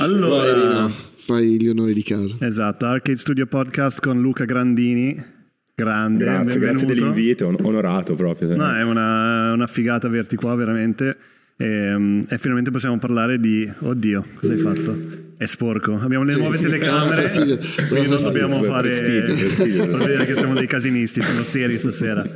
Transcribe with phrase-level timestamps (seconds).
[0.00, 2.36] Allora, Vai, fai gli onori di casa.
[2.40, 5.36] esatto, Arcade Studio Podcast con Luca Grandini.
[5.74, 7.12] Grande, Grazie, grazie benvenuto.
[7.12, 8.54] dell'invito, on- onorato proprio.
[8.56, 11.16] No, è una, una figata averti qua veramente.
[11.56, 13.70] E, e finalmente possiamo parlare di...
[13.80, 14.96] Oddio, cosa hai fatto?
[15.36, 15.94] È sporco.
[16.00, 16.40] Abbiamo le Sì.
[16.40, 17.58] nuove telecamere, Ah, fastidio.
[17.88, 18.88] quindi non dobbiamo fare...
[18.88, 19.86] prestigio.
[19.86, 22.24] Non vedere che siamo dei casinisti, siamo seri stasera.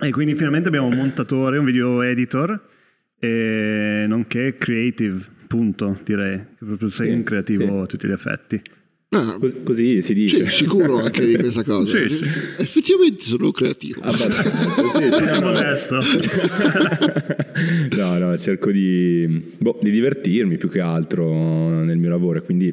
[0.00, 2.60] e quindi finalmente abbiamo un montatore, un video editor,
[3.18, 5.20] e nonché creative,
[5.56, 6.38] punto, direi.
[6.58, 7.82] Che proprio sei Sì, un creativo sì.
[7.82, 8.62] a tutti gli effetti.
[9.10, 10.48] Ah, Cos- Così si dice.
[10.48, 11.98] sì, sicuro anche di questa cosa.
[11.98, 12.24] Sì, sì.
[12.58, 14.00] Effettivamente sono creativo.
[14.00, 14.50] Abbastanza,
[14.98, 15.46] sì, sì, Sei no, no.
[15.52, 15.98] modesto.
[17.96, 22.72] No, no, cerco di, boh, di divertirmi più che altro nel mio lavoro e quindi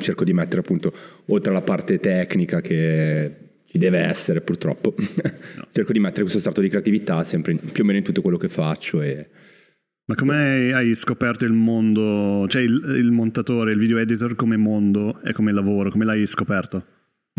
[0.00, 0.92] cerco di mettere appunto,
[1.26, 3.30] oltre alla parte tecnica che
[3.70, 4.94] ci deve essere purtroppo,
[5.72, 8.36] cerco di mettere questo strato di creatività sempre in- più o meno in tutto quello
[8.38, 9.26] che faccio e
[10.06, 15.18] Ma come hai scoperto il mondo, cioè il, il montatore, il video editor come mondo
[15.22, 16.84] e come lavoro, come l'hai scoperto?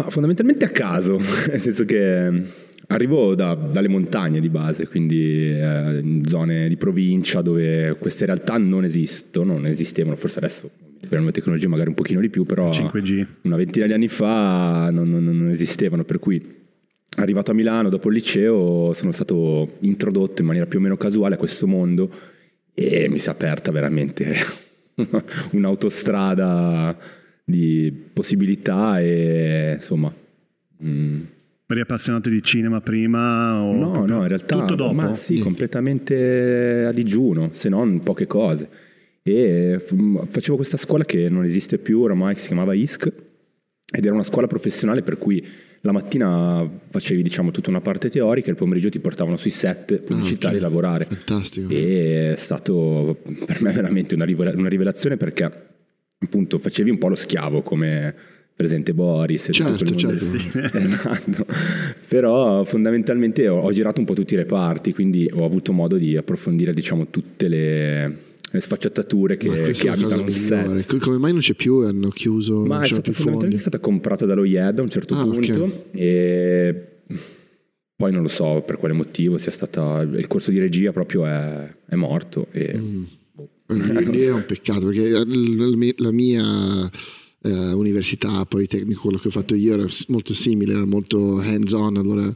[0.01, 2.41] Ma fondamentalmente a caso, nel senso che mm,
[2.87, 8.57] arrivo da- dalle montagne di base, quindi eh, in zone di provincia dove queste realtà
[8.57, 10.69] non esistono, non esistevano, forse adesso
[11.01, 13.27] per la nuova tecnologia magari un pochino di più, però 5G.
[13.43, 16.41] una ventina di anni fa non, non- non esistevano, per cui
[17.17, 21.35] arrivato a Milano dopo il liceo sono stato introdotto in maniera più o meno casuale
[21.35, 22.33] a questo mondo
[22.75, 24.35] e mi si è aperta veramente
[25.51, 26.95] un'autostrada
[27.43, 30.13] di possibilità e insomma...
[30.83, 31.21] mm,
[31.67, 33.59] Eri appassionato di cinema prima?
[33.61, 34.93] O No, no, in realtà Tutto dopo?
[34.93, 38.67] ma sì, completamente a digiuno, se non poche cose.
[39.23, 43.11] E f- facevo questa scuola che non esiste più oramai, che si chiamava ISC,
[43.91, 45.43] ed era una scuola professionale per cui
[45.85, 50.01] la mattina facevi diciamo tutta una parte teorica e il pomeriggio ti portavano sui set
[50.01, 50.61] pubblicitari ok.
[50.61, 51.05] a lavorare.
[51.05, 51.71] Fantastico.
[51.71, 55.51] E è stato per me veramente una, una rivelazione perché
[56.17, 58.13] appunto facevi un po' lo schiavo come
[58.55, 60.77] presente Boris e tutto Certo, quel mondo certo.
[60.77, 61.45] Esatto.
[62.07, 66.17] Però fondamentalmente ho, ho girato un po' tutti i reparti, quindi ho avuto modo di
[66.17, 68.17] approfondire diciamo tutte le
[68.61, 70.97] sfaccettature che, che è abitano un set.
[70.99, 73.57] Come mai non c'è più e hanno chiuso, Ma è stata fondamentalmente fondi?
[73.57, 76.87] stata comprata dallo IED a un certo Ah, punto e
[77.95, 81.73] poi non lo so per quale motivo sia stata il corso di regia proprio è,
[81.87, 83.03] è morto e Mm.
[83.67, 85.09] Lì, lì è un peccato perché
[85.97, 86.89] la mia
[87.41, 91.97] eh, università politecnico, quello che ho fatto io era molto simile, era molto hands on,
[91.97, 92.31] allora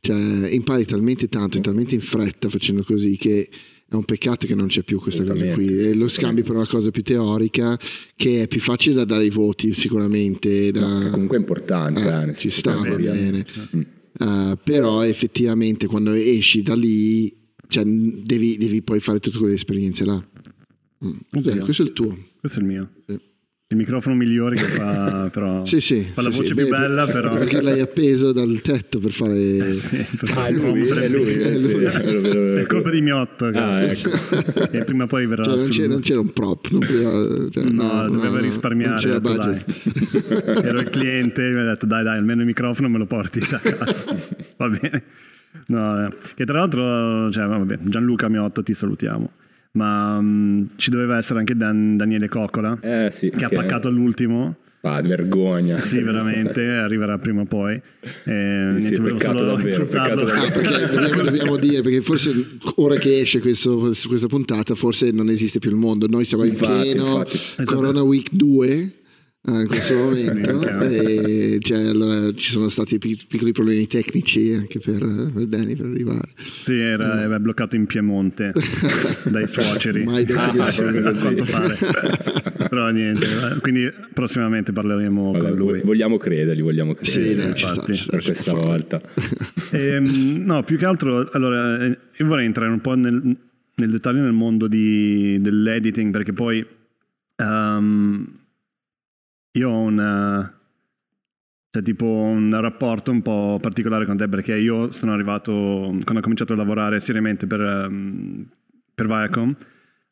[0.00, 3.48] cioè, impari talmente tanto e talmente in fretta facendo così che
[3.94, 6.66] è un peccato che non c'è più questa cosa qui e lo scambi per una
[6.66, 7.78] cosa più teorica
[8.16, 12.00] che è più facile da dare i voti sicuramente da, che comunque è importante.
[12.00, 13.46] Eh, nel ci sta, va bene.
[13.76, 13.80] Mm.
[14.16, 17.34] Uh, però effettivamente quando esci da lì
[17.66, 20.24] cioè, devi, devi poi fare tutte quelle esperienze là.
[21.04, 21.10] Mm.
[21.32, 22.16] Eh, questo è il tuo.
[22.40, 22.90] Questo è il mio.
[23.06, 23.18] Sì.
[23.66, 27.06] Il microfono migliore che fa, però, Sì, sì, fa la sì, voce più Beh, bella,
[27.06, 27.34] però...
[27.34, 29.38] Perché l'hai appeso dal tetto per fare...
[29.38, 33.46] Eh, sì, per Ah, è lui, promo è lui, È colpa di Miotto.
[33.46, 34.10] Ah, ecco.
[34.70, 38.06] E prima o poi verrà Cioè, non, c'era, non c'era un prop, poteva- cioè, No,
[38.08, 39.18] doveva no, risparmiare.
[39.18, 39.64] detto, dai.
[40.62, 43.58] Ero il cliente, mi ha detto dai dai, almeno il microfono me lo porti a
[43.58, 44.16] casa.
[44.58, 45.02] Va bene.
[45.68, 46.08] No, eh.
[46.34, 49.30] che tra l'altro, cioè, vabbè, Gianluca Miotto, ti salutiamo.
[49.74, 54.56] Ma mm, ci doveva essere anche Dan- Daniele Coccola, Eh sì, che ha paccato all'ultimo.
[54.86, 55.80] Ah, vergogna.
[55.80, 57.74] Sì, veramente, arriverà prima o poi.
[57.74, 57.80] Eh,
[58.24, 58.30] Sì,
[58.90, 60.22] niente, volevo peccato solo davvero, insultarlo.
[60.26, 62.30] Ah, perché dobbiamo, dobbiamo dire, perché forse
[62.76, 66.06] ora che esce questo- questa puntata, forse non esiste più il mondo.
[66.06, 67.64] Noi siamo Infatti, in pieno infatti.
[67.64, 68.92] Corona Week 2 eh,
[69.46, 70.80] in questo momento.
[70.80, 74.98] E, cioè, allora, ci sono stati pic- piccoli problemi tecnici anche per,
[75.34, 76.28] per Danny per arrivare.
[76.62, 78.52] Sì, era, era bloccato in Piemonte
[79.28, 80.04] dai suoceri.
[80.04, 81.76] Mai detto Ah, a quanto pare.
[82.68, 85.80] Però niente, eh, quindi prossimamente parleremo Vabbè, con lui.
[85.82, 88.66] Vogliamo credergli, vogliamo Sì, credergli dai, ci sta, infatti, ci sta, per questa fare.
[88.66, 89.00] volta.
[89.72, 93.36] Ehm, no, più che altro, allora, eh, io vorrei entrare un po' nel,
[93.74, 96.64] nel dettaglio nel mondo di- dell'editing, perché poi
[97.36, 98.26] ehm,
[99.56, 100.60] io ho una,
[101.70, 106.20] cioè, tipo un rapporto un po' particolare con te, perché io sono arrivato, quando ho
[106.20, 108.48] cominciato a lavorare seriamente per, ehm,
[108.94, 109.54] per Viacom,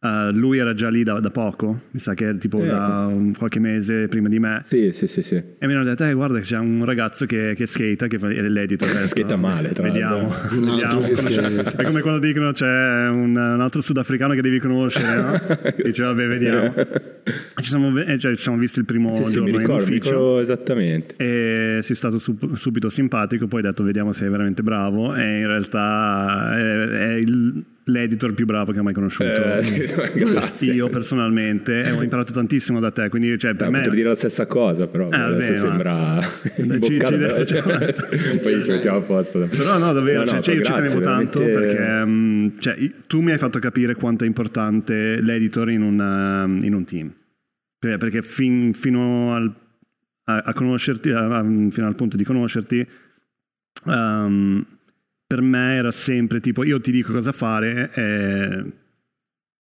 [0.03, 3.33] eh, lui era già lì da, da poco, mi sa che tipo Eh, da un-
[3.37, 4.63] qualche mese prima di me.
[4.67, 5.35] Sì, sì, sì, sì.
[5.37, 8.41] E mi hanno detto, eh, guarda c'è un ragazzo che, che skata, che fa- è
[8.43, 8.89] l'editor.
[8.91, 9.07] adesso.
[9.09, 10.29] Skata male, tra Vediamo.
[10.29, 10.59] l'altro.
[10.59, 11.71] Un vediamo.
[11.77, 12.67] È come quando dicono c'è
[13.09, 15.73] un, un altro sudafricano che devi conoscere, no?
[15.83, 16.75] Dice, vabbè, vediamo.
[17.63, 19.99] Ci siamo, eh, cioè, ci siamo visti il primo Sì, sì, giorno mi ricordo, in
[19.99, 20.41] ufficio.
[20.41, 21.15] esattamente.
[21.17, 25.39] E sei stato sub- subito simpatico, poi ho detto vediamo se è veramente bravo e
[25.39, 29.25] in realtà è, è il- l'editor più bravo che ho mai conosciuto.
[29.25, 30.73] Eh, grazie.
[30.73, 33.79] Io personalmente e ho imparato tantissimo da te, quindi cioè, per Eh, me...
[33.79, 36.21] potrei dire la stessa cosa, però Eh, adesso vabbè, sembra
[36.55, 37.45] ci- imboccato.
[37.45, 37.63] ci- cioè,
[38.43, 39.41] poi ci mettiamo a posto.
[39.51, 42.91] Però no, davvero, No, no, cioè, cioè, io ci tenevo tanto veramente- perché mm, cioè,
[43.07, 47.13] tu mi hai fatto capire quanto è importante l'editor in, una- in un team.
[47.79, 49.53] Perché, perché fin- fino al,
[50.27, 52.87] a, a conoscerti, a- fino al punto di conoscerti,
[53.87, 54.67] ehm,
[55.33, 58.65] per me era sempre tipo io ti dico cosa fare e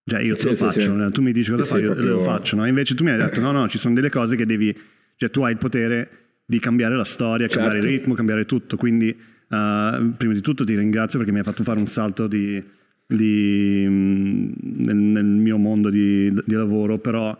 [0.04, 1.12] cioè io te Sì, lo sì, faccio, sì.
[1.12, 2.56] tu mi dici cosa fare, io proprio- lo faccio.
[2.56, 2.66] No?
[2.66, 4.76] Invece tu mi hai detto no, no, ci sono delle cose che devi,
[5.16, 6.10] cioè tu hai il potere
[6.44, 7.88] di cambiare la storia, cambiare Certo.
[7.88, 8.76] il ritmo, cambiare tutto.
[8.76, 12.62] Quindi, eh, prima di tutto ti ringrazio perché mi hai fatto fare un salto di,
[13.06, 17.34] di, mm, nel, nel mio mondo di, di lavoro, però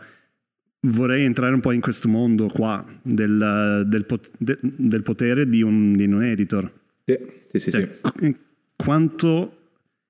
[0.87, 5.61] vorrei entrare un po' in questo mondo qua del, del pot- de- del potere di
[5.63, 6.73] un, di un editor.
[7.05, 7.19] Sì,
[7.51, 7.71] sì, sì.
[7.71, 8.37] Cioè, qu-
[8.77, 9.57] quanto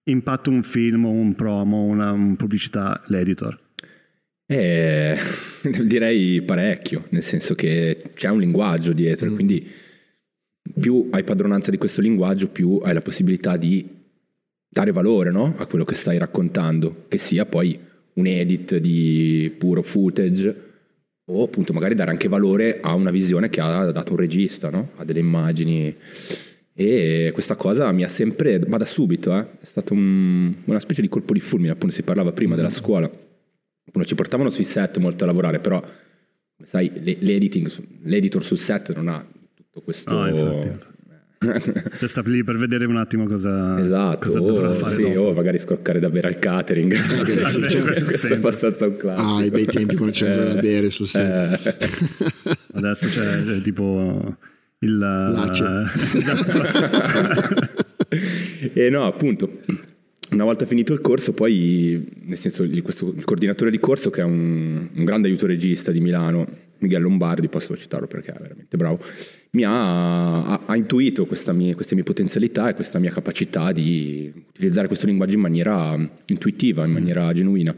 [0.05, 3.59] impatta un film o un promo, una, una pubblicità l'editor?
[4.47, 5.17] Eh,
[5.85, 9.71] direi parecchio, nel senso che c'è un linguaggio dietro, e quindi
[10.79, 14.01] più hai padronanza di questo linguaggio, più hai la possibilità di
[14.69, 15.55] dare valore no?
[15.59, 17.79] a quello che stai raccontando, che sia poi
[18.15, 20.71] un edit di puro footage
[21.25, 24.91] o appunto magari dare anche valore a una visione che ha dato un regista, no?
[24.97, 25.95] a delle immagini.
[26.75, 31.03] E questa cosa mi ha sempre, ma da subito, eh, è stato un- una specie
[31.03, 33.07] di colpo di fulmine, appunto si parlava prima della scuola.
[33.07, 36.91] Appunto, ci portavano sui set molto a lavorare, però come sai,
[37.21, 40.13] l'editor sul set non ha tutto questo...
[40.15, 40.91] No, infatti.
[41.99, 45.33] Cioè, sta lì per vedere un attimo cosa, Esatto, cosa dovrà o, fare sì, o
[45.33, 46.95] magari scoccare da bere al catering.
[47.69, 47.81] sì.
[48.05, 49.37] Questo è abbastanza un classico.
[49.39, 51.67] Ah, i bei tempi quando c'era da bere sul set.
[51.67, 54.37] Eh, Adesso c'è c'è tipo
[54.83, 54.99] il...
[54.99, 55.65] Lace.
[56.15, 56.63] Esatto.
[58.75, 59.59] e no, appunto,
[60.31, 64.21] una volta finito il corso, poi, nel senso, il, questo- il coordinatore di corso, che
[64.21, 66.47] è un, un grande aiuto regista di Milano,
[66.79, 69.01] Miguel Lombardi, posso citarlo perché è veramente bravo,
[69.51, 74.89] mi ha, ha- ha intuito mie- queste mie potenzialità e questa mia capacità di utilizzare
[74.89, 75.97] questo linguaggio in maniera
[76.27, 77.75] intuitiva, in maniera genuina.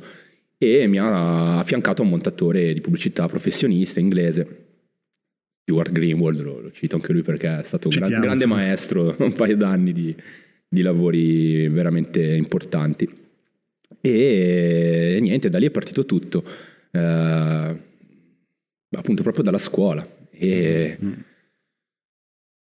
[0.56, 4.63] E mi ha affiancato a un montatore di pubblicità professionista inglese,
[5.64, 9.32] Stuart Greenwald, lo, lo cito anche lui perché è stato un gran- grande maestro, un
[9.32, 10.14] paio d'anni di,
[10.68, 13.08] di lavori veramente importanti.
[14.00, 16.44] E niente, da lì è partito tutto,
[16.90, 17.78] eh,
[18.90, 20.06] appunto proprio dalla scuola.
[20.30, 20.98] E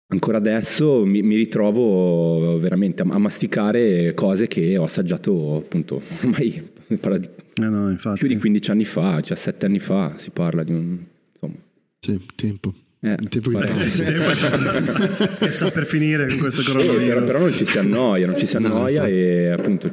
[0.09, 6.69] ancora adesso mi, mi ritrovo veramente a, a masticare cose che ho assaggiato appunto ormai
[7.01, 10.73] parla di- Eh no, più di 15 anni fa, 17 anni fa, si parla di
[10.73, 10.99] un...
[12.01, 12.75] Sì, tempo.
[13.01, 13.57] eh, Il tempo che.
[13.59, 17.07] Il tempo è- che sta per finire con questo Sì, coronavirus.
[17.07, 19.13] però, però non ci si annoia, non ci si No, annoia infatti.
[19.13, 19.91] e appunto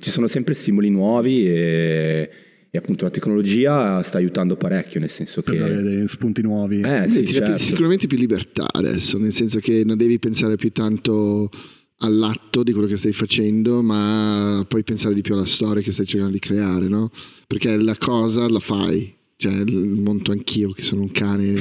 [0.00, 2.30] ci sono sempre stimoli nuovi e,
[2.70, 5.82] e appunto la tecnologia sta aiutando parecchio, nel senso per dare che...
[5.82, 6.80] dei spunti nuovi.
[6.80, 7.58] Eh Sì, certo.
[7.58, 11.50] sicuramente più libertà adesso, nel senso che non devi pensare più tanto
[11.98, 16.06] all'atto di quello che stai facendo, ma puoi pensare di più alla storia che stai
[16.06, 17.10] cercando di creare, no?
[17.46, 19.13] Perché la cosa la fai.
[19.36, 21.52] Cioè, monto anch'io che sono un cane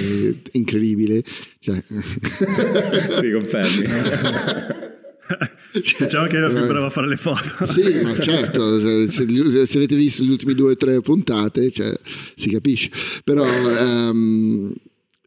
[0.52, 1.24] incredibile.
[1.60, 1.84] Cioè,
[3.10, 3.88] sì, confermi.
[5.82, 7.66] cioè, Diciamo che era più bravo a fare le foto.
[7.66, 11.94] Sì, ma certo, se, se avete visto le ultime due o tre puntate, cioè,
[12.36, 12.90] si capisce.
[13.24, 14.74] Però ehm,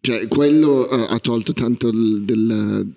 [0.01, 2.47] cioè, quello ha, ha tolto tanto il- del...
[2.47, 2.93] del-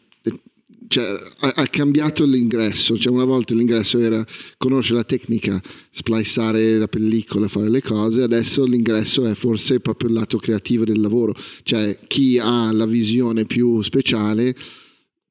[0.90, 1.06] cioè,
[1.40, 4.26] ha, ha cambiato l'ingresso, cioè una volta l'ingresso era
[4.58, 10.16] conoscere la tecnica, spliceare la pellicola, fare le cose, adesso l'ingresso è forse proprio il
[10.16, 14.56] lato creativo del lavoro, cioè chi ha la visione più speciale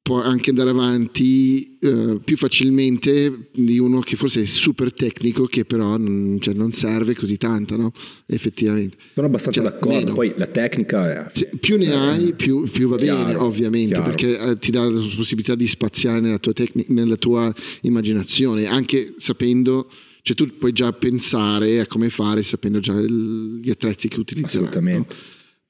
[0.09, 5.65] può anche andare avanti eh, più facilmente di uno che forse è super tecnico che
[5.65, 7.91] però non, cioè, non serve così tanto, no?
[8.25, 8.97] Effettivamente.
[9.13, 10.13] Sono abbastanza Cioè, d'accordo, meno.
[10.13, 11.31] poi la tecnica è...
[11.31, 14.03] Sì, più ne hai, più, più va Chiaro, bene, ovviamente, chiaro.
[14.09, 19.13] perché eh, ti dà la possibilità di spaziare nella tua, tecni- nella tua immaginazione, anche
[19.17, 19.91] sapendo,
[20.23, 24.67] cioè tu puoi già pensare a come fare sapendo già il- gli attrezzi che utilizzerai.
[24.69, 25.15] Assolutamente.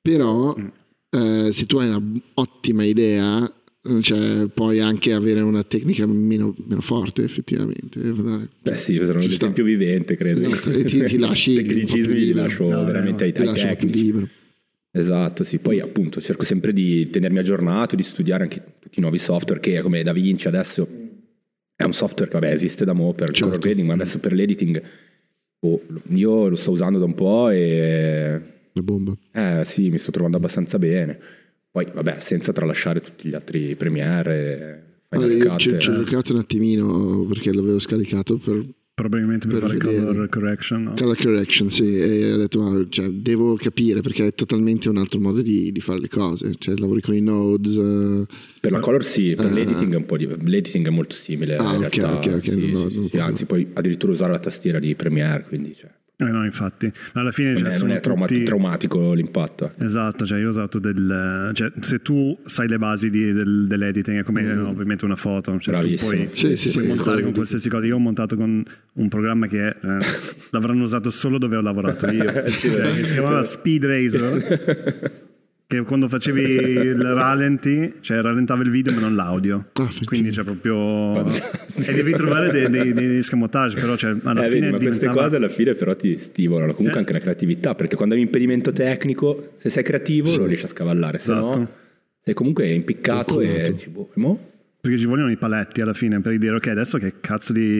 [0.01, 0.55] Però
[1.11, 3.51] eh, se tu hai un'ottima idea, eh,
[4.01, 7.99] cioè, puoi anche avere una tecnica meno, meno forte, effettivamente.
[7.99, 8.49] Guardare.
[8.61, 9.45] Beh sì, sono Ci sta.
[9.45, 10.41] l'esempio vivente, credo.
[10.49, 13.53] Esatto, e ti- ti lasci un tecnicismi li lascio No, veramente ai, Ti ai un
[13.53, 14.01] tecnici.
[14.03, 14.27] libero.
[14.91, 15.59] Esatto, sì.
[15.59, 19.81] Poi appunto cerco sempre di tenermi aggiornato, di studiare anche tutti i nuovi software che
[19.81, 20.87] come DaVinci adesso
[21.75, 23.45] è un software che vabbè, esiste da mo' per il Certo.
[23.49, 24.81] color grading, ma adesso per l'editing
[25.61, 28.41] oh, io lo sto usando da un po' e
[28.73, 29.13] La bomba.
[29.31, 31.19] eh sì, mi sto trovando abbastanza bene.
[31.71, 35.95] Poi vabbè, senza tralasciare tutti gli altri Premiere, Allora, Final io ci, ci ho eh.
[36.03, 38.65] giocato un attimino perché l'avevo scaricato per
[38.99, 40.05] Probabilmente per, Per fare vedere.
[40.11, 40.83] color correction.
[40.83, 40.93] No?
[40.93, 45.21] color correction, sì, e ho detto ma, cioè, devo capire perché è totalmente un altro
[45.21, 48.25] modo di, di fare le cose, cioè lavori con i nodes, eh,
[48.59, 50.27] Per la color sì, per Eh, l'editing è un po' di...
[50.27, 52.15] l'editing è molto simile Ah, in ok, realtà.
[52.17, 54.93] ok, ok, Sì, non sì, lo- sì, lo- anzi puoi addirittura usare la tastiera di
[54.95, 55.89] Premiere, quindi cioè,
[56.21, 56.91] Eh, no, infatti.
[57.13, 59.71] Alla fine non cioè, è, non è trauma- tutti- traumatico l'impatto.
[59.77, 59.85] eh.
[59.85, 61.51] Esatto, cioè io ho usato del...
[61.53, 65.57] Cioè, se tu sai le basi di- del- dell'editing è come eh, ovviamente una foto,
[65.59, 65.95] cioè, tu Mm.
[65.95, 67.85] Puoi, Sì, sì, puoi sì, montare con qualsiasi cosa.
[67.85, 68.61] Io ho montato con
[68.93, 69.75] un programma che eh,
[70.51, 75.19] l'avranno usato solo dove ho lavorato io, Cioè, che si chiamava Speed Razor.
[75.71, 79.67] Che quando facevi il rallenti, cioè rallentava il video ma non l'audio.
[79.73, 81.13] Ah, Quindi c'è proprio.
[81.13, 81.57] Fantastico.
[81.91, 84.99] E devi trovare dei, dei, dei scamotage, però cioè, alla Eh, vedi, fine ma queste
[85.01, 87.01] diventava- cose alla fine però ti stimolano comunque Eh.
[87.01, 90.69] anche la creatività, perché quando hai un impedimento tecnico, se sei creativo lo riesci a
[90.69, 91.71] scavallare, se no Esatto.
[92.23, 94.49] sei comunque impiccato e dici, boh, mo?
[94.81, 97.79] Perché ci vogliono i paletti alla fine per dire ok adesso che cazzo di,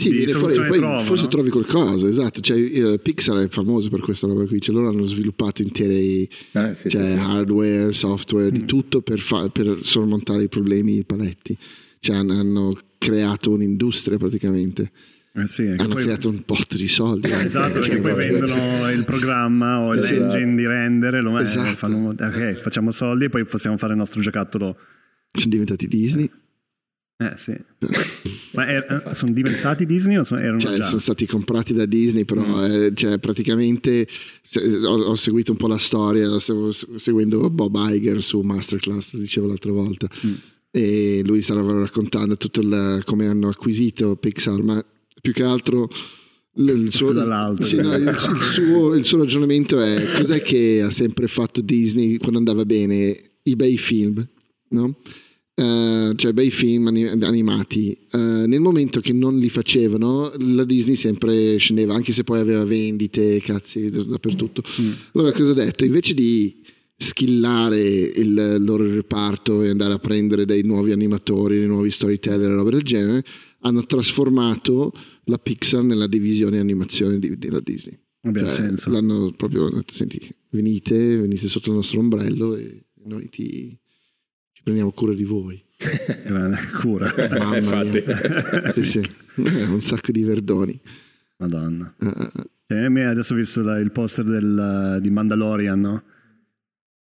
[0.00, 1.28] Sì, fuori, poi trovo, forse no?
[1.28, 2.40] trovi qualcosa, esatto.
[2.40, 6.74] Cioè, eh, Pixar è famoso per questa roba qui, cioè loro hanno sviluppato interi Eh,
[6.74, 8.54] sì, cioè, sì, hardware, software, Mm.
[8.54, 11.56] di tutto per, fa- per sormontare i problemi, i paletti.
[12.00, 14.90] Cioè, hanno, creato un'industria praticamente.
[15.32, 17.30] Eh sì, Hanno poi- creato un botto di soldi.
[17.30, 18.46] Esatto, perché poi Esatto.
[18.46, 20.14] vendono il programma o Esatto.
[20.36, 21.76] l'engine di render e lo eh, Esatto.
[21.76, 24.76] fanno, ok, facciamo soldi e poi possiamo fare il nostro giocattolo.
[25.32, 26.28] Sono diventati Disney.
[27.22, 27.54] Eh sì.
[28.56, 30.84] Ma er- sono diventati Disney o sono- erano Cioè, già?
[30.84, 32.64] sono stati comprati da Disney, però Mm.
[32.84, 34.06] eh, cioè, praticamente
[34.48, 39.20] cioè, ho, ho seguito un po' la storia, stavo seguendo Bob Iger su Masterclass, lo
[39.20, 40.32] dicevo l'altra volta, Mm.
[40.70, 44.82] e lui stava raccontando tutto il, come hanno acquisito Pixar, ma
[45.20, 45.90] più che altro
[46.56, 47.12] il suo,
[47.62, 52.38] sì, no, il suo- il suo ragionamento è cos'è che ha sempre fatto Disney quando
[52.38, 53.14] andava bene?
[53.42, 54.26] I bei film,
[54.70, 54.96] no?
[55.60, 57.90] Eh, cioè bei film ani- animati.
[58.12, 62.64] Eh, nel momento che non li facevano la Disney sempre scendeva anche se poi aveva
[62.64, 64.62] vendite cazzi dappertutto.
[65.12, 65.84] Allora cosa ha detto?
[65.84, 66.58] Invece di
[66.96, 72.54] skillare il loro reparto e andare a prendere dei nuovi animatori dei nuovi storyteller e
[72.54, 73.24] roba del genere
[73.60, 74.92] hanno trasformato
[75.24, 77.98] la Pixar nella divisione animazione di- della Disney.
[78.22, 78.90] Vabbè, Cioè, senso.
[78.90, 83.78] l'hanno proprio detto senti venite venite sotto il nostro ombrello e noi ti
[84.60, 85.62] ci prendiamo cura di voi
[86.80, 87.12] cura.
[87.16, 88.04] Mamma Infatti.
[88.06, 88.72] mia.
[88.72, 88.98] Sì, sì.
[89.36, 90.78] Eh, un sacco di verdoni.
[91.38, 91.94] Madonna.
[91.98, 92.30] Eh, eh,
[92.68, 92.84] eh.
[92.84, 96.02] Eh, me adesso ho visto la- il poster del, di Mandalorian, no?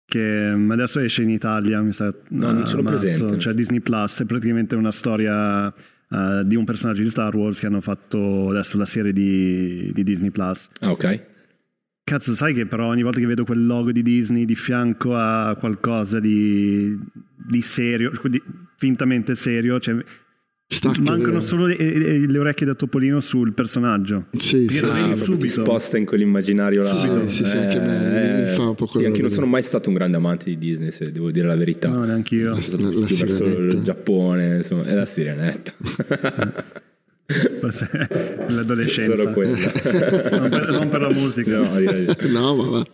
[0.05, 2.07] Che mm, adesso esce in Italia, mi sa.
[2.31, 3.39] No, non a ce l'ho marzo, presente.
[3.39, 7.67] Cioè Disney Plus, è praticamente una storia eh, di un personaggio di Star Wars che
[7.67, 10.69] hanno fatto adesso la serie di, di Disney Plus.
[10.81, 11.25] Ah, ok.
[12.09, 15.57] Cazzo, sai che però ogni volta che vedo quel logo di Disney di fianco a
[15.59, 16.97] qualcosa di,
[17.35, 18.41] di serio, di-
[18.77, 19.97] fintamente serio, cioè,
[21.01, 21.41] mancano vero?
[21.41, 24.27] solo le, le- le orecchie da topolino sul personaggio.
[24.39, 25.65] Sì, sì, Ah, subito.
[25.65, 26.93] sposta in quell'immaginario là.
[26.93, 29.47] Sì, sì, sì, anche me mi- mi fa un po' Sì, anche io non sono
[29.47, 31.89] mai stato un grande amante di Disney, se devo dire la verità.
[31.89, 32.51] No, neanche io.
[32.55, 35.73] La, Sono la, stato la più verso il Giappone, insomma, è la sirenetta.
[38.49, 39.15] L'adolescenza.
[39.17, 39.57] Solo quella.
[40.39, 42.87] non, per, non per la musica, No, direi No, ma va.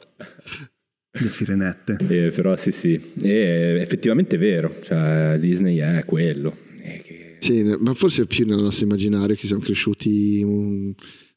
[1.21, 1.97] le sirenette.
[2.09, 6.57] Eh, però sì, sì, e effettivamente è vero, cioè Disney è quello.
[6.83, 10.95] E che- Sì, ma forse è più nel nostro immaginario che siamo cresciuti un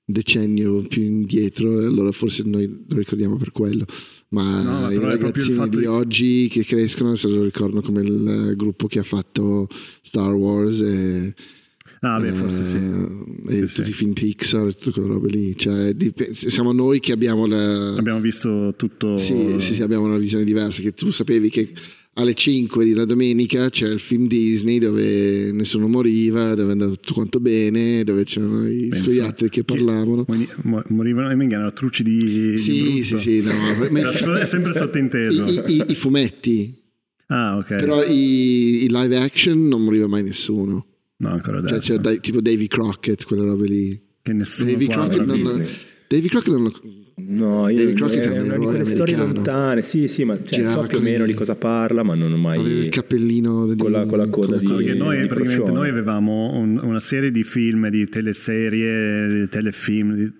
[0.08, 3.86] decennio più indietro e allora forse noi lo ricordiamo per quello.
[4.30, 8.54] Ma No, i è ragazzini di di- oggi che crescono se lo ricordano come il
[8.56, 9.68] gruppo che ha fatto
[10.02, 11.34] Star Wars e
[12.08, 12.76] Ah, beh, forse sì.
[12.78, 13.90] eh, e Sì, tutti sì.
[13.90, 15.56] i film Pixar e tutte quelle robe lì.
[15.58, 15.96] Cioè,
[16.34, 17.96] siamo noi che abbiamo la.
[17.96, 19.18] Abbiamo visto tutto.
[19.18, 20.82] Sì, sì, sì, abbiamo una visione diversa.
[20.84, 21.70] Che tu sapevi che
[22.18, 27.14] alle 5 di la domenica c'era il film Disney dove nessuno moriva, dove andava tutto
[27.16, 30.26] quanto bene, dove c'erano i scoiattoli che parlavano.
[30.28, 32.18] Mori- mo- Morivano e minchia, erano truci di.
[32.52, 33.04] di Sì, brutto.
[33.04, 33.52] sì, sì, no,
[33.90, 35.44] ma- è sempre sottinteso.
[35.46, 36.84] I, i- i fumetti,
[37.28, 37.68] Ah, ok.
[37.78, 40.86] però i, i live action non moriva mai nessuno.
[41.18, 41.80] No, ancora Cioè, adesso.
[41.92, 44.02] c'era dai- tipo Davy Crockett, quelle robe lì.
[44.22, 45.36] che nessuno Davy Crockett, non.
[45.38, 45.68] Disney.
[46.08, 46.72] Davy Crockett non lo,
[47.18, 50.38] No, io David Crockett è è un una di quelle storie lontane, sì, sì, ma
[50.44, 52.60] cioè, so più o con meno di cosa parla, ma non ho mai...
[52.60, 55.88] aveva il cappellino di- con la- con la coda di- Perché noi, di praticamente noi
[55.90, 60.34] avevamo un- una serie di film, di teleserie, di telefilm di-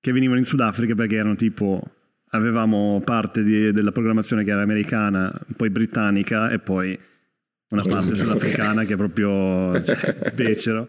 [0.00, 1.82] che venivano in Sudafrica perché erano tipo
[2.30, 6.98] avevamo parte di- della programmazione che era americana, poi britannica e poi
[7.70, 10.88] una parte sudafricana che è proprio cioè, becero.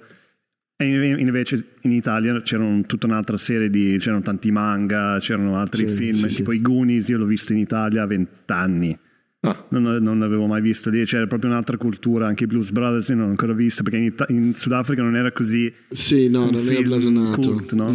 [0.77, 5.88] E in- invece in Italia c'erano tutta un'altra serie di c'erano tanti manga, c'erano altri
[5.88, 6.36] Sì, film, sì, sì.
[6.38, 8.98] tipo i Goonies, io l'ho visto in Italia a vent'anni.
[9.41, 13.08] Ah, Non, non l'avevo mai visto lì, c'era proprio un'altra cultura, anche i Blues Brothers
[13.10, 16.50] io non l'ho ancora visto perché in, Ita- in Sudafrica non era così Sì, no,
[16.50, 17.39] non era blasonato.
[17.39, 17.91] cult, no?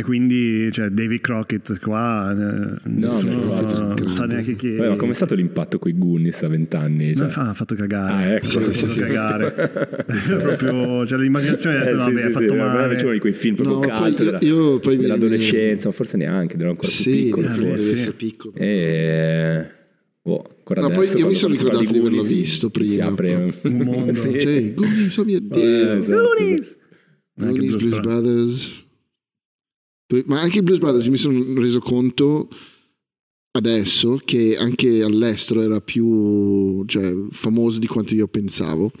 [0.00, 4.96] E quindi cioè David Crockett qua eh, nessuno infatti, non sa neanche chi Vabbè, ma
[4.96, 7.14] com'è stato l'impatto con i Goonies a vent'anni?
[7.14, 8.58] Cioè, No, fa- ha fatto cagare Ah, ecco.
[8.58, 9.70] ha fatto cagare
[10.40, 13.12] proprio cioè, l'immaginazione ha Eh, detto sì, vabbè sì, ha sì, fatto me male piacevano
[13.14, 16.70] di quei film proprio No, poi della- io- poi mi- dell'adolescenza, o forse neanche, ero
[16.70, 17.46] ancora più Sì, piccolo.
[17.48, 17.84] devi forse.
[17.88, 17.94] sì.
[17.94, 18.54] essere piccolo.
[18.56, 19.66] E...
[20.22, 23.04] Boh, ancora No, poi adesso io mi sono si ricordato di averlo visto Si prima,
[23.06, 24.12] apre un, mondo.
[24.16, 24.38] Sì.
[24.40, 25.92] Cioè, Goonies, mio Dio.
[25.92, 25.98] Eh.
[26.06, 26.76] Goonies!
[27.34, 28.79] Goonies, Blues Brothers.
[30.26, 32.48] Ma anche i Blues Brothers mi sono reso conto
[33.52, 38.92] adesso che anche all'estero era più cioè, famoso di quanto io pensavo.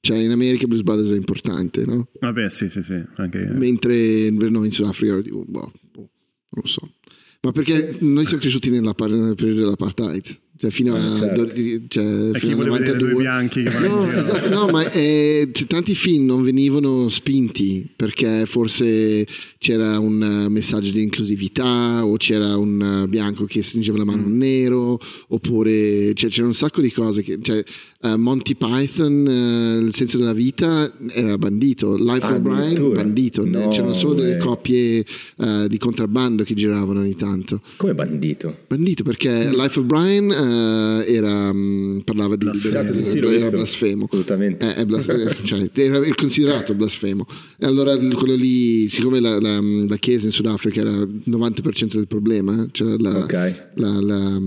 [0.00, 2.08] Cioè in America Blues Brothers è importante, no?
[2.20, 6.10] vabbè sì sì sì anche Mentre no, in Sudafrica tipo, boh, boh,
[6.50, 6.92] non lo so.
[7.40, 10.42] Ma perché noi siamo cresciuti nella nel periodo dell'apartheid.
[10.56, 11.48] Cioè fino a, Eh, certo.
[11.88, 13.14] cioè, chi fino due 92.
[13.14, 19.26] bianchi che No, esatto, no, ma eh, tanti film non venivano spinti perché forse
[19.58, 24.36] c'era un messaggio di inclusività o c'era un bianco che stringeva la mano a un
[24.36, 27.62] nero oppure cioè, c'era un sacco di cose che, cioè,
[28.04, 31.96] eh, Monty Python eh, il senso della vita era bandito.
[31.96, 33.44] Life of Brian bandito.
[33.44, 35.04] No c'erano solo delle coppie
[35.38, 37.60] eh, di contrabbando che giravano ogni tanto.
[37.76, 38.58] Come bandito?
[38.66, 42.92] bandito perché Life of Brian eh, era, mh, parlava di Blasfemo.
[42.92, 44.04] Sì, l'ho era blasfemo.
[44.04, 44.66] Assolutamente.
[44.66, 47.26] Eh, è blas- eh, cioè, era considerato blasfemo.
[47.58, 52.06] E allora quello lì siccome la, la- la chiesa in Sudafrica era il 90% del
[52.06, 53.32] problema c'era la, Ok.
[53.74, 54.40] la- la-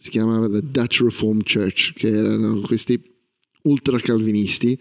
[0.00, 2.98] si chiamava la Dutch Reformed Church che erano questi
[3.64, 4.78] ultra calvinisti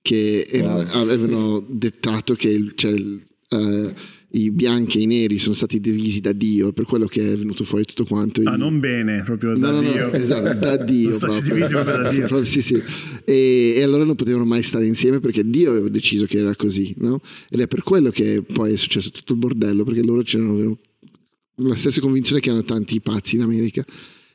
[0.00, 1.02] che erano- Wow.
[1.02, 3.94] avevano dettato che il- cioè, eh,
[4.32, 7.64] i bianchi e i neri sono stati divisi da Dio per quello che è venuto
[7.64, 11.10] fuori tutto quanto ah non bene proprio da No, no, no, Dio esatto, da Dio
[11.18, 12.44] Sono stati divisi proprio da Dio.
[12.44, 12.80] Sì, sì.
[13.24, 16.94] E, e allora non potevano mai stare insieme perché Dio aveva deciso che era così,
[16.98, 17.20] no?
[17.50, 20.78] Ed è per quello che poi è successo tutto il bordello, perché loro c'erano
[21.56, 23.84] la stessa convinzione che erano tanti pazzi in America.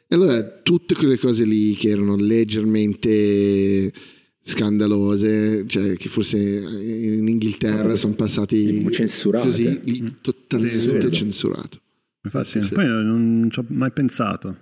[0.08, 3.92] E allora tutte quelle cose lì che erano leggermente
[4.40, 9.48] scandalose, cioè che forse in Inghilterra sono passati Censurate.
[9.48, 11.80] così, lì, totalmente censurato.
[12.24, 12.74] infatti Sì, sì.
[12.74, 14.56] poi non ci ho mai pensato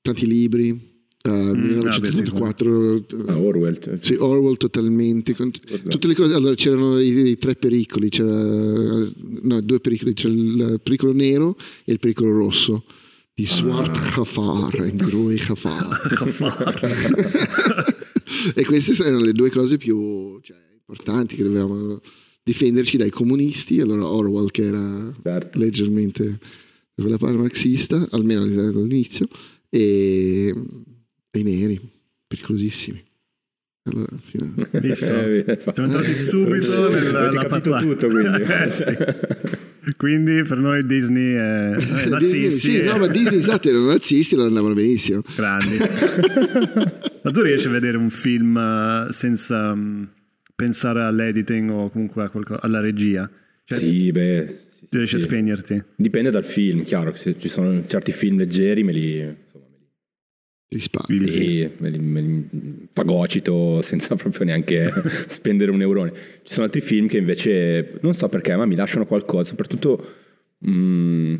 [0.00, 3.78] tanti libri, uh, Mm, 1984, Ah, Orwell.
[3.80, 5.50] cioè, sì, Orwell totalmente, con-
[5.88, 10.80] tutte le cose, allora c'erano i, i tre pericoli, c'era, no, due pericoli, c'era il
[10.82, 12.84] pericolo nero e il pericolo rosso.
[13.38, 16.00] Di Swart Khafar e Groi Khafar.
[18.52, 22.00] e queste erano le due cose più cioè, importanti che dovevamo
[22.42, 23.80] difenderci dai comunisti.
[23.80, 25.56] Allora Orwell che era Certo.
[25.56, 26.24] leggermente
[26.94, 29.28] da quella parte marxista, almeno all'inizio,
[29.70, 30.52] e,
[31.30, 31.80] e i neri,
[32.26, 33.00] pericolosissimi.
[33.84, 35.14] Allora, fino a- Visto?
[35.14, 38.42] Eh, siamo entrati subito nella avete la capito patla- tutto, quindi.
[38.42, 38.96] Eh, sì.
[39.96, 44.34] quindi per noi Disney è, è Disney, nazisti sì, no, ma Disney, esatto, erano nazisti,
[44.34, 45.22] loro andavano benissimo.
[45.36, 45.76] grandi
[47.22, 50.02] ma tu riesci a vedere un film eh, senza mm,
[50.54, 53.28] pensare all'editing o comunque a qualcosa, alla regia
[53.64, 54.46] cioè, Sì, beh.
[54.70, 57.14] sì, sì, riesci a spegnerti Dipende dal film, chiaro.
[57.14, 59.36] Se ci sono certi film leggeri, me li,
[61.04, 62.88] Quindi sì.
[62.92, 64.92] Fagocito senza proprio neanche
[65.26, 66.12] spendere un eurone.
[66.42, 70.14] Ci sono altri film che invece non so perché, ma mi lasciano qualcosa, soprattutto
[70.68, 71.34] mm,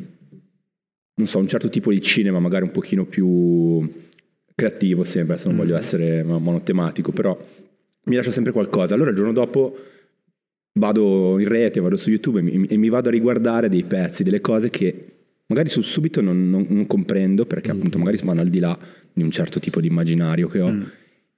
[1.14, 3.88] non so, un certo tipo di cinema, magari un pochino più
[4.54, 7.36] creativo sempre, adesso non voglio essere mo- monotematico, però
[8.04, 8.94] mi lascia sempre qualcosa.
[8.94, 9.76] Allora il giorno dopo
[10.78, 14.22] vado in rete, vado su YouTube e mi, e mi vado a riguardare dei pezzi,
[14.22, 15.04] delle cose che
[15.46, 18.78] magari sul subito non, non- non comprendo perché appunto magari vanno al di là
[19.18, 20.72] di un certo tipo di immaginario che ho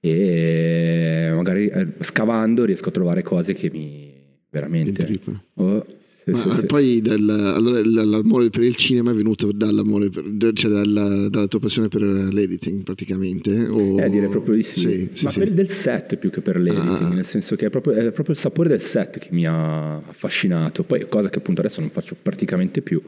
[0.02, 4.12] e magari eh, scavando riesco a trovare cose che mi
[4.50, 5.20] veramente.
[5.54, 5.84] Oh,
[6.22, 6.66] sì, Ma sì, sì.
[6.66, 11.60] poi dal- allora, l'amore per il cinema è venuto dall'amore per- cioè dalla, dalla tua
[11.60, 13.98] passione per l'editing praticamente o...
[13.98, 14.80] Eh, direi proprio di sì.
[14.80, 15.38] sì, sì, Ma sì.
[15.38, 17.14] per del set più che per l'editing, Ah.
[17.14, 20.82] nel senso che è proprio, è proprio il sapore del set che mi ha affascinato.
[20.82, 23.00] Poi, cosa che appunto adesso non faccio praticamente più,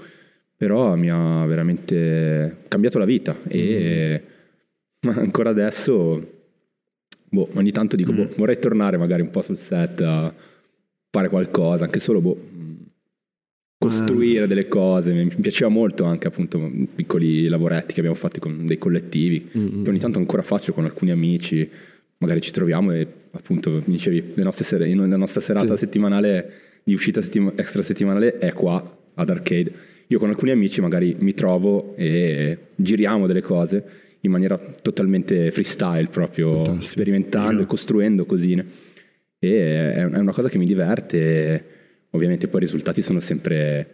[0.56, 3.36] però mi ha veramente cambiato la vita.
[3.46, 4.22] E
[5.02, 6.30] ma ancora adesso,
[7.28, 10.32] boh, ogni tanto dico, boh, vorrei tornare magari un po' sul set a
[11.10, 12.50] fare qualcosa, anche solo, boh,
[13.78, 15.12] costruire delle cose.
[15.12, 19.42] Mi piaceva molto anche appunto piccoli lavoretti che abbiamo fatto con dei collettivi,
[19.82, 21.68] che ogni tanto ancora faccio con alcuni amici.
[22.18, 26.52] Magari ci troviamo e appunto mi dicevi, le nostre sere- in- la nostra serata settimanale
[26.84, 29.72] di uscita settima- extra settimanale è qua ad Arcade.
[30.06, 33.84] Io con alcuni amici magari mi trovo e giriamo delle cose
[34.24, 36.84] in maniera totalmente freestyle, proprio Fantastico.
[36.84, 38.64] sperimentando e costruendo cosine.
[39.38, 41.64] E è una cosa che mi diverte.
[42.10, 43.88] Ovviamente poi i risultati sono sempre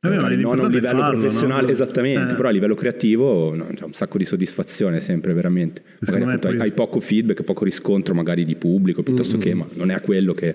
[0.00, 1.72] Eh magari non a un livello farlo, professionale, no?
[1.72, 2.36] esattamente, Eh.
[2.36, 5.82] però a livello creativo no, c'è un sacco di soddisfazione sempre, veramente.
[6.00, 9.90] Magari appunto hai, hai poco feedback, poco riscontro magari di pubblico, piuttosto che, ma non
[9.90, 10.54] è a quello che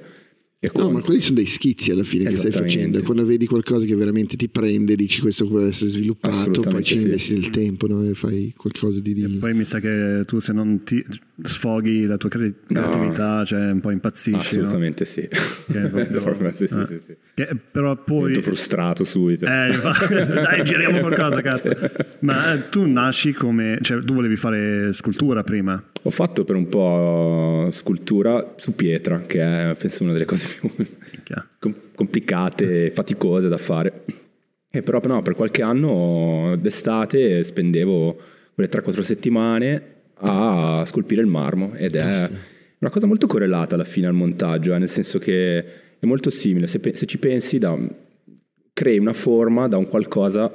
[0.74, 3.02] No, ma quelli sono dei schizzi alla fine che stai facendo.
[3.04, 7.04] Quando vedi qualcosa che veramente ti prende, dici questo può essere sviluppato, poi ci sì.
[7.04, 8.04] investi del tempo no?
[8.04, 9.14] e fai qualcosa di...
[9.14, 11.02] di- Poi mi sa che tu se non ti
[11.42, 14.58] sfoghi la tua cre- creatività, cioè un po' impazzisci.
[14.58, 14.64] no?
[14.64, 15.26] Assolutamente sì.
[15.30, 15.88] Che è
[16.20, 16.86] proprio- sì, sì, eh.
[16.86, 17.16] sì, sì.
[17.36, 18.28] Che- però poi...
[18.28, 19.46] Divento frustrato subito.
[19.46, 21.72] Eh, dai, giriamo qualcosa, cazzo.
[22.20, 23.78] Ma eh, tu nasci come...
[23.80, 25.82] Cioè, tu volevi fare scultura prima.
[26.04, 30.48] Ho fatto per un po' scultura su pietra, che è penso una delle cose
[31.96, 34.06] complicate faticose da fare.
[34.72, 38.18] E però no, per qualche anno d'estate spendevo
[38.54, 39.84] quelle 3-4 settimane
[40.22, 42.30] a scolpire il marmo ed è
[42.80, 45.58] una cosa molto correlata alla fine al montaggio, eh, nel senso che
[46.00, 47.78] è molto simile, se, se ci pensi da,
[48.74, 50.52] crei una forma da un qualcosa,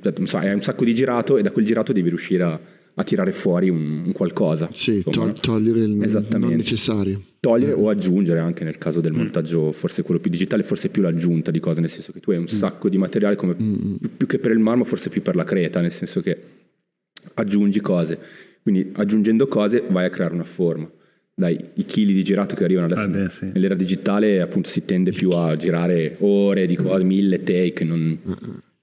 [0.00, 2.60] cioè, so, hai un sacco di girato e da quel girato devi riuscire a,
[2.96, 4.68] a tirare fuori un, un qualcosa.
[4.72, 7.20] Sì, insomma, togliere il non necessario.
[7.40, 11.50] togliere o aggiungere anche nel caso del montaggio forse quello più digitale forse più l'aggiunta
[11.50, 14.38] di cose nel senso che tu hai un sacco di materiale come più, più che
[14.38, 16.38] per il marmo forse più per la creta nel senso che
[17.34, 18.18] aggiungi cose.
[18.62, 20.88] Quindi aggiungendo cose vai a creare una forma.
[21.36, 23.50] Dai i chili di girato che arrivano adesso Eh beh, sì.
[23.52, 28.16] nell'era digitale appunto si tende più a girare ore di cose mille take non,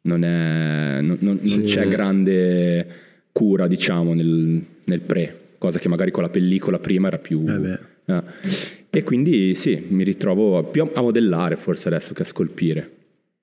[0.02, 1.90] non, è, non, non- non Sì, c'è eh.
[1.90, 2.88] grande
[3.32, 7.80] cura diciamo nel, nel pre cosa che magari con la pellicola prima era più Eh.
[8.06, 8.24] Ah.
[8.90, 12.90] E quindi sì, mi ritrovo più a modellare forse adesso che a scolpire.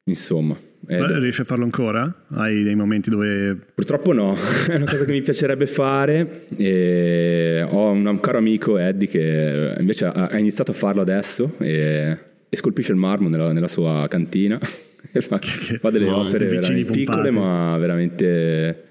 [0.04, 2.24] Insomma, Ed- riesci a farlo ancora?
[2.30, 3.56] Hai dei momenti dove...
[3.74, 4.36] purtroppo no,
[4.68, 6.46] è una cosa che mi piacerebbe fare.
[6.56, 12.56] E ho un, caro amico Eddie che invece ha, iniziato a farlo adesso e, e
[12.56, 14.58] scolpisce il marmo nella, nella sua cantina.
[15.10, 18.87] Fa, fa delle no, opere piccole ma veramente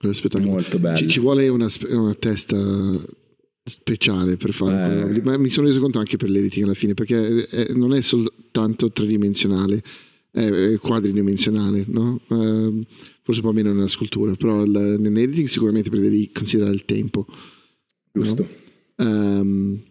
[0.00, 0.50] Quello spettacolo.
[0.52, 0.96] Molto bello.
[0.96, 2.58] Ci, ci vuole una, una testa
[3.62, 5.20] speciale per fare Eh.
[5.22, 8.90] ma mi sono reso conto anche per l'editing alla fine perché eh, non è soltanto
[8.90, 9.82] tridimensionale
[10.32, 12.18] è è quadridimensionale no?
[12.30, 12.80] Ehm,
[13.22, 17.26] forse un po' meno nella scultura però il- nell'editing sicuramente perché devi considerare il tempo
[18.10, 18.48] giusto.
[18.96, 19.82] Ehm,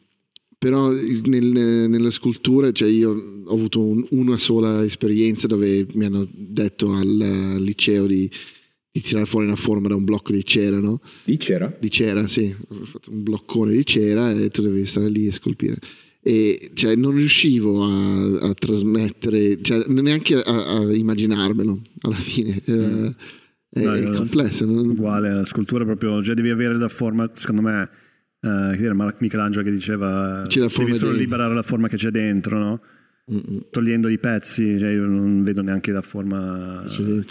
[0.58, 6.28] però nel- nella scultura, cioè io ho avuto un- una sola esperienza dove mi hanno
[6.32, 8.30] detto al eh, liceo di,
[8.92, 11.00] di tirare fuori una forma da un blocco di cera, no?
[11.26, 11.74] Lì c'era?
[11.80, 15.32] Di cera, sì, ho fatto un bloccone di cera e tu dovevi stare lì e
[15.32, 15.78] scolpire.
[16.22, 22.62] E cioè, non riuscivo a, a trasmettere, cioè, neanche a, a immaginarmelo alla fine.
[22.66, 23.16] Era,
[23.72, 24.66] è, No, è complesso.
[24.66, 27.84] non- Uguale, la scultura proprio, cioè devi avere la forma, secondo me,
[28.42, 31.12] eh, che era Mar- Michelangelo che diceva, C'è devi solo dentro.
[31.12, 32.82] liberare la forma che c'è dentro, no?
[33.70, 36.84] Togliendo i pezzi, cioè io non vedo neanche la forma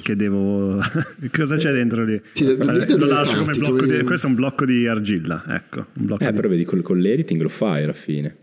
[0.03, 0.79] che devo...
[1.33, 2.21] Cosa c'è dentro lì?
[2.33, 4.05] Sì, Eh, lo lascio come parti, blocco come- di...
[4.05, 5.87] Questo è un blocco di argilla, ecco.
[5.95, 8.37] Un blocco Eh, di- però vedi, con, con l'editing lo fai alla fine.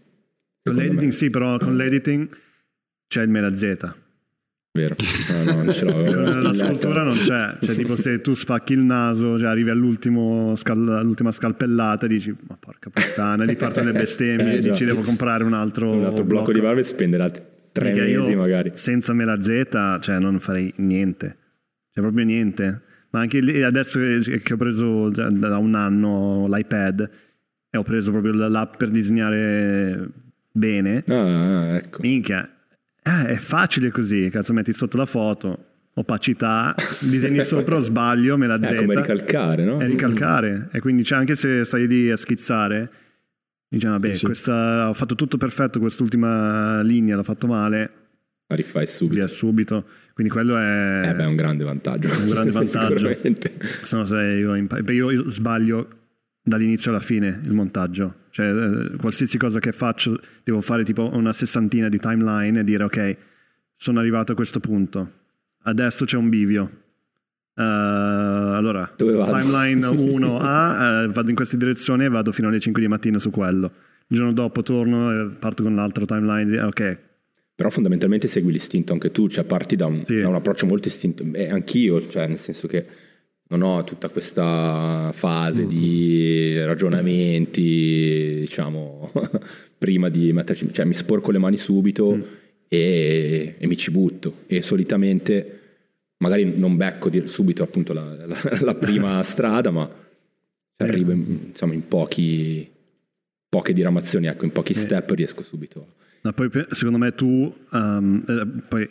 [0.64, 1.12] Con l'editing me.
[1.12, 2.28] sì, però con l'editing
[3.08, 3.96] c'è il mela Z.
[4.76, 4.96] Vero?
[5.32, 6.42] No, no, non ce l'ho.
[6.42, 10.90] La scultura non c'è, cioè tipo se tu spacchi il naso, cioè arrivi all'ultimo scal-
[10.90, 15.02] all'ultima scalpellata e dici ma porca puttana, lì partono le bestemmie Eh, e dici devo
[15.02, 18.72] comprare un altro, Un altro blocco di Marvel spenderà tre Mica mesi io magari.
[18.74, 21.38] Senza mela Z, cioè non farei niente,
[21.94, 22.82] cioè proprio niente.
[23.12, 27.10] Ma anche lì adesso che ho preso da da un anno l'iPad
[27.70, 30.06] e ho preso proprio l'app per disegnare
[30.52, 32.00] bene, Ah, ecco.
[32.02, 32.50] Minchia,
[33.08, 38.60] eh, è facile così, cazzo metti sotto la foto, opacità, disegni sopra, sbaglio, me la
[38.62, 38.66] Z.
[38.72, 39.80] È come ricalcare, no?
[39.80, 40.70] È ricalcare.
[40.72, 42.90] E quindi c'è anche se stai lì a schizzare,
[43.68, 47.92] dici, vabbè, Sì, questa, ho fatto tutto perfetto, quest'ultima linea l'ho fatto male,
[48.48, 49.16] La rifai subito.
[49.20, 49.86] via subito.
[50.14, 51.02] Quindi quello è...
[51.10, 52.08] Eh beh, è un grande vantaggio.
[52.08, 52.98] Un grande vantaggio.
[52.98, 53.54] Sicuramente.
[53.84, 55.88] Se no sei io, impa- beh, io sbaglio
[56.46, 58.24] dall'inizio alla fine il montaggio.
[58.30, 62.84] Cioè, eh, qualsiasi cosa che faccio, devo fare tipo una sessantina di timeline e dire
[62.84, 63.18] ok,
[63.74, 65.10] sono arrivato a questo punto.
[65.64, 66.70] Adesso c'è un bivio.
[67.58, 72.88] Eh, allora, timeline 1A, eh, vado in questa direzione e vado fino alle 5 di
[72.88, 73.72] mattina su quello.
[74.08, 76.62] Il giorno dopo torno e parto con l'altro timeline.
[76.62, 77.00] Ok,
[77.56, 80.20] Però fondamentalmente segui l'istinto anche tu, cioè parti da un, Sì.
[80.20, 81.24] da un approccio molto istinto.
[81.32, 82.86] E anch'io, cioè nel senso che
[83.48, 85.68] non ho tutta questa fase Mm.
[85.68, 89.12] di ragionamenti, diciamo,
[89.78, 92.22] prima di metterci, cioè mi sporco le mani subito Mm.
[92.68, 94.40] e, e mi ci butto.
[94.48, 95.60] E solitamente
[96.18, 99.90] magari non becco subito appunto la, la- la prima strada, ma
[100.78, 102.68] arrivo in, insomma in pochi,
[103.48, 105.94] poche diramazioni, ecco, in pochi step riesco subito.
[106.22, 108.90] No, poi secondo me tu, um, eh, poi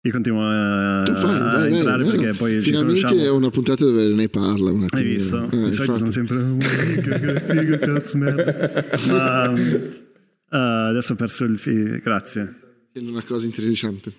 [0.00, 2.36] io continuo a, fai, a vai, entrare vai, perché vai.
[2.36, 5.00] poi ci Finalmente è una puntata dove ne parla un attimo.
[5.00, 5.50] Hai visto?
[5.50, 8.84] Eh, Di solito sono sempre "Oh, che figo, cazzo, merda.
[9.08, 11.98] Ma um, eh, adesso ho perso il filo.
[12.02, 12.54] Grazie.
[12.92, 14.12] È una cosa interessante.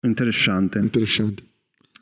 [0.00, 0.78] Interessante.
[0.78, 1.42] interessante.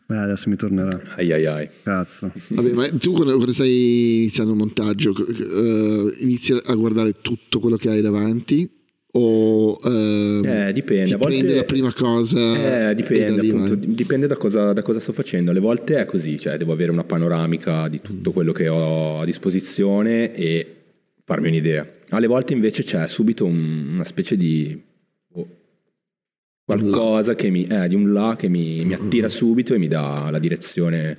[0.09, 1.01] Eh, adesso mi tornerà.
[1.17, 1.69] Ai ai ai.
[1.83, 2.33] Cazzo.
[2.49, 7.77] Vabbè, ma tu quando, quando stai iniziando il montaggio, eh, inizi a guardare tutto quello
[7.77, 8.71] che hai davanti
[9.15, 14.37] o eh, Eh, dipende, a volte- la prima cosa Eh, dipende, da appunto, dipende da
[14.37, 15.51] cosa, da cosa sto facendo.
[15.51, 19.25] Alle volte è così, cioè devo avere una panoramica di tutto quello che ho a
[19.25, 20.77] disposizione e
[21.25, 21.87] farmi un'idea.
[22.11, 24.81] Alle volte invece c'è subito un- una specie di
[25.35, 25.49] oh,
[26.65, 30.29] qualcosa che mi, eh, di un là che mi, mi attira subito e mi dà
[30.31, 31.19] la direzione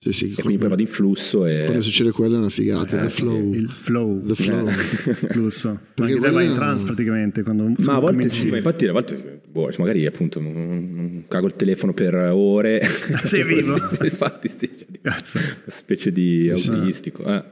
[0.00, 3.00] Sì, sì, e quindi poi vado in flusso quando e succede quello è una figata,
[3.00, 3.22] Eh, the sì.
[3.22, 3.52] flow.
[3.52, 4.22] Il flow.
[4.26, 4.68] The flow.
[5.32, 5.68] Flusso.
[5.70, 7.42] Ma Perché anche te vai in quella- trance praticamente.
[7.42, 11.46] Quando Ma a volte cominci- sì, ma infatti a volte boh, magari appunto non- cago
[11.48, 12.86] il telefono per ore.
[13.24, 13.76] Sei vivo?
[13.90, 15.38] Sì, infatti sì, cioè, di- Cazzo.
[15.38, 17.24] una specie di autistico.
[17.24, 17.42] eh.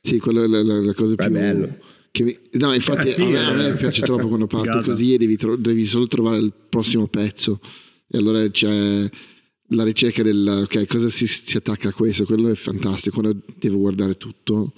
[0.00, 1.32] Sì, quella è la, la- la cosa Beh, più...
[1.34, 1.76] bello.
[2.12, 3.74] Che mi- no, infatti Eh sì, a, me, a me eh.
[3.74, 4.84] piace troppo quando parti Figata.
[4.86, 7.58] così e devi, tro- devi solo trovare il prossimo pezzo.
[8.08, 9.10] E allora c'è
[9.68, 13.20] la ricerca del ok, cosa si, si attacca a questo, quello è fantastico.
[13.20, 14.72] Quando devo guardare tutto,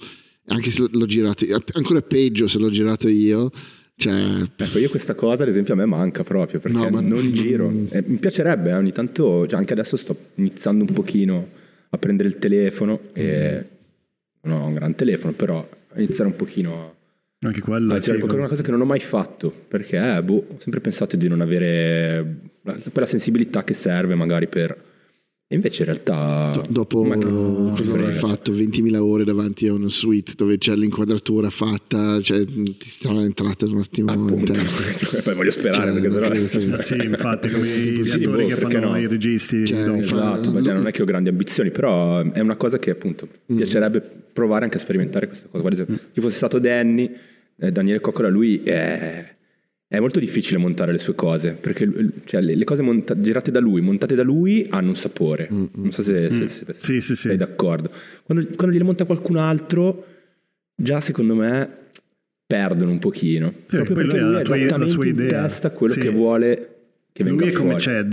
[0.47, 3.51] anche se l'ho girato, ancora peggio se l'ho girato io.
[3.95, 7.31] Cioè, Ecco, io questa cosa ad esempio a me manca proprio perché No, ma- non
[7.33, 7.71] giro.
[7.89, 11.47] Eh, mi piacerebbe, eh, ogni tanto, cioè, anche adesso sto iniziando un pochino
[11.89, 13.63] a prendere il telefono e
[14.41, 16.93] non ho un gran telefono, però iniziare un pochino a
[17.43, 17.93] Anche quello.
[17.93, 18.35] Ah, è c'era figo.
[18.35, 21.41] una cosa che non ho mai fatto perché eh, boh, ho sempre pensato di non
[21.41, 24.89] avere la- quella sensibilità che serve magari per
[25.51, 28.53] e invece in realtà do- dopo ma- cosa avrai fatto?
[28.53, 33.79] 20.000 ore davanti a una suite dove c'è l'inquadratura fatta, cioè, ti sarà entrata un
[33.79, 35.19] attimo in appunto testa.
[35.21, 38.55] poi voglio sperare Cioè, perché sennò che- Sì, infatti, come gli Sì, attori boh, che
[38.55, 38.97] fanno no?
[38.99, 39.65] i registi.
[39.65, 39.97] Cioè, dopo.
[39.97, 43.27] esatto ma già non è che ho grandi ambizioni però è una cosa che appunto
[43.51, 43.57] Mm.
[43.57, 43.99] piacerebbe
[44.31, 47.11] provare anche a sperimentare questa cosa Guarda, se ci fosse stato Danny
[47.61, 49.35] eh, Daniele Coccola lui è,
[49.87, 53.51] è molto difficile montare le sue cose perché lui- cioè, le, le cose monta- girate
[53.51, 57.01] da lui montate da lui hanno un sapore non so se, se- se- Mm, Sì,
[57.01, 57.27] sì, sì.
[57.27, 57.91] sei d'accordo
[58.23, 60.05] quando, quando gliele monta qualcun altro
[60.75, 61.69] già secondo me
[62.45, 65.41] perdono un pochino proprio poi perché lui ha lui esattamente sua in idea.
[65.43, 65.99] testa quello Sì.
[65.99, 66.75] che vuole
[67.13, 68.09] che venga Lui è come fuori Chad.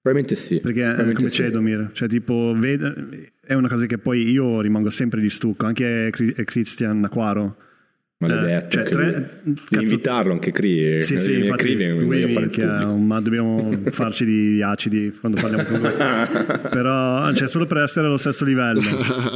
[0.00, 1.36] probabilmente sì Perché è probabilmente come sì.
[1.42, 6.10] Cedomir, cioè tipo vede- è una cosa che poi io rimango sempre di stucco, anche
[6.44, 7.56] Christian Acquaro.
[8.18, 8.66] Maledetto.
[8.66, 11.02] Eh, cioè, anche tre- cazzo- invitarlo anche Cri.
[11.02, 15.38] Sì, sì, mi infatti scrivi e mi lui minchia, ma dobbiamo farci di acidi quando
[15.38, 15.90] parliamo con lui.
[16.70, 18.80] Però, cioè, solo per essere allo stesso livello.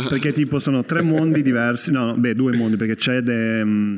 [0.08, 3.96] Perché tipo sono tre mondi diversi, no, no, beh, due mondi, perché Ced è, mm,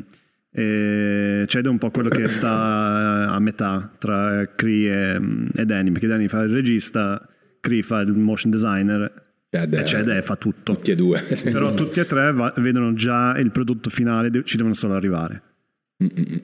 [0.51, 5.65] è, Ced è un po' quello che sta a metà tra Cree e, mm, e
[5.65, 7.25] Danny, perché Danny fa il regista,
[7.61, 9.21] Cree fa il motion designer
[9.53, 10.73] Ced e Ced fa tutto.
[10.75, 11.21] Tutti e due.
[11.43, 15.41] Però tutti e tre va- vedono già il prodotto finale, de- ci devono solo arrivare.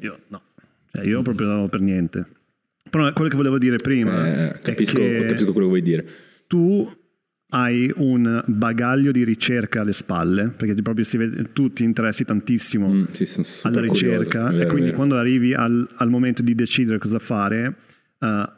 [0.01, 0.41] Io no,
[0.91, 2.25] cioè, io proprio per niente.
[2.89, 6.05] Però quello che volevo dire prima Eh, capisco, capisco quello che vuoi dire.
[6.47, 6.91] tu
[7.51, 12.87] hai un bagaglio di ricerca alle spalle, perché proprio si vede, tu ti interessi tantissimo
[12.93, 14.95] Mm, sì, alla curioso, ricerca è vero, e quindi vero.
[14.97, 17.75] quando arrivi al, al momento di decidere cosa fare,
[18.19, 18.49] eh,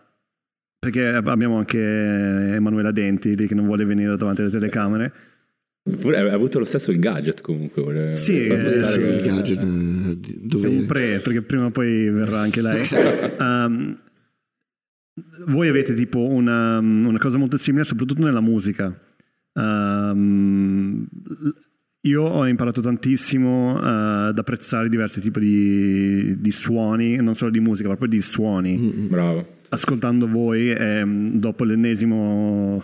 [0.81, 5.13] perché abbiamo anche Emanuela Denti lì che non vuole venire davanti alle telecamere,
[5.83, 8.15] Pure hai avuto lo stesso il gadget comunque.
[8.15, 12.09] Sì, eh, Eh, sì, il gadget eh, di- È un pre, perché prima o poi
[12.09, 12.87] verrà anche lei.
[13.39, 13.97] Um,
[15.47, 18.95] voi avete tipo una, una cosa molto simile, soprattutto nella musica.
[19.53, 21.07] Um,
[22.01, 27.59] io ho imparato tantissimo uh, ad apprezzare diversi tipi di, di suoni, non solo di
[27.59, 28.77] musica, ma proprio di suoni.
[29.09, 29.57] Bravo.
[29.73, 32.83] Ascoltando voi, ehm, dopo l'ennesimo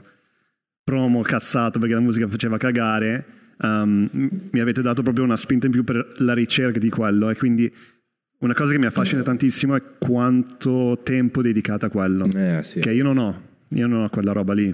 [0.84, 3.26] promo cassato perché la musica faceva cagare,
[3.58, 4.10] um,
[4.52, 7.30] mi avete dato proprio una spinta in più per la ricerca di quello.
[7.30, 7.69] E quindi
[8.39, 12.26] una cosa che mi affascina tantissimo è quanto tempo dedicato a quello.
[12.34, 12.80] Eh, sì.
[12.80, 14.73] Che io non ho, io non ho quella roba lì.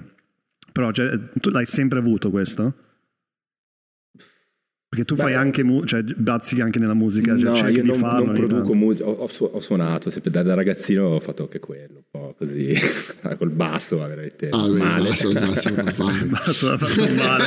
[0.70, 2.74] Però cioè, tu l'hai sempre avuto questo?
[4.94, 7.82] Perché tu Beh, fai anche, mu- cioè bazzichi anche nella musica, cioè no, cerchi io
[7.82, 8.26] di non, farlo.
[8.26, 11.58] non produco musica, ho, ho su- ho suonato, sempre da, da ragazzino ho fatto anche
[11.58, 12.72] quello, un po' così,
[13.36, 15.14] col basso, ma veramente Ah, male.
[15.16, 16.26] fare.
[16.26, 17.44] Basta da far male.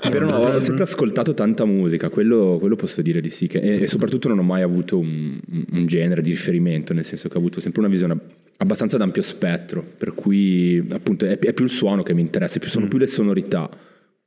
[0.10, 3.82] Però no, ho sempre ascoltato tanta musica, quello, quello posso dire di sì, che- e,
[3.82, 5.38] e soprattutto non ho mai avuto un,
[5.72, 8.16] un genere di riferimento, nel senso che ho avuto sempre una visione
[8.58, 12.68] abbastanza d'ampio spettro, per cui appunto è, è più il suono che mi interessa, più,
[12.70, 13.68] sono più le sonorità,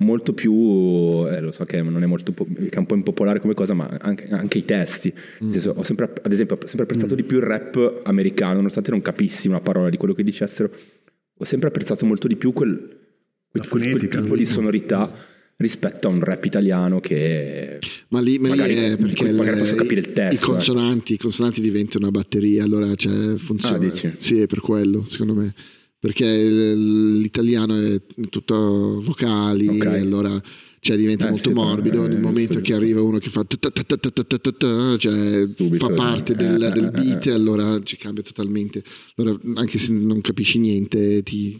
[0.03, 0.51] molto più,
[1.29, 3.73] eh, lo so che non è molto po- che è un po' impopolare come cosa,
[3.73, 5.11] ma anche, anche i testi.
[5.39, 8.91] Nel senso, ho sempre, ad esempio, ho sempre apprezzato di più il rap americano, nonostante
[8.91, 10.69] non capissi una parola di quello che dicessero,
[11.35, 14.21] ho sempre apprezzato molto di più quel, quel, quel- quel fonetica.
[14.21, 18.97] tipo di sonorità rispetto a un rap italiano che Ma lì, ma lì Magari- è
[18.97, 22.63] perché cui magari il- posso capire il testo, i consonanti, i consonanti diventano una batteria,
[22.63, 23.75] allora cioè, funziona.
[23.75, 24.11] Ah, dici?
[24.17, 25.53] Sì, è per quello, secondo me
[26.03, 26.25] perché
[26.75, 29.99] l'italiano è tutto vocali okay.
[29.99, 30.41] e allora
[30.81, 33.45] cioè, diventa eh, molto sì, morbido eh, nel momento che arriva uno che fa
[34.97, 38.83] cioè fa parte del, del beat e allora ci cambia totalmente.
[39.15, 41.57] Allora anche se non capisci niente ti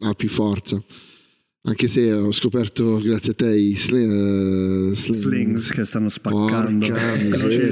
[0.00, 0.84] ha più forza.
[1.66, 6.84] Anche se ho scoperto grazie a te i sli- eh, sling- Slings che stanno spaccando.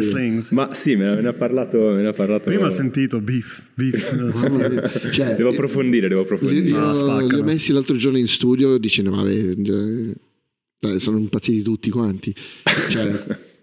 [0.01, 0.49] Slings?
[0.51, 1.79] Ma sì, me ne, ha parlato.
[1.91, 5.11] Me ne ha parlato Prima ho sentito beef, beef.
[5.13, 6.65] Cioè, Devo approfondire, devo li, approfondire.
[6.65, 7.27] li ho, No, spaccano.
[7.29, 12.35] li ho messi l'altro giorno in studio dicendo vabbè sono impazziti tutti quanti
[12.89, 13.13] cioè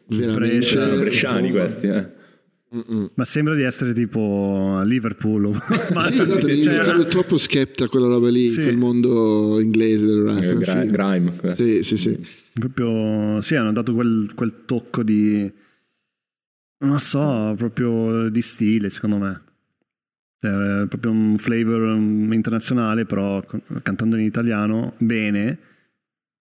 [0.10, 0.82] veramente Brescia.
[0.84, 2.18] Sono bresciani questi, eh.
[3.16, 5.60] Ma sembra di essere tipo a Liverpool.
[6.02, 8.62] sì esatto mi cioè, ricordo troppo skepta quella roba lì Sì.
[8.62, 11.34] quel mondo inglese del rap Eh, gra- grime.
[11.44, 11.56] eh.
[11.56, 15.52] sì sì sì proprio sì, hanno dato quel, quel tocco di
[16.82, 19.42] non lo so, proprio di stile, secondo me.
[20.40, 21.82] Cioè, è proprio un flavor
[22.34, 23.44] internazionale, però
[23.82, 25.58] cantando in italiano bene.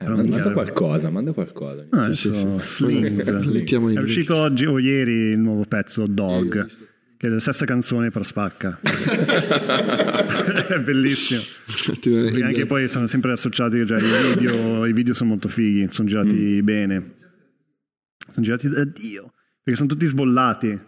[0.01, 1.87] Eh, manda, qualcosa, manda qualcosa.
[1.91, 2.85] Ah, adesso sì, sì.
[2.85, 3.27] Slings.
[3.27, 6.67] In È uscito oggi o ieri il nuovo pezzo Dog,
[7.17, 8.79] che è la stessa canzone però spacca.
[10.69, 11.41] è bellissimo.
[12.01, 16.07] Perché anche poi sono sempre associati, cioè i video, i video sono molto fighi, sono
[16.07, 17.15] girati bene.
[18.31, 19.33] Sono girati da Dio,
[19.63, 20.79] perché sono tutti sbollati.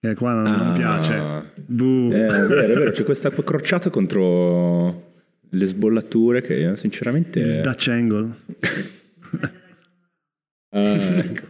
[0.00, 0.72] E qua non, non Ah.
[0.74, 1.52] piace.
[1.66, 2.10] Buh.
[2.12, 5.03] Eh, è vero, è vero, c'è questa crociata contro
[5.54, 7.60] le sbollature che io Il sinceramente...
[7.60, 8.34] Dutch Angle.
[10.76, 11.46] Ecco.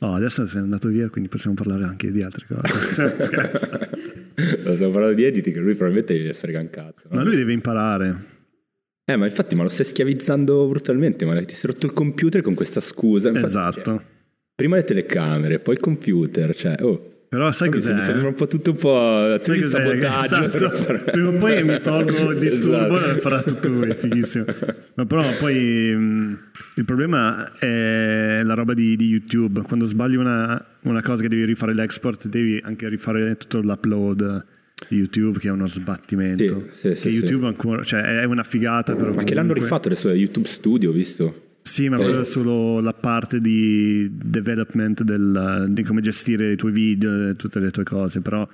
[0.00, 3.14] Oh, adesso sei andato via, quindi possiamo parlare anche di altre cose.
[3.22, 3.68] Scherzo.
[4.74, 7.08] Stiamo parlando di editing, lui probabilmente gli frega un cazzo.
[7.10, 7.16] no?
[7.16, 8.32] Ma lui deve imparare.
[9.04, 12.54] Eh, ma infatti, ma lo stai schiavizzando brutalmente, ma ti sei rotto il computer con
[12.54, 13.28] questa scusa.
[13.28, 13.82] Infatti, Esatto.
[13.82, 14.00] cioè,
[14.54, 17.13] prima le telecamere, poi il computer, cioè, oh.
[17.34, 18.00] Però sai Mi cos'è?
[18.00, 20.42] sembra un po' tutto un po' azioni di sabotaggio.
[20.44, 21.10] Esatto.
[21.10, 23.16] Prima o poi mi tolgo il disturbo Esatto.
[23.16, 24.44] e farà tutto lui, fighissimo.
[24.94, 26.38] Ma però poi mh,
[26.76, 29.62] il problema è la roba di, di YouTube.
[29.62, 34.44] Quando sbagli una, una cosa che devi rifare l'export, devi anche rifare tutto l'upload
[34.88, 36.66] di YouTube, che è uno sbattimento.
[36.70, 37.08] Sì, sì, sì.
[37.08, 38.94] YouTube ancora, cioè è una figata.
[38.94, 41.40] Ma che l'hanno comunque- rifatto adesso YouTube Studio, visto?
[41.66, 46.72] Sì, ma quello è solo la parte di development del, di come gestire i tuoi
[46.72, 48.46] video e tutte le tue cose, però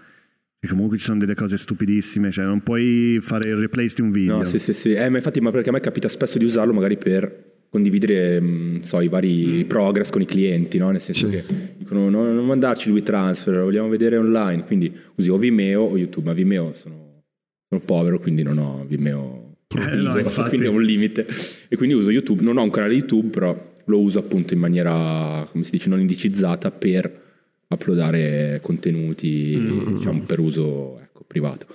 [0.63, 4.11] e comunque ci sono delle cose stupidissime, cioè non puoi fare il replace di un
[4.11, 4.37] video.
[4.37, 4.93] No, sì, sì, sì.
[4.93, 8.83] Eh, ma infatti, ma perché a me capita spesso di usarlo magari per condividere, mh,
[8.83, 10.91] so, i vari progress con i clienti, no?
[10.91, 11.33] Nel senso Sì.
[11.33, 11.45] che
[11.79, 16.27] dicono no, non mandarci lui transfer, vogliamo vedere online, quindi usi o Vimeo o YouTube,
[16.29, 17.23] ma Vimeo sono,
[17.69, 19.40] sono povero, quindi non ho Vimeo
[19.77, 20.15] Eh, no,
[20.49, 21.27] quindi è un limite.
[21.69, 25.47] E quindi uso YouTube, non ho un canale YouTube, però lo uso appunto in maniera,
[25.51, 27.29] come si dice, non indicizzata per
[27.69, 29.97] uploadare contenuti, Mm.
[29.99, 31.67] diciamo, per uso ecco, privato.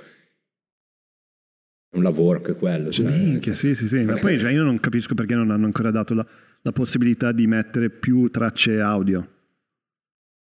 [1.89, 2.89] È un lavoro anche quello.
[2.89, 4.03] cioè, Minchia, sì, sì, sì.
[4.03, 6.27] Ma poi cioè, io non capisco perché non hanno ancora dato la,
[6.61, 9.29] la possibilità di mettere più tracce audio.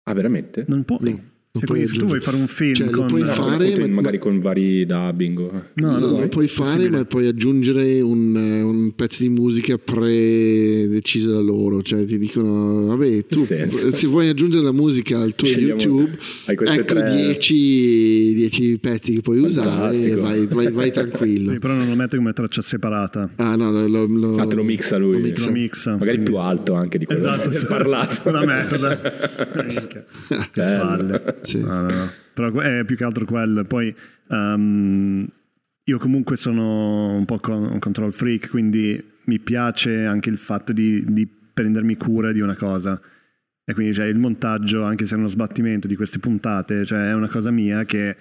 [0.04, 0.64] Ah, veramente?
[0.68, 1.12] Non puoi.
[1.12, 1.22] No,
[1.60, 3.08] puoi quindi se tu vuoi fare un film Cioè, lo con...
[3.08, 5.40] puoi No, fare, ma- magari ma- con vari dubbing.
[5.40, 9.24] o- No, no, lo no, puoi è fare, ma puoi aggiungere un, eh, un pezzo
[9.24, 11.82] di musica predeciso da loro.
[11.82, 13.92] Cioche ti dicono: Vabbè, tu senso?
[13.92, 19.22] se vuoi aggiungere la musica al tuo Scegliamo- YouTube, ecco tre- 10, 10 pezzi che
[19.22, 20.22] puoi usare e Fantastico.
[20.22, 21.52] vai, vai- vai tranquillo.
[21.52, 23.30] Sì, però non lo mette come traccia separata.
[23.36, 25.14] Ah, no, lo, lo, lo- Ah, te lo mixa lui.
[25.14, 25.46] lo mixa.
[25.46, 25.92] Lo mixa.
[25.92, 28.30] Magari quindi- più alto anche di quello Esatto, che hai parlato.
[28.30, 28.98] Una merda.
[29.00, 30.04] Che
[30.54, 30.86] Bello.
[30.86, 31.36] palle.
[31.46, 31.64] Sì.
[31.64, 31.88] No.
[32.34, 33.64] Però è più che altro quello.
[33.64, 33.96] Poi
[34.30, 35.28] ehm,
[35.84, 40.74] io comunque sono un po' con- un control freak, quindi mi piace anche il fatto
[40.74, 43.00] di, di prendermi cura di una cosa.
[43.64, 47.14] E quindi cioè, il montaggio, anche se è uno sbattimento di queste puntate, cioè, è
[47.14, 48.16] una cosa mia che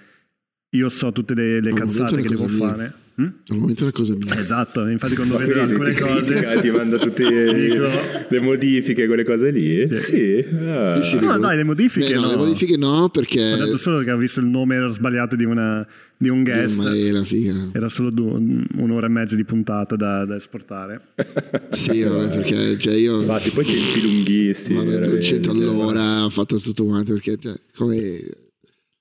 [0.69, 2.67] io so tutte le, le cazzate che devo mia.
[2.67, 2.93] fare.
[3.17, 3.23] Hm?
[3.47, 4.37] Al momento è una cosa mia.
[4.37, 6.33] Esatto, infatti quando Ma vedo alcune ti cose...
[6.33, 7.87] critica, ti manda tutte Dico-
[8.27, 9.95] le modifiche, quelle cose lì?
[9.95, 10.43] Sì.
[10.67, 11.01] Ah.
[11.01, 12.27] Sì, sì, No, dico- dai, le modifiche Beh, no, no.
[12.31, 13.53] le modifiche no, perché.
[13.53, 15.87] Ho detto solo che ho visto il nome era sbagliato di, una,
[16.17, 16.83] di un guest.
[16.83, 17.53] Ma è la figa.
[17.71, 20.99] Era solo du- un'ora e mezza di puntata da, da esportare.
[21.69, 23.17] Sì, vabbè, perché cioè, io.
[23.19, 24.77] Infatti, poi tempi lunghissimi.
[24.77, 25.15] Ma veramente.
[25.15, 28.21] 200 all'ora ho fatto tutto quanto perché cioè, come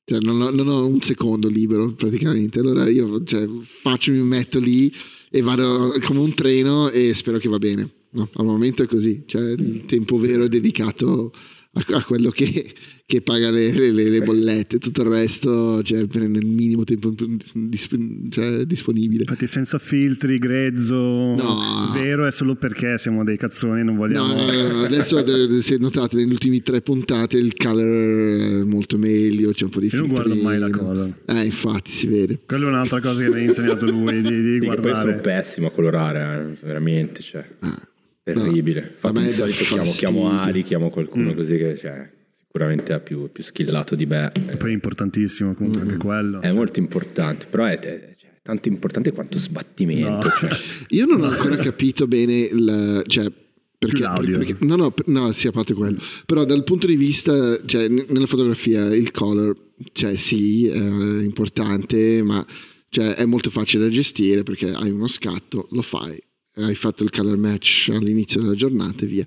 [0.06, 2.58] Cioè, non, ho, non ho un secondo libero praticamente.
[2.58, 4.92] Allora io cioè, faccio, mi metto lì
[5.30, 7.90] e vado come un treno e spero che va bene.
[8.10, 11.32] No, al momento è così, cioè il tempo vero è dedicato
[11.72, 12.72] a, a quello che,
[13.06, 17.12] che paga le, le, le, bollette, tutto il resto cioè, nel minimo tempo
[17.52, 19.22] disp- cioè, disponibile.
[19.22, 21.90] Infatti senza filtri, grezzo, no.
[21.92, 24.34] vero è solo perché siamo dei cazzoni e non vogliamo...
[24.34, 25.22] No, no, no, adesso
[25.60, 29.90] se notate nelle ultime tre puntate il color è molto meglio, c'è un po' di
[29.90, 30.08] filtri.
[30.08, 31.14] Io non guardo mai la cosa.
[31.26, 32.40] Eh, infatti si vede.
[32.46, 34.92] Quella è un'altra cosa che mi ha insegnato lui di, di sì, guardare.
[34.92, 37.46] Poi sono pessimo a colorare, eh, veramente, cioè...
[37.60, 37.88] Ah.
[38.24, 38.80] Terribile.
[38.80, 41.36] No, Infatti di solito chiamo, chiamo, Ali, chiamo qualcuno mm.
[41.36, 42.10] così che cioè,
[42.54, 44.30] sicuramente ha più, più, skillato di me.
[44.46, 45.86] E poi è importantissimo comunque mm.
[45.88, 46.40] anche quello.
[46.40, 46.54] È cioè.
[46.54, 50.28] molto importante, però è, è cioè, tanto importante quanto sbattimento.
[50.28, 50.34] No.
[50.38, 50.50] Cioè.
[50.90, 53.02] Io non ho ancora capito bene il...
[53.08, 53.32] Cioè,
[53.76, 55.98] perché, perché, no, no, no, sì, a parte quello.
[56.24, 59.54] Però dal punto di vista, cioè, nella fotografia il color,
[59.92, 62.46] cioè sì, è importante, ma
[62.88, 66.18] cioè, è molto facile da gestire perché hai uno scatto, lo fai,
[66.54, 69.26] hai fatto il color match all'inizio della giornata e via.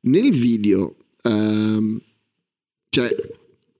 [0.00, 1.98] Nel video, um,
[2.94, 3.12] cioè,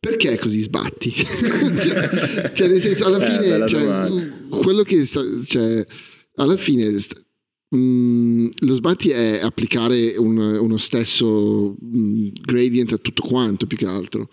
[0.01, 1.13] perché così sbatti?
[1.15, 5.87] cioè, cioè, nel senso, alla eh, fine, cioè, quello che sta, cioè,
[6.35, 12.99] alla fine, mh, mm, lo sbatti è applicare un, uno stesso mh, mm, gradient a
[12.99, 14.29] tutto quanto, più che altro.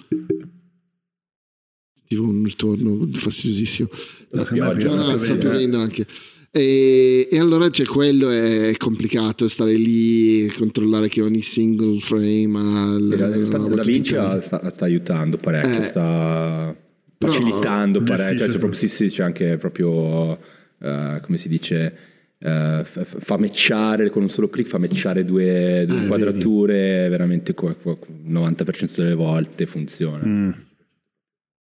[2.08, 3.88] Tipo un ritorno fastidiosissimo.
[4.30, 6.08] La pioggia, no, no, sta piovendo anche.
[6.54, 12.97] E, e, allora c'è quello, è complicato stare lì, controllare che ogni single frame ha...
[12.99, 13.28] La,
[13.70, 16.76] da Vinci sta, sta, aiutando parecchio, eh, sta
[17.18, 22.10] facilitando parecchio, cioè, c'è, proprio, sì, sì, c'è anche proprio, uh, come si dice...
[22.43, 27.10] Uh, fa matchare con un solo clic fa matchare due, due ah, quadrature vedi.
[27.10, 30.52] veramente il 90% delle volte funziona mm.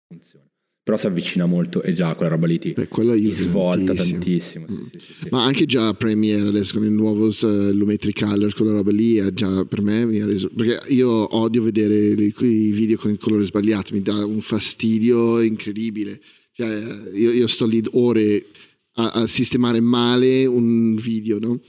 [0.06, 0.47] funziona
[0.88, 4.64] però si avvicina molto e già quella roba lì ti, Beh, ti svolta tantissimo.
[4.64, 4.82] tantissimo mm.
[4.90, 8.72] sì, sì, sì, Ma anche già Premiere adesso con il nuovo uh, Lumetri Color, quella
[8.72, 10.48] roba lì, è già per me mi ha reso...
[10.48, 12.32] Perché io odio vedere i
[12.70, 16.18] video con il colore sbagliato, mi dà un fastidio incredibile.
[16.52, 18.46] Cioè, io, io sto lì ore
[18.94, 21.60] a, a, sistemare male un video, no?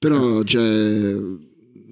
[0.00, 1.12] Però, cioè,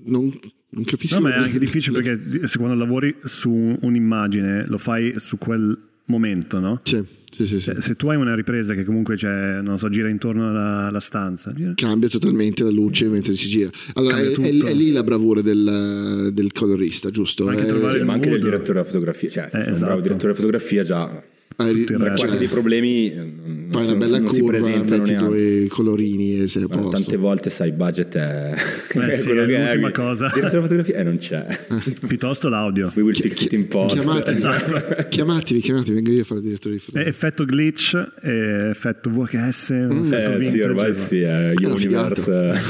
[0.07, 0.37] non,
[0.71, 1.21] non capisco.
[1.21, 5.91] No, ma è anche difficile perché se quando lavori su un'immagine lo fai su quel
[6.13, 6.81] momento, no?
[6.85, 7.21] Sì.
[7.33, 7.71] Sì, sì, sì.
[7.71, 11.01] Eh, se tu hai una ripresa che comunque c'è, non so, gira intorno alla, alla
[11.01, 11.73] stanza, gira.
[11.75, 13.71] cambia totalmente la luce mentre si gira.
[13.95, 17.45] Allora, è, è, è, lì la bravura del, del colorista, giusto?
[17.47, 19.73] Ma anche, eh, ma anche del direttore della fotografia, cioè, se eh, esatto.
[19.73, 21.23] un bravo direttore della fotografia già
[21.57, 26.49] tre quarti dei problemi eh, non, fai una bella non curva, metti due colorini e
[26.49, 26.91] sei a posto.
[26.91, 30.31] Tante volte sai il budget è, eh, è sì, quello è che l'ultima è, cosa.
[30.33, 31.59] Direttore fotografia e eh, non c'è.
[32.07, 32.93] Piuttosto l'audio.
[32.95, 33.95] We will fix it in post.
[33.95, 35.07] Chiamatevi, esatto.
[35.09, 37.11] chiamatevi, chiamatevi, vengo io a fare il direttore di fotografia.
[37.11, 40.05] Effetto glitch, effetto VHS, mm.
[40.05, 40.51] effetto eh, vintage.
[40.51, 42.61] Sì, ormai sì, è Universe.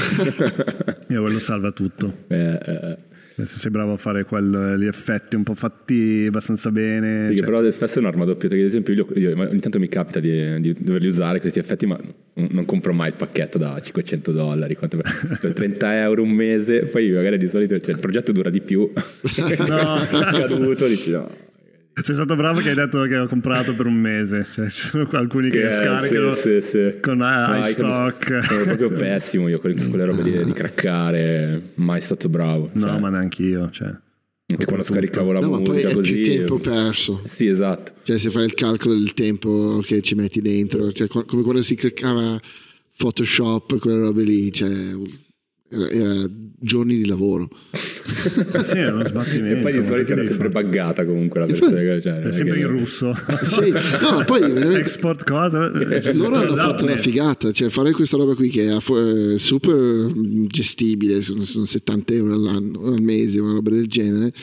[1.09, 2.13] Io quello salva tutto.
[2.27, 2.97] Eh, eh.
[3.35, 7.29] Se sei bravo a fare quel, gli effetti un po' fatti abbastanza bene.
[7.29, 7.45] Sì, cioè.
[7.45, 10.59] Però spesso è un'arma doppia, perché ad esempio io, io, ogni tanto mi capita di,
[10.61, 11.97] di, doverli usare questi effetti, ma
[12.33, 17.09] non compro mai il pacchetto da 500 dollari, per, per 30 euro un mese, poi
[17.09, 18.91] magari di solito cioè, il progetto dura di più.
[19.67, 19.97] No,
[20.31, 21.51] scaduto, dici no.
[22.01, 24.45] Sei stato bravo che hai detto che ho comprato per un mese.
[24.51, 26.93] Cioè, ci sono alcuni che, che scaricano sì, sì, sì.
[26.99, 28.43] con no, iStock.
[28.45, 31.61] Sono proprio pessimo io con quelle robe di, di craccare.
[31.75, 32.71] Mai stato bravo.
[32.73, 32.99] No, cioè.
[32.99, 33.69] ma neanche io.
[33.69, 33.95] Cioè.
[34.45, 36.13] Anche quando scaricavo la no, musica ma poi è così.
[36.13, 37.21] più tempo perso.
[37.25, 37.93] Sì, esatto.
[38.01, 41.75] Cioè, se fai il calcolo del tempo che ci metti dentro, cioè, come quando si
[41.75, 42.39] craccava
[42.97, 44.69] Photoshop, quelle robe lì, cioè
[45.73, 46.29] era, era
[46.63, 47.49] giorni di lavoro.
[48.61, 49.55] sì, era uno sbattimento.
[49.55, 52.01] E poi di solito era sempre buggata comunque la versione.
[52.01, 53.13] Cioè, è sempre in russo.
[53.43, 55.69] sì, no, poi veramente, Export cosa?
[56.13, 60.11] Loro hanno fatto una figata, cioè fare questa roba qui che è eh, super
[60.47, 64.33] gestibile, sono, sono 70 euro all'anno, al mese, una roba del genere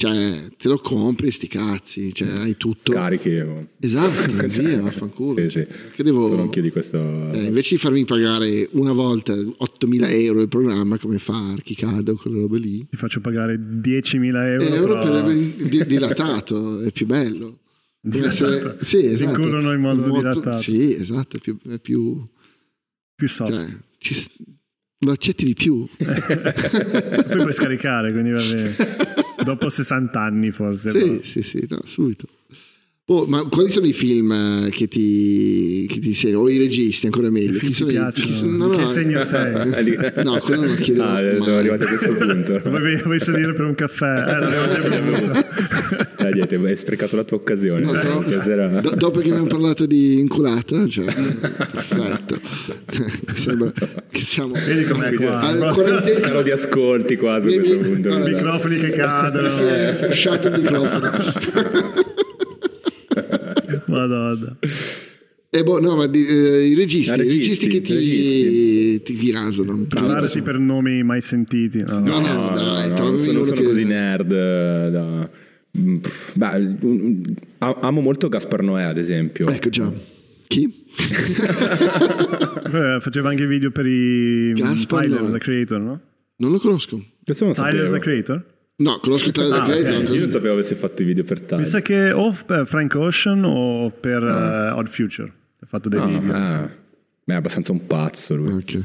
[0.00, 2.92] cioè, te lo compri sti cazzi, cioè, hai tutto.
[2.92, 3.38] Scarichi.
[3.80, 5.38] Esatto, via, vaffanculo.
[5.40, 5.66] Sì, sì.
[5.94, 7.30] Che devo, Sono anch'io di questo...
[7.32, 12.16] Eh, invece di farmi pagare una volta 8.000 euro il programma, come fa Archicad o
[12.16, 12.86] quelle robe lì.
[12.88, 14.64] Ti faccio pagare 10.000 euro.
[14.74, 15.22] euro però...
[15.22, 17.58] per dilatato, è più bello.
[18.10, 18.56] Essere...
[18.56, 18.82] Esatto.
[18.82, 19.36] Sì, esatto.
[19.36, 20.30] Ti curano in modo molto...
[20.30, 20.56] dilatato.
[20.56, 21.58] Sì, esatto, è più...
[21.68, 22.26] È più...
[23.14, 23.52] più soft.
[23.52, 23.66] Cioè,
[23.98, 24.14] ci
[25.00, 25.86] lo accetti di più.
[25.98, 29.28] Poi puoi scaricare, quindi va bene.
[29.44, 30.90] Dopo 60 anni forse.
[30.92, 31.22] Sì, no?
[31.22, 32.26] sì, sì, no, subito.
[33.12, 36.42] Oh, ma quali sono i film eh, che ti, che ti segnano?
[36.42, 37.54] O i registi, ancora meglio?
[37.54, 38.26] Film Chi sono piacciono?
[38.26, 39.52] chi sono- no, Che no, segno sei?
[40.22, 41.42] No, quello non chiedo Ah, mai.
[41.42, 42.60] siamo arrivati a questo punto.
[42.70, 44.06] Vuoi, vuoi salire per un caffè?
[44.06, 45.44] Eh, l'abbiamo già bevuto.
[46.18, 47.80] Dai, niente, hai sprecato la tua occasione.
[47.84, 52.40] No, Stasera- do- dopo che abbiamo parlato di inculata, cioè, perfetto.
[53.34, 53.72] Sembra
[54.08, 55.40] che siamo Vedi com'è qua?
[55.40, 56.42] al Sarò quarantesimo.
[56.42, 58.08] di ascolti quasi a Mi- questo mi- punto.
[58.08, 59.48] guarda, Microfoni che cadono.
[59.48, 61.10] Si è frusciato il microfono.
[63.90, 64.56] Madonna.
[65.52, 69.02] E boh, no, ma di- eh, i registi, Ah, i registi, registi che ti, registi.
[69.02, 69.84] ti, ti rasano.
[69.88, 71.78] Parlarci per nomi mai sentiti.
[71.78, 72.20] No, no.
[72.20, 74.30] No, no, dai, no, non sono, sono che- così nerd.
[74.30, 75.30] eh, Da...
[75.78, 75.96] Mm,
[76.34, 79.48] beh, un- un- a- amo molto Gaspar Noè, ad esempio.
[79.48, 79.92] Ecco già.
[80.46, 80.84] Chi?
[82.72, 85.30] Eh, Faceva anche video per i Gaspar Tyler, Noè.
[85.32, 86.00] the Creator, no?
[86.36, 87.02] Non lo conosco.
[87.24, 87.92] Tyler, sapevo.
[87.92, 88.44] the Creator?
[88.80, 90.02] No, conosco Tyler Ah, the Creator, ok.
[90.04, 91.66] non Io non sapevo avesse fatto i video per Mi Tyler.
[91.66, 94.68] sa che o per Frank Ocean o per Ah.
[94.68, 95.32] eh, Odd Future.
[95.60, 96.32] Ha fatto dei Ah, video.
[96.34, 96.70] ah.
[97.24, 98.52] Beh, è abbastanza un pazzo lui.
[98.52, 98.82] Ok.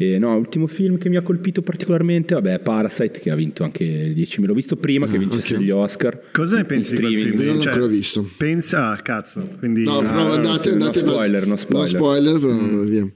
[0.00, 3.64] E no, l'ultimo film che mi ha colpito particolarmente, vabbè, è Parasite, che ha vinto
[3.64, 4.46] anche il 10.
[4.46, 5.60] L'ho visto prima che Ah, vincesse ok.
[5.60, 6.20] gli Oscar.
[6.32, 7.36] Cosa ne pensi di quel streaming.
[7.36, 7.40] film?
[7.42, 8.30] Io non l'ho Cioè, ancora visto.
[8.38, 9.48] Pensa, ah, cazzo.
[9.58, 10.98] Quindi No, a però no, andate, no, no andate.
[11.00, 11.92] spoiler, no spoiler.
[11.92, 13.12] No spoiler, però via.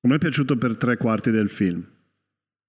[0.00, 1.82] me è piaciuto per tre quarti del film.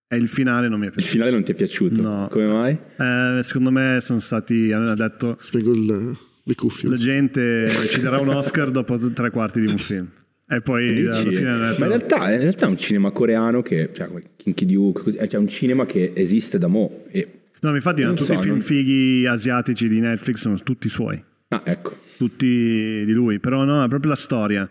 [0.08, 1.14] E il finale non mi è Il piaciuto.
[1.14, 2.02] finale non ti è piaciuto?
[2.02, 2.28] No.
[2.30, 2.78] Come mai?
[2.98, 6.90] Eh, secondo me sono stati, hanno detto, Spengo il- le cuffie.
[6.90, 10.08] la gente ci darà un Oscar dopo tre quarti di un film.
[10.48, 11.36] E poi alla Dici?
[11.38, 14.66] fine hanno Ma detto, in realtà, in realtà è un cinema coreano che, cioè Kinky
[14.68, 17.06] Duke, così, cioè un cinema che esiste da mo'.
[17.10, 17.28] E...
[17.62, 21.20] no, infatti Non tutti so, i film non- fighi asiatici di Netflix sono tutti suoi.
[21.48, 21.96] Ah, ecco.
[22.18, 24.70] tutti di lui, però no, è proprio la storia.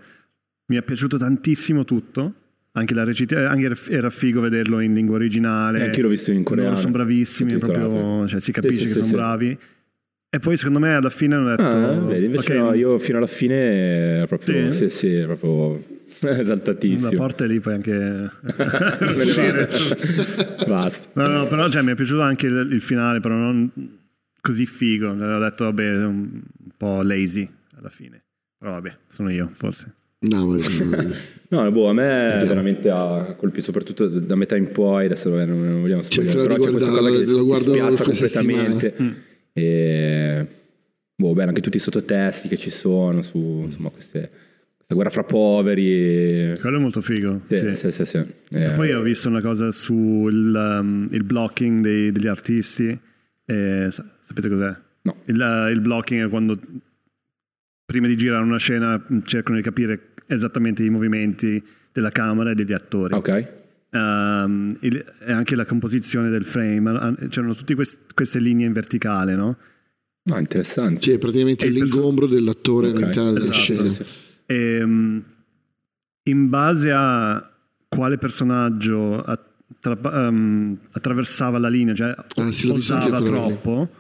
[0.67, 2.35] Mi è piaciuto tantissimo tutto.
[2.77, 5.79] Anche la recitazione, anche era- figo vederlo in lingua originale.
[5.79, 6.71] Eh, anch'io l'ho visto in coreano.
[6.71, 9.15] Loro sono bravissimi, proprio, cioè, si capisce sì, che sì, sono sì.
[9.15, 9.59] bravi.
[10.29, 11.63] E poi secondo me alla fine hanno detto...
[11.63, 13.55] Ah, vedi, invece ok, no, io fino alla fine
[14.17, 14.91] era proprio, Sì?
[14.91, 15.81] sì, sì, proprio
[16.19, 17.11] la esaltatissimo.
[17.13, 17.93] porta è lì puoi anche
[19.17, 19.69] uscire.
[20.67, 21.09] Basta.
[21.23, 23.71] No, no, però cioè, mi è piaciuto anche il, il finale, però non
[24.41, 25.11] così figo.
[25.11, 26.41] Ho detto, vabbè, un
[26.77, 27.49] po' lazy
[27.79, 28.21] alla fine.
[28.59, 29.95] Però vabbè, sono io, forse.
[30.29, 30.59] No, ma-
[31.49, 35.65] No, boh, a me veramente ha colpito soprattutto da metà in poi, adesso vabbè, non
[35.65, 38.95] non vogliamo spoilerare, Cercherò però c'è questa cosa che lo spiazza completamente.
[39.01, 39.11] Mm.
[39.53, 40.47] E
[41.15, 44.31] boh, bene, anche tutti i sottotesti che ci sono su insomma, queste,
[44.77, 46.57] questa guerra fra poveri.
[46.61, 47.43] Quello è molto figo.
[47.45, 47.75] Sì, sì.
[47.77, 48.17] sì, sì, sì.
[48.17, 48.25] E
[48.65, 52.99] Eh, poi ho visto una cosa sul um, il blocking dei- degli artisti.
[53.47, 54.75] E, sa- sapete cos'è?
[55.03, 55.17] No.
[55.27, 56.59] Il, uh, il blocking è quando
[57.85, 61.63] prima di girare una scena cercano di capire esattamente i movimenti
[61.93, 63.15] della camera e degli attori.
[63.15, 63.53] Ok.
[63.91, 66.91] Um, il- e anche la composizione del frame.
[66.91, 69.57] Ah, C'erano tutte quest- queste linee in verticale, no?
[70.25, 71.01] No, interessante.
[71.01, 73.81] sì, è praticamente E il perso- l'ingombro dell'attore Ok, all'interno della esatto, scena.
[73.83, 74.05] Sì, sì.
[74.47, 75.23] E, um,
[76.25, 77.53] in base a
[77.89, 82.81] quale personaggio attra- um, attraversava la linea, cioè Ah, sì, lì.
[83.25, 83.91] troppo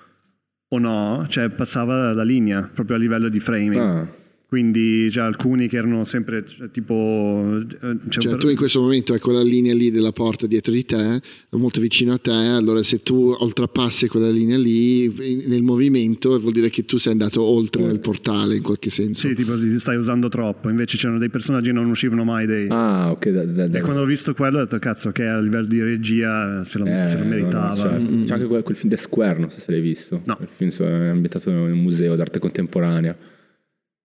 [0.69, 3.77] o no, cioè passava la linea proprio a livello di framing.
[3.77, 4.09] Ah,
[4.47, 7.59] Quindi c'è alcuni che erano sempre cioè, tipo...
[7.61, 10.85] eh, Cioè, per- tu in questo momento hai quella linea lì della porta dietro di
[10.85, 11.21] te,
[11.51, 15.13] molto vicino a te, allora se tu oltrepassi quella linea lì
[15.49, 19.27] nel movimento vuol dire che tu sei andato oltre nel portale in qualche senso.
[19.27, 22.67] Sì, tipo ti stai usando troppo, invece c'erano dei personaggi che non uscivano mai dei...
[22.71, 23.29] Ah, ok.
[23.31, 25.83] Da, da, da- E quando ho visto quello ho detto cazzo che a livello di
[25.83, 27.75] regia se lo, Eh, se lo no, meritava.
[27.75, 28.05] certo.
[28.25, 30.21] C'è anche quel, quel film The Square, non so se l'hai visto.
[30.27, 30.39] No.
[30.41, 33.17] Il film è ambientato in un museo d'arte contemporanea.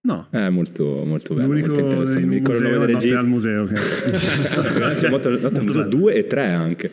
[0.01, 2.21] No, È molto, molto bello, l'unico molto interessante.
[2.21, 3.19] in Mi ricordo il museo nome Notte regista.
[3.19, 3.65] al museo.
[3.65, 3.75] che-
[4.95, 5.83] C'è molto, molto Molto museo.
[5.87, 6.91] 2 e 3 anche,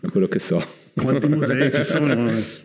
[0.00, 0.64] da quello che so.
[0.94, 2.14] Quanti musei ci sono?
[2.16, 2.24] No,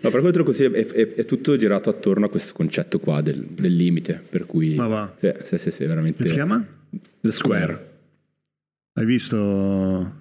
[0.10, 3.22] per quello te lo consiglio, è, è- è tutto girato attorno a questo concetto qua
[3.22, 4.74] del, del limite, per cui...
[4.74, 5.14] Ma va.
[5.16, 6.18] Sì, sì, sì, sì, veramente...
[6.18, 6.66] Come si chiama?
[7.22, 7.92] The Square.
[8.94, 10.12] Hai visto uh,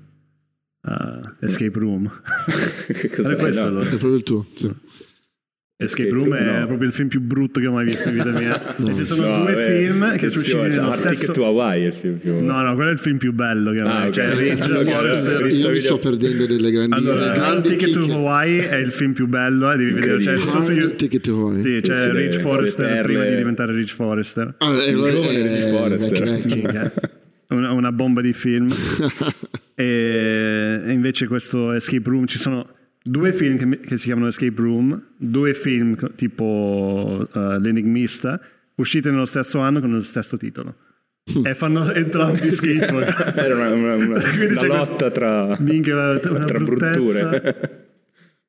[1.40, 2.08] Escape Room?
[2.86, 3.36] che Era cos'è?
[3.36, 3.68] questo No.
[3.68, 3.86] allora?
[3.86, 4.46] È proprio il tuo.
[4.54, 4.70] sì.
[5.82, 6.66] Escape Room Room, è no.
[6.66, 8.76] proprio il film più brutto che ho mai visto in vita mia.
[8.76, 11.32] E ci sono No, due beh, film che sono usciti nello Hard Ticket stesso...
[11.32, 12.44] to Hawaii è il film più...
[12.44, 14.12] No, no, quello è il film più bello che ho Ah, mai ok.
[14.12, 15.26] Cioè, Ridge, Ok, Forrester...
[15.28, 18.12] allora, visto Io mi sto perdendo delle grandi, Allora, grandi Ticket to.
[18.12, 20.94] Hawaii è il film più bello, eh, devi vedere, cioè, tutto su.
[20.96, 21.62] Ticket to Hawaii.
[21.62, 24.54] Sì, c'è sì, Rich Forrester prima di diventare Rich Forrester.
[24.58, 26.92] Ah, e allora giovane è- Rich Forrester.
[27.48, 28.68] Una, bomba di film.
[29.74, 32.66] e invece questo Escape Room ci sono
[33.04, 38.40] due film che, che si chiamano Escape Room, due film tipo uh, L'Enigmista,
[38.76, 40.74] usciti nello stesso anno con lo stesso titolo.
[41.44, 42.98] e fanno entrambi schifo.
[43.36, 46.90] Era una, una- una- una lotta tra, Minchia, una tra bruttezza.
[47.00, 47.40] brutture.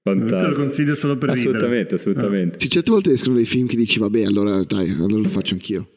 [0.03, 0.55] Te lo Fantastico.
[0.61, 1.49] consiglio solo per ridere.
[1.55, 2.59] Assolutamente, assolutamente.
[2.59, 5.87] Sì, certe volte escono dei film che dici, vabbè, allora dai, allora lo faccio anch'io.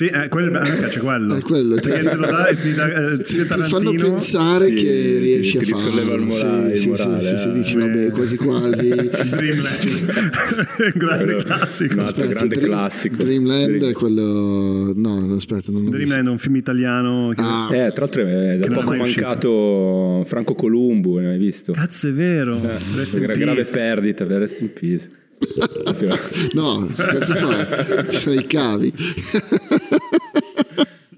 [0.00, 1.34] Sì, eh, quello, a me piace quello.
[1.34, 4.68] È quello, Perché cioè- te lo dà e ti dà eh, Ti, ti fanno pensare
[4.68, 6.46] ti- che ti- riesci ti a risolleva il farlo.
[6.52, 7.52] morale- sì, il sì, morale, sì, sì, eh.
[7.52, 8.88] dici, vabbè, quasi quasi.
[8.94, 10.92] Dreamland.
[10.94, 11.92] Grande Quello- classico.
[11.94, 13.16] un altro grande Dream- classico.
[13.24, 14.92] Dreamland Dream- è quello...
[14.94, 15.90] No, no, aspetta, non.
[15.90, 17.32] Dreamland è un film italiano.
[17.34, 17.40] Che...
[17.42, 19.20] Ah, Eh, tra l'altro è da poco uscito.
[19.22, 21.72] mancato Franco Columbu, ne hai visto?
[21.72, 22.54] Cazzo, è vero.
[22.62, 25.08] Eh, gra- grave perdita, rest in peace.
[26.54, 28.10] no, che fai?
[28.10, 28.92] Ci sono i cavi.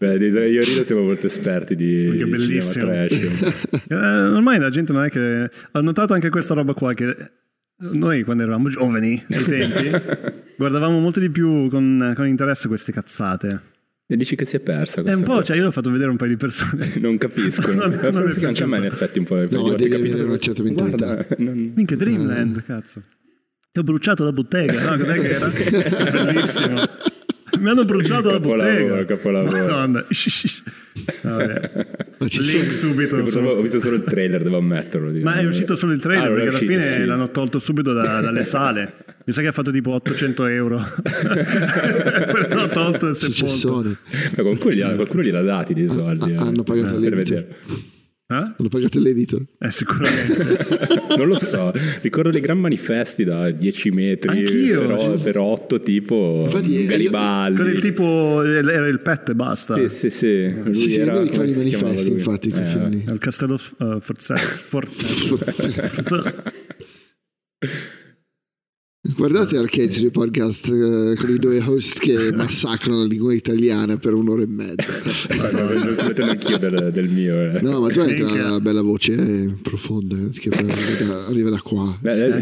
[0.01, 2.91] Beh, dei- io e Rino siamo molto esperti di, è di bellissimo.
[3.91, 5.51] Eh, ormai la gente non è che...
[5.73, 7.15] Ho notato anche questa roba qua che
[7.81, 9.91] noi quando eravamo giovani, ai tempi,
[10.57, 13.61] guardavamo molto di più con, con interesse queste cazzate.
[14.07, 15.45] E dici che si è persa È questa un po', cosa?
[15.45, 16.93] cioè io l'ho fatto vedere un paio di persone.
[16.99, 17.75] Non capiscono.
[17.75, 19.35] Non- non mi è Forse anche a me in effetti un po'.
[19.35, 20.97] No, è devi capitato- avere una certa mentalità.
[21.15, 23.03] Guarda, non- Minchia Dreamland, cazzo.
[23.73, 24.99] Che ho bruciato la bottega, no?
[24.99, 25.47] Cos'è che era?
[26.25, 26.75] Bellissimo.
[27.61, 29.05] Mi hanno bruciato la Capolavoro, bottega.
[29.05, 30.03] capolavoro.
[32.29, 33.15] Ci Link subito.
[33.15, 35.13] Ho visto- solo- ho visto solo il trailer, devo ammetterlo.
[35.23, 37.07] Ma è uscito solo il trailer Ah, perché alla uscito fine film.
[37.07, 38.93] l'hanno tolto subito da- dalle sale.
[39.25, 40.85] Mi sa che ha fatto tipo 800 euro.
[42.49, 43.97] L'hanno tolto e sepolto.
[44.37, 46.33] Ma qualcuno gliela, qualcuno gliel'ha dati dei soldi.
[46.33, 47.15] Ah, eh, hanno pagato per l'editor.
[47.45, 47.57] vedere.
[48.31, 48.35] Eh?
[48.35, 49.45] Hanno pagato l'editor.
[49.59, 51.09] Eh, sicuramente.
[51.19, 51.73] Non lo so,
[52.03, 55.23] ricordo dei gran manifesti da 10 metri Anch'io, per, sì.
[55.25, 57.57] per 8 tipo Infatti, io- Garibaldi.
[57.61, 59.75] Con il tipo era il pet e basta.
[59.75, 60.55] Sì, sì, sì.
[60.63, 62.19] Lui Sì, sì, era, io mi ricordo i manifesti, lui?
[62.19, 63.05] infatti, quel Eh, film lì.
[63.09, 64.37] Al castello uh, Forza.
[69.17, 74.15] Guardate Arcade il podcast eh, con i due host che massacrano la lingua italiana per
[74.15, 74.85] un'ora e mezza.
[75.35, 77.35] Guarda, lo sto mettendo anch'io del, del mio.
[77.57, 77.61] eh.
[77.63, 80.51] No, ma tu hai una bella voce eh, profonda eh, che
[81.29, 81.97] arriva da, qua.
[82.01, 82.37] Beh, Sì, è una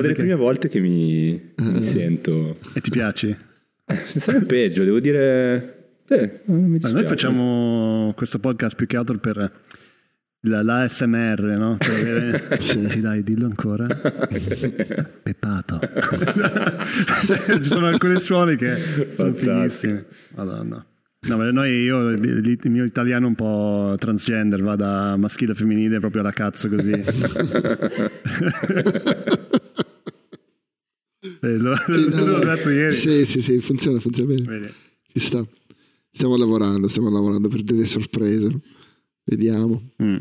[0.00, 2.56] delle che- prime volte che mi, mi sento.
[2.72, 3.36] e ti piaci?
[4.06, 5.78] Senza peggio, devo dire.
[6.08, 6.94] Eh, non mi Ma dispiace.
[6.94, 9.52] noi facciamo questo podcast più che altro per
[10.46, 11.76] la, l'ASMR, no?
[11.80, 13.86] Avere- Sì, dai, dillo ancora.
[15.22, 15.78] Peppato.
[17.62, 18.74] Ci sono alcuni suoni che
[19.14, 20.02] sono fighissimi.
[20.34, 20.84] Madonna.
[21.26, 26.20] No, noi, io, il mio italiano un po' transgender, va da maschile a femminile proprio
[26.20, 26.90] alla cazzo così.
[31.40, 32.92] Eh, l'ho, Sì, no, l'ho detto ieri.
[32.92, 34.46] Sì, sì, sì, funziona, funziona bene.
[34.46, 34.72] Vedi.
[35.12, 35.46] Ci sta.
[36.10, 38.60] Stiamo lavorando, stiamo lavorando per delle sorprese.
[39.24, 39.90] Vediamo.
[40.02, 40.16] Mm.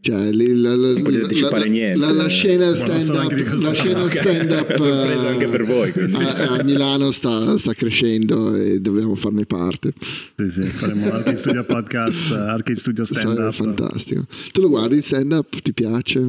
[0.00, 1.98] Cioè, lì la, la, potete la- anticipare la- niente.
[1.98, 5.64] la- la scena non so stand up, cosa la scena stand up Sorpresa anche per
[5.64, 9.92] voi, a, a Milano sta, sta crescendo e dovremmo farne parte.
[10.36, 13.54] Sì, sì, faremo Arcade Studio Podcast, Arcade Studio Stand Sarebbe Up.
[13.54, 14.26] fantastico.
[14.52, 15.58] Tu lo guardi il stand up?
[15.60, 16.20] Ti piace?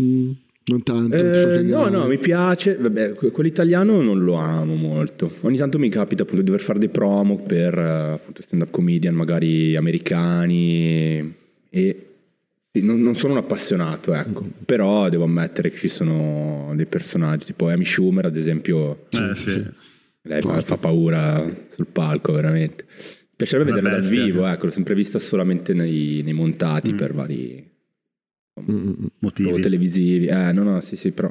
[0.00, 0.30] Mm,
[0.70, 1.16] non tanto.
[1.16, 2.76] Eh, no, no, mi piace.
[2.76, 5.30] Vabbè, que- quello italiano non lo amo molto.
[5.42, 9.14] Ogni tanto mi capita appunto di dover fare dei promo per eh, appunto stand-up comedian,
[9.14, 11.34] magari americani.
[11.70, 12.06] E
[12.72, 14.46] sì, non, non sono un appassionato, ecco.
[14.64, 19.06] Però devo ammettere che ci sono dei personaggi, tipo Amy Schumer, ad esempio.
[19.10, 19.62] Eh, sì.
[20.22, 22.84] Lei fa, fa paura sul palco, veramente.
[22.88, 26.36] Mi piacerebbe vederla dal vivo, ecco, l'ho sempre vista solamente nei, nei Mm.
[26.36, 27.68] montati per vari
[28.54, 29.10] Motivi.
[29.48, 30.26] proprio televisivi.
[30.26, 31.30] Eh, no, no, sì, sì, però.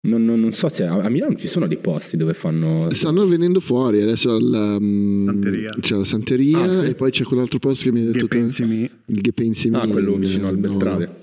[0.00, 2.88] Non, non- non so se a, Milano ci sono dei posti dove fanno.
[2.90, 5.74] Stanno venendo fuori adesso al, um, Santeria.
[5.80, 6.90] c'è la Santeria Ah, sì.
[6.90, 8.88] e poi c'è quell'altro posto che mi hai detto Che te, pensi mi?
[9.06, 10.60] il Che pensi Ah, quello in- vicino al no.
[10.68, 11.18] Beltrade.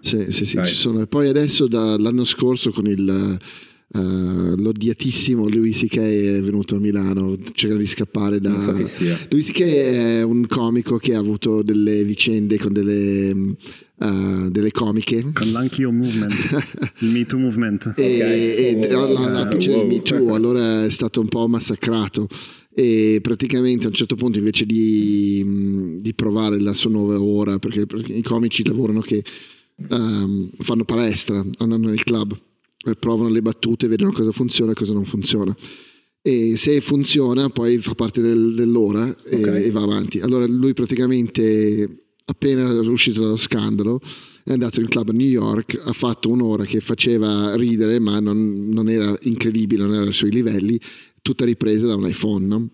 [0.00, 0.66] Sì, sì, sì, Dai.
[0.66, 1.00] ci sono.
[1.00, 3.38] E poi adesso dall'anno scorso con il
[3.92, 5.96] eh, l'odiatissimo Louis C.K.
[5.96, 8.50] è venuto a Milano, cerca di scappare da...
[8.50, 9.18] Non so chi sia.
[9.30, 9.60] Louis C.K.
[9.62, 13.50] è un comico che ha avuto delle vicende con delle, mm,
[13.98, 15.32] eh, delle comiche.
[15.32, 16.34] Con l'Anch'io Movement,
[17.00, 17.94] il Me Too Movement.
[17.96, 19.88] E, e Oh, alla alla piccina di wow.
[19.88, 22.28] Me Too, allora è stato un po' massacrato
[22.72, 27.58] e praticamente a un certo punto invece di, mh, di provare la sua nuova ora
[27.58, 29.24] perché, perché i comici lavorano che
[29.88, 32.38] ehm, fanno palestra andando nel club
[32.98, 35.54] provano le battute vedono cosa funziona e cosa non funziona
[36.22, 39.46] e se funziona poi fa parte del- dell'ora e, Ok.
[39.46, 44.00] e va avanti allora lui praticamente appena uscito dallo scandalo
[44.44, 48.68] è andato in club a New York ha fatto un'ora che faceva ridere ma non,
[48.70, 50.80] non era incredibile non era ai suoi livelli
[51.22, 52.68] tutta ripresa da un iPhone no?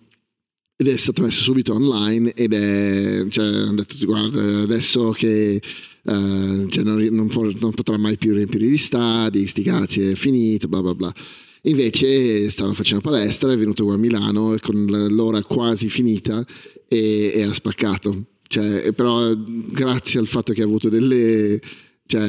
[0.76, 6.66] Ed è stato messo subito online ed è cioè, hanno detto guarda adesso che eh,
[6.68, 10.68] cioè, non, non po- non potrà mai più riempire gli stadi sti cazzi è finito
[10.68, 11.14] bla bla bla.
[11.62, 16.44] Invece stava facendo palestra è venuto qua a Milano e con l'ora quasi finita
[16.86, 18.26] e, e ha spaccato.
[18.46, 21.60] Cioè, però grazie al fatto che ha avuto delle
[22.06, 22.24] cioè,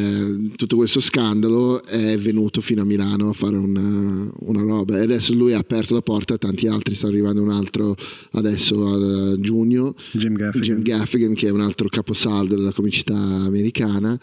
[0.55, 4.97] tutto questo scandalo è venuto fino a Milano a fare una, una, roba.
[4.97, 7.95] E adesso lui ha aperto la porta a tanti altri, sta arrivando un altro
[8.31, 10.61] adesso a giugno, Jim Gaffigan.
[10.61, 14.19] Jim Gaffigan che è un altro caposaldo della comicità americana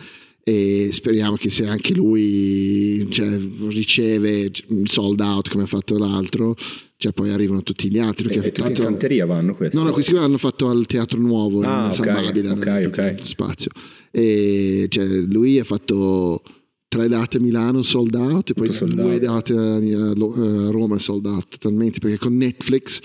[0.46, 3.26] e speriamo che se anche lui cioè,
[3.68, 4.50] riceve
[4.84, 6.54] sold out come ha fatto l'altro
[6.98, 9.74] cioè poi arrivano tutti gli altri perché e, tutti in Santeria vanno questi?
[9.74, 12.84] no no questi qua hanno fatto al Teatro Nuovo ah, in San okay, Babila okay,
[12.84, 13.16] okay.
[13.22, 13.70] spazio
[14.10, 16.42] e cioè, lui ha fatto
[16.88, 22.00] tre date a Milano sold out e poi due date a Roma sold out totalmente
[22.00, 23.00] perché con Netflix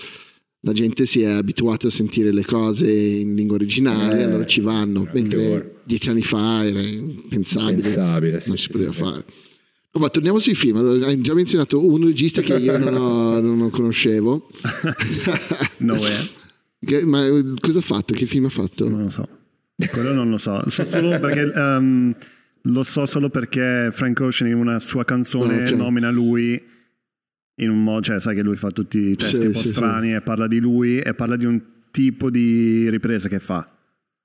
[0.62, 4.60] la gente si è abituata a sentire le cose in lingua originale, eh, allora ci
[4.60, 8.98] vanno, mentre dieci anni fa era impensabile, Pensabile, sì, non si sì, poteva sì.
[8.98, 9.24] fare.
[9.92, 13.70] Ma torniamo sui film, allora, hai già menzionato un regista che io non, ho, non
[13.70, 14.48] conoscevo.
[15.78, 16.30] no way.
[16.78, 17.26] Che, ma
[17.58, 18.14] cosa ha fatto?
[18.14, 18.88] Che film ha fatto?
[18.88, 19.28] Non lo so.
[19.90, 20.62] Quello non lo so.
[20.68, 22.14] So solo perché um,
[22.62, 25.76] lo so solo perché Frank Ocean in una sua canzone okay.
[25.76, 26.62] nomina lui
[27.62, 29.68] in un modo, cioè sai che lui fa tutti i testi Sì, un po' sì,
[29.68, 33.68] strani e parla di lui e parla di un tipo di ripresa che fa.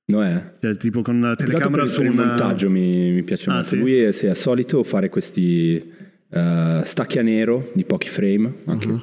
[0.08, 0.54] No è?
[0.62, 2.26] Cioè, tipo con la telecamera per, su per il una...
[2.28, 3.70] montaggio mi, mi piace Ah, molto.
[3.70, 3.78] sì?
[3.80, 5.84] Lui è, sì, è solito fare questi
[6.30, 9.02] eh, stacchi a nero di pochi frame, anche Uh-huh.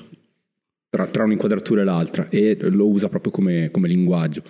[0.88, 4.42] tra, tra un'inquadratura e l'altra, e lo usa proprio come, come linguaggio.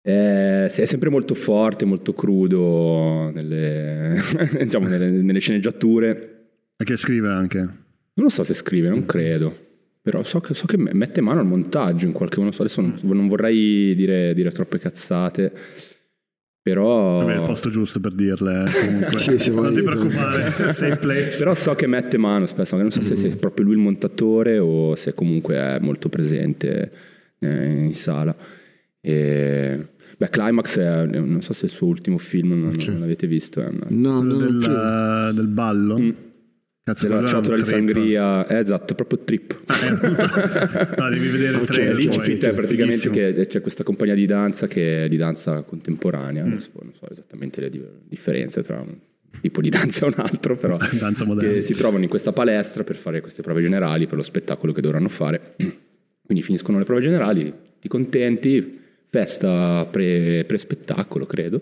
[0.00, 4.20] È, sì, è sempre molto forte, molto crudo nelle,
[4.58, 6.46] diciamo, nelle, nelle sceneggiature.
[6.76, 7.68] E che scrive anche.
[8.14, 9.56] Non lo so se scrive, non credo.
[10.02, 12.54] Però so che, so che mette mano al montaggio in qualche modo.
[12.58, 15.52] Adesso non, non vorrei dire, dire troppe cazzate.
[16.64, 18.64] Però, Vabbè, è il posto giusto per dirle.
[18.68, 19.18] eh, Comunque.
[19.20, 21.38] Sì, sì, non ti preoccupare, safe place.
[21.38, 22.76] però so che mette mano spesso.
[22.76, 26.90] Non so se, se è proprio lui il montatore o se comunque è molto presente
[27.40, 28.34] eh, in sala.
[29.00, 29.86] E,
[30.16, 32.86] beh, Climax è, non so se è il suo ultimo film, non, Ok.
[32.88, 33.60] non l'avete visto.
[33.60, 35.32] È una, No, Quello no, del, credo.
[35.32, 35.98] del ballo.
[35.98, 36.10] Mm.
[36.84, 38.46] Cazzo, della ciotola di sangria.
[38.46, 39.60] Eh, esatto, proprio trip.
[40.98, 42.14] No, devi vedere il trailer lì poi.
[42.16, 46.70] L'incipit è praticamente che c'è questa compagnia di danza che è di danza contemporanea, adesso
[46.72, 48.96] poi non so esattamente le di- differenze tra un
[49.40, 51.52] tipo di danza e un altro, però Danza moderna.
[51.52, 54.80] che si trovano in questa palestra per fare queste prove generali per lo spettacolo che
[54.80, 55.54] dovranno fare.
[56.24, 58.78] Quindi finiscono le prove generali, ti contenti,
[59.08, 61.60] festa pre, spettacolo credo,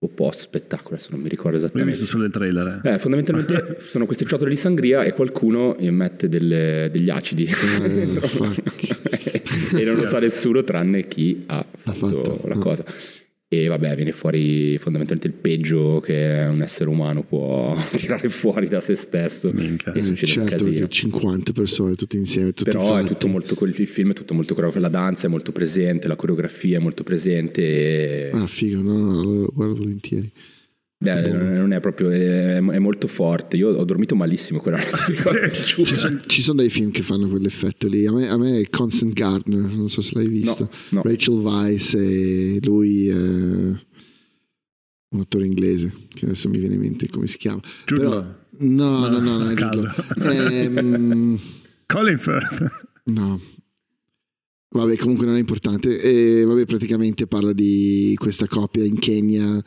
[0.00, 1.90] o post spettacolo, adesso non mi ricordo esattamente.
[1.92, 2.80] visto solo il trailer.
[2.84, 2.94] eh.
[2.94, 7.48] Eh, fondamentalmente sono queste ciotole di sangria e qualcuno mette delle- degli acidi
[7.80, 8.28] dentro.
[9.76, 12.84] e non lo sa nessuno tranne chi ha fatto, fatto, la cosa.
[13.50, 18.78] E vabbè, viene fuori fondamentalmente il peggio che un essere umano può tirare fuori da
[18.80, 19.92] se stesso Minchia.
[19.94, 20.78] e succede un certo, casino.
[20.80, 23.06] perché 50 persone tutte insieme, tutti Però è fatti.
[23.08, 26.76] tutto molto, il film è tutto molto coreografato, la danza è molto presente, la coreografia
[26.76, 30.30] è molto presente e Ah, figo, no, no, no, lo guardo volentieri.
[30.98, 33.56] Beh, non non è proprio, è, è molto forte.
[33.56, 35.12] Io ho dormito malissimo quella notte,
[35.64, 35.86] giuro.
[35.86, 38.06] Ci sono, ci sono dei film che fanno quell'effetto lì.
[38.06, 40.70] A me, a me è Constant Gardner, non so se l'hai visto.
[40.90, 41.02] no.
[41.02, 47.26] Rachel Weisz e lui, eh, un attore inglese, che adesso mi viene in mente come
[47.26, 47.60] si chiama.
[47.86, 48.26] Jude Però,
[48.58, 50.64] no, no, no, no, a è.
[50.64, 51.38] Ehm,
[51.86, 52.64] Colin Firth.
[53.04, 53.40] no.
[54.70, 55.98] Vabbè, comunque non è importante.
[55.98, 59.62] E vabbè, praticamente parla di questa coppia in Kenya.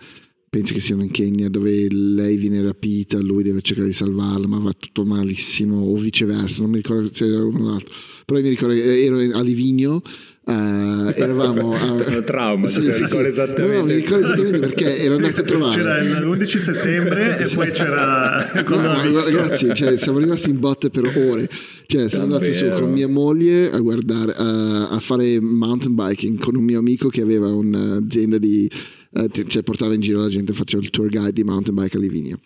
[0.54, 4.60] Penso che siano in Kenya dove lei viene rapita, lui deve cercare di salvarla, ma
[4.60, 7.94] va tutto malissimo, o viceversa, non mi ricordo se era uno o l'altro.
[8.26, 10.02] Però io mi ricordo che ero a Livigno,
[10.46, 12.22] eh, eravamo a...
[12.24, 13.76] Trauma, te lo ricordo esattamente.
[13.76, 15.76] No, no, mi ricordo esattamente perché ero andato a trovare.
[15.78, 18.52] C'era l'11 settembre e poi c'era...
[18.54, 19.30] No, visto.
[19.30, 21.48] ragazzi, cioè, siamo rimasti in botte per ore.
[21.86, 26.58] Cioè, siamo andati su con mia moglie a guardare, a, a fare mountain biking con
[26.58, 28.70] un mio amico che aveva un'azienda di,
[29.14, 31.98] eh, te- cioè portava in giro la gente, faceva il tour guide di mountain bike
[31.98, 32.40] a Livigno.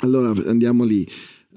[0.00, 1.06] Allora andiamo lì.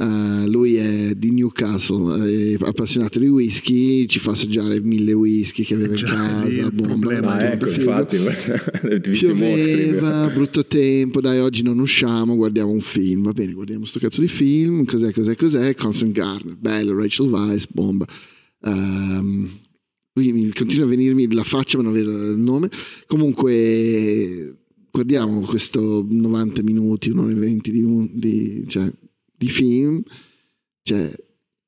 [0.02, 5.74] eh, lui è di Newcastle, è appassionato di whisky, ci fa assaggiare mille whisky che
[5.74, 8.18] aveva in Cioè, casa, bomba, Ah, ecco, infatti.
[9.12, 14.22] Pioveva, brutto tempo, dai oggi non usciamo, guardiamo un film, va bene, guardiamo sto cazzo
[14.22, 18.06] di film, cos'è, cos'è, cos'è, Constant Gardner, bello, Rachel Weisz, bomba.
[18.64, 19.50] Ehm,
[20.54, 22.70] continua a venirmi la faccia ma non vedo il nome,
[23.08, 24.56] comunque
[24.92, 28.92] guardiamo questo 90 minuti, un'ora e 20 di, di- cioè,
[29.38, 30.02] di film,
[30.84, 31.14] cioè,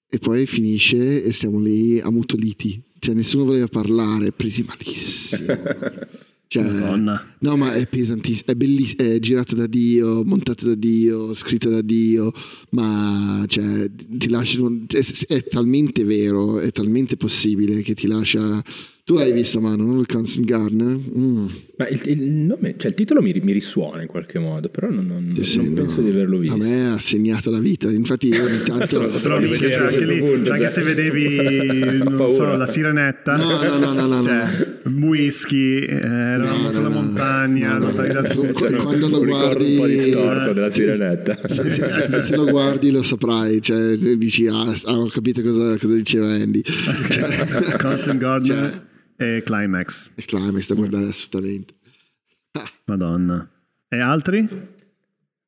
[0.10, 5.46] e poi finisce e stiamo lì ammutoliti, cioè nessuno voleva parlare, presi malissimo.
[6.52, 7.36] Cioè, Madonna.
[7.40, 11.80] No, ma è pesantissimo, è bellissimo, è girato da Dio, montato da Dio, scritto da
[11.80, 12.34] Dio,
[12.72, 18.62] ma cioè, ti lascia, è, è talmente vero, è talmente possibile che ti lascia
[19.04, 20.96] Tu l'hai visto, Manu, non il Constant Gardener?
[21.18, 21.46] Mm.
[21.78, 25.06] Ma il, il nome, cioè il titolo mi, mi risuona in qualche modo, però non,
[25.08, 25.74] non- Sì, sì, non no.
[25.74, 26.58] penso di averlo A visto.
[26.58, 28.86] me ha segnato la vita, infatti io ogni tanto...
[28.86, 30.70] Cioè, a anche, lì, cioè, anche cioè.
[30.70, 31.38] se vedevi
[32.00, 32.34] Ho non paura.
[32.52, 34.24] so, la sirenetta, No, no, no, no, no, no.
[34.24, 40.54] cioè, whisky, eh, eravamo No, sulla montagna, No, quando lo ricordo un po' guardi- distorto
[40.54, 41.38] della Sì, sirenetta.
[41.48, 45.76] Sì, sì, sì, se lo guardi lo saprai, cioè dici ah, ah, ho capito cosa,
[45.80, 46.62] cosa diceva Andy.
[46.62, 48.90] Cioè, Constant Gardener Cioè-
[49.22, 50.10] e Climax.
[50.16, 51.74] è climax da guardare assolutamente.
[52.86, 53.50] Madonna.
[53.88, 54.48] E altri?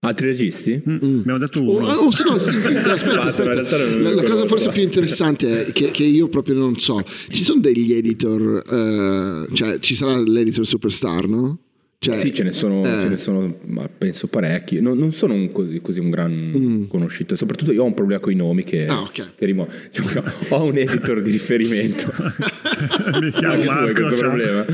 [0.01, 0.73] Altri registi?
[0.85, 1.87] Abbiamo detto Oh, uno.
[1.87, 3.77] oh, sì, no, sì, sì, aspetta, aspetta.
[3.77, 7.01] La, la cosa forse più interessante è che, che io proprio non so.
[7.29, 11.59] Ci sono degli editor, eh, cioè ci sarà l'editor superstar, no?
[12.03, 14.81] Cioè, Sì, ce ne sono, eh, ce ne sono ma penso parecchi.
[14.81, 17.35] Non, non sono un così, così un gran conosciuto.
[17.37, 18.89] Soprattutto io ho un problema con i nomi che, Mm.
[18.89, 19.35] Ah, ok.
[19.37, 22.11] che rimo- cioè, ho un editor di riferimento.
[23.21, 23.93] Mi chiamo Anche tu hai Marco.
[23.93, 24.19] questo ciao.
[24.19, 24.65] problema.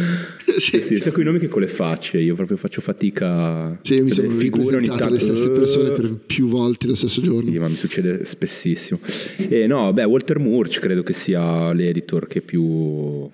[0.58, 0.80] Sì.
[0.82, 2.18] Sì, sia con i nomi che con le facce.
[2.18, 3.78] Io proprio faccio fatica.
[3.84, 5.14] Sì, io mi Cioè, sono figure ogni ripresentato tanto.
[5.14, 7.52] le stesse persone eh, per più volte lo stesso giorno.
[7.52, 9.00] Sì, ma mi succede spessissimo.
[9.38, 13.30] E no, beh, Walter Murch credo che sia l'editor che più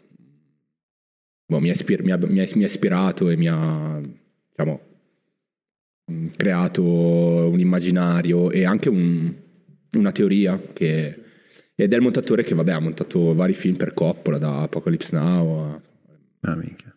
[1.45, 4.01] boh, mi, ha ispir- mi ha- mi ha- mi ha ispirato e mi ha
[4.49, 4.81] diciamo,
[6.35, 9.33] creato un immaginario e anche un-
[9.97, 11.19] una teoria che
[11.77, 15.59] ed è il montatore che vabbè ha montato vari film per Coppola da Apocalypse Now
[15.59, 15.81] a-
[16.47, 16.95] Ah, minchia.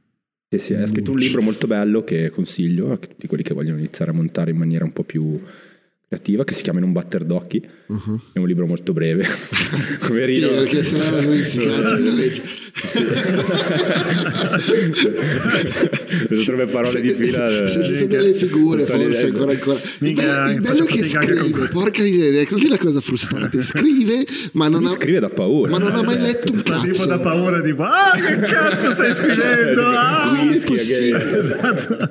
[0.50, 3.78] sì, sì, ha scritto un libro molto bello che consiglio a tutti quelli che vogliono
[3.78, 5.40] iniziare a montare in maniera un po' più
[6.08, 7.60] creativa, che si chiama In un batter d'occhi.
[7.60, 9.26] È un libro molto breve.
[9.48, 10.48] Sì, Poverino.
[10.48, 12.42] perché sennò lui si cazza di legge.
[16.28, 17.66] Devo trovare parole di fila.
[17.66, 19.78] Se ci sono eh, delle figure, forse ancora ancora.
[19.78, 23.62] Il Minchia, bello, il bello che scrive, porca miseria, ecco lì è la cosa frustrante.
[23.62, 25.70] Scrive, ma non Lui ha, scrive da paura.
[25.70, 27.06] ma non ha mai letto un Ma tipo cazzo.
[27.06, 29.86] da paura, tipo, ah, che cazzo stai scrivendo?
[29.86, 31.38] Ah, Come è possibile?
[31.40, 32.10] esatto.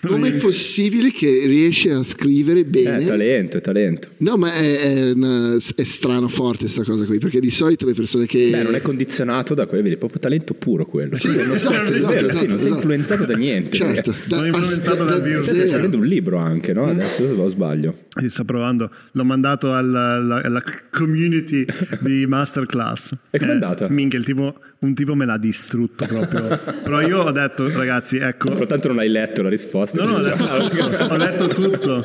[0.00, 3.04] Come è possibile che riesce a scrivere È bene?
[3.04, 4.08] talento, è talento.
[4.18, 7.94] No, ma è, è una- è strano forte questa cosa qui, perché di solito le
[7.94, 8.48] persone che...
[8.50, 11.16] Beh, non è condizionato da quello, vedi, è proprio talento puro quello.
[11.16, 12.74] Sì, Non esatto, è esatto, vero, sì, esatto, non sei esatto.
[12.74, 13.76] influenzato da niente.
[13.76, 15.44] Certo, Non influenzato dal virus.
[15.52, 16.86] Stai scrivendo un libro anche, no?
[16.86, 17.96] Adesso o sbaglio.
[18.20, 21.64] Si sta provando, l'ho mandato alla, alla- alla community
[22.00, 23.14] di Masterclass.
[23.30, 23.88] E com'è andata?
[23.88, 26.46] minchia, il tipo, un tipo me l'ha distrutto proprio.
[26.84, 29.87] Però io ho detto, ragazzi, ecco, Però tanto non hai letto la risposta.
[29.94, 30.44] No, no, ho letto,
[31.12, 32.04] ho letto tutto.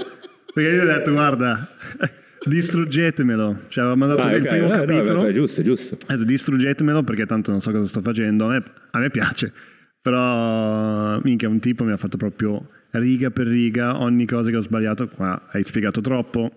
[0.54, 1.68] Perché io ho detto, guarda,
[2.46, 3.60] distruggetemelo.
[3.68, 5.22] Cioè, avevo mandato Ah, il ok, primo eh, no, capitolo.
[5.24, 5.96] beh, è giusto, giusto.
[5.96, 8.46] Ho detto, distruggetemelo perché tanto non so cosa sto facendo.
[8.46, 9.52] A me, a me piace.
[10.02, 14.62] Però, minchia, un tipo mi ha fatto proprio riga per riga ogni cosa che ho
[14.62, 15.08] sbagliato.
[15.08, 16.52] Qua hai spiegato troppo.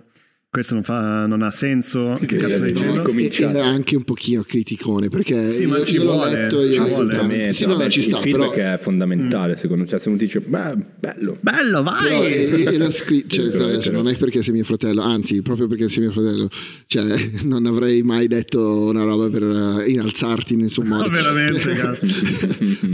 [0.57, 2.17] Questo non, fa, non ha senso.
[2.19, 3.11] Che cazzo stai dicendo?
[3.11, 6.73] e- era anche un pochino criticone perché Sì, ma io, ci io vuole, letto io
[6.73, 7.53] ci vuole.
[7.53, 9.89] sì, no, Vabbè, ci il sta feedback però, è fondamentale, secondo me.
[9.91, 11.37] Cioè, se uno dice, beh, bello.
[11.41, 12.33] Bello, però vai!
[12.33, 14.03] e- era scritto cioè, Vero, adesso vero.
[14.03, 16.49] non è perché sei mio fratello anzi proprio perché sei mio fratello
[16.87, 17.05] cioè
[17.45, 22.07] non avrei mai detto una roba per eh, inalzarti in nessun modo No, veramente, cazzo.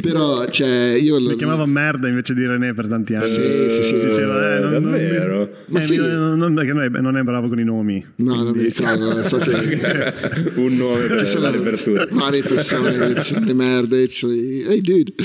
[0.01, 3.25] però cioè io Mi chiamava merda invece di René per tanti anni.
[3.27, 4.01] Sì, sì, sì.
[4.05, 5.51] Diceva, eh, non, non- Davvero?
[5.69, 5.97] Ma eh, sì.
[5.97, 8.03] non, non- non è bravo con i nomi.
[8.17, 9.53] no non mi ricordo so che
[10.57, 12.15] un nome per ci sono dare per tutti.
[12.15, 12.97] varie persone
[13.45, 15.13] le merde ci sono i- hey dude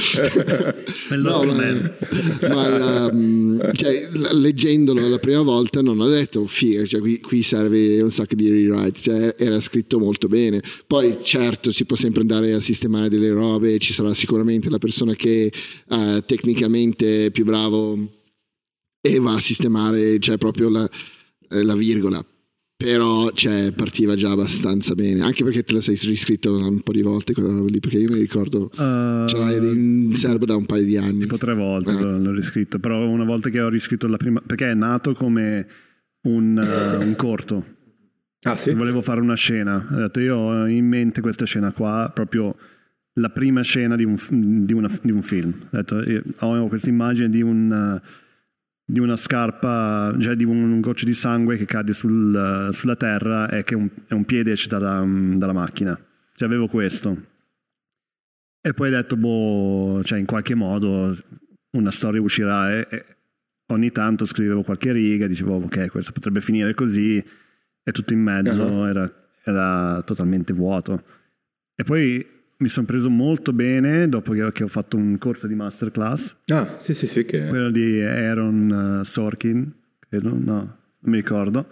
[1.11, 1.93] il No, ma, man.
[2.41, 7.43] ma la- mh, cioè, leggendolo la prima volta non ho detto figa, cioè, qui, qui
[7.43, 10.61] serve un sacco di rewrite, cioè, era scritto molto bene.
[10.85, 15.13] Poi certo si può sempre andare a sistemare delle robe, ci sarà sicuramente la persona
[15.15, 15.51] che
[15.89, 18.09] eh, tecnicamente è più bravo
[19.01, 20.89] e va a sistemare cioè, proprio la,
[21.49, 22.23] la virgola.
[22.79, 27.01] Però cioè, partiva già abbastanza bene, anche perché te la sei riscritto un po' di
[27.01, 30.67] volte quella roba lì, perché io mi ricordo Uh, ce l'hai in serbo da un
[30.67, 31.21] paio di anni.
[31.21, 31.99] tipo tre volte Eh.
[31.99, 35.65] l'ho, riscritto, però una volta che ho riscritto la prima, perché è nato come
[36.27, 37.65] un, uh, un corto.
[38.43, 38.73] Ah, sì?
[38.73, 42.55] Volevo fare una scena, ho detto io ho in mente questa scena qua, proprio
[43.13, 44.15] la prima scena di un,
[44.65, 45.51] di una- di un film.
[45.63, 47.99] Ho detto, io ho questa immagine di un...
[48.89, 53.49] di una scarpa, cioè di un, un goccio di sangue che cade sul, sulla terra
[53.49, 55.99] e che un, e un piede esce dalla, dalla macchina.
[56.33, 57.25] Cioè avevo questo.
[58.61, 61.13] E poi ho detto, boh, cioè in qualche modo
[61.71, 63.05] una storia uscirà e, e
[63.73, 68.85] ogni tanto scrivevo qualche riga, dicevo, ok, questo potrebbe finire così e tutto in mezzo
[68.85, 69.11] era,
[69.43, 71.03] era totalmente vuoto.
[71.75, 72.25] E poi
[72.57, 76.93] mi sono preso molto bene dopo che, ho fatto un corso di masterclass, Ah, sì,
[76.93, 77.45] sì, sì, che...
[77.45, 79.71] quello di Aaron uh, Sorkin,
[80.09, 81.67] credo, no, non mi ricordo.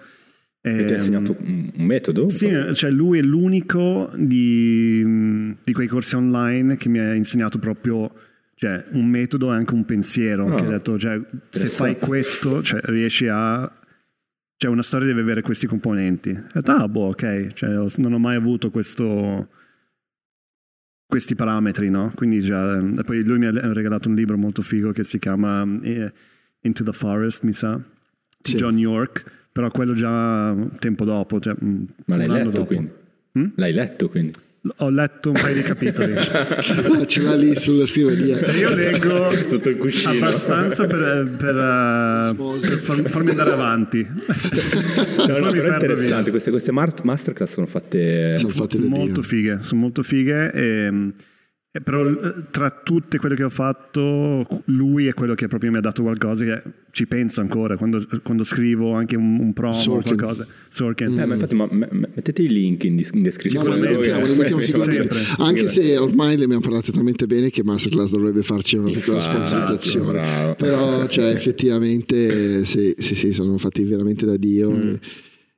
[0.61, 2.27] E ti ha Ehm, insegnato un metodo?
[2.27, 5.03] sì, cioè lui è l'unico di,
[5.63, 8.11] di quei corsi online che mi ha insegnato proprio
[8.55, 10.47] cioè, un metodo e anche un pensiero.
[10.51, 13.69] Ah, che ha detto, cioè, se fai questo, cioè, riesci a.
[14.57, 16.29] Cioè, una storia deve avere questi componenti.
[16.29, 17.47] Ho detto, ah, boh, ok.
[17.53, 19.49] Cioè, non ho mai avuto questo.
[21.07, 22.11] Questi parametri, no?
[22.15, 22.77] Quindi già.
[22.79, 26.11] e poi lui mi ha regalato un libro molto figo che si chiama eh,
[26.61, 28.55] Into the Forest, mi sa, di Sì.
[28.57, 29.23] John York.
[29.51, 31.39] Però quello già tempo dopo.
[31.39, 32.65] Cioè, mm, Ma l'hai un anno letto dopo.
[32.65, 32.91] quindi?
[33.39, 33.45] Mm?
[33.55, 34.33] L'hai letto quindi?
[34.77, 36.15] Ho letto un paio di capitoli.
[37.05, 38.39] Ce l'ha lì sulla scrivania.
[38.53, 40.11] Io leggo Sotto il cuscino.
[40.11, 44.07] abbastanza per, per, eh, per far- farmi andare avanti.
[45.27, 46.31] No, no, però è interessante, via.
[46.31, 48.37] queste, queste masterclass sono fatte...
[48.37, 50.51] Sono fatte da molto fighe, sono molto fighe.
[50.51, 51.11] E,
[51.75, 55.75] e però eh, tra tutte quelle che ho fatto, lui è quello che proprio mi
[55.75, 56.61] ha dato qualcosa che
[56.91, 60.15] ci penso ancora quando, quando scrivo anche un, un promo o Sorkin.
[60.15, 60.47] qualcosa.
[60.69, 61.19] Sorkin.
[61.19, 63.75] Eh, ma infatti ma, me- me- mettete i link in, dis- in No, ma descrizione.
[63.91, 64.81] li mettiamo, li mettiamo Sempre.
[64.81, 65.15] sicuramente.
[65.39, 70.11] Anche se ormai le abbiamo parlate talmente bene che Masterclass dovrebbe farci una piccola sponsorizzazione.
[70.13, 70.55] bravo.
[70.55, 74.73] Però, cioè, effettivamente, eh, sì, sì, sì, sono fatti veramente da Dio.
[74.73, 74.99] E,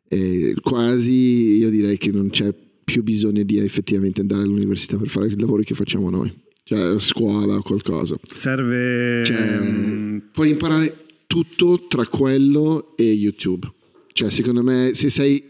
[0.09, 2.51] e quasi io direi che non c'è
[2.87, 6.33] più bisogno di effettivamente andare all'università per fare i lavori che facciamo noi,
[6.63, 8.15] cioè scuola o qualcosa.
[8.33, 9.25] Serve...
[9.25, 10.95] Cioè, mm, puoi imparare
[11.27, 13.69] tutto tra quello e YouTube.
[14.13, 15.43] Cioè, secondo me, se sei.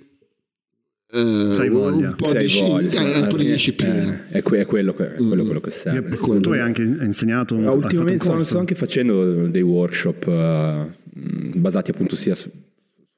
[1.11, 2.09] eh, Sai voglia.
[2.09, 4.27] un po' Se hai di, voglia, sì, eh, un alla po' di fine, disciplina.
[4.29, 6.17] eh, è, que- è quello, che- è quello, quello che serve.
[6.17, 6.41] quello.
[6.41, 8.45] tu hai anche insegnato Ultimamente sto, corso.
[8.47, 10.88] sto anche facendo dei workshop eh,
[11.19, 12.49] mh, basati appunto sia su-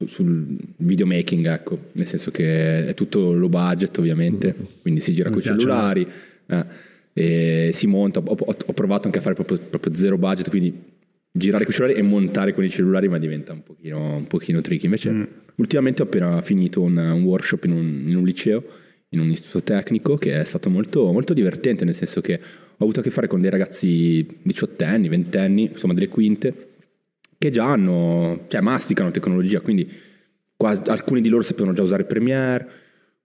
[0.06, 5.38] sul videomaking, ecco, nel senso che è tutto low budget ovviamente, quindi si gira con
[5.38, 6.06] i cellulari,
[6.46, 6.64] eh,
[7.12, 10.72] e si monta, ho, ho- provato anche a fare proprio, proprio zero budget, quindi
[11.32, 14.60] girare con i cellulari e montare con i cellulari, ma diventa un pochino, un pochino
[14.60, 14.86] tricky.
[14.86, 18.64] Invece ultimamente ho appena finito un, un workshop in un, in un liceo,
[19.10, 23.00] in un istituto tecnico, che è stato molto, molto divertente, nel senso che ho avuto
[23.00, 26.68] a che fare con dei ragazzi diciottenni, ventenni, insomma delle quinte,
[27.40, 29.90] che già hanno, cioè masticano tecnologia, quindi
[30.54, 32.68] quasi- alcuni di loro sapevano già usare Premiere,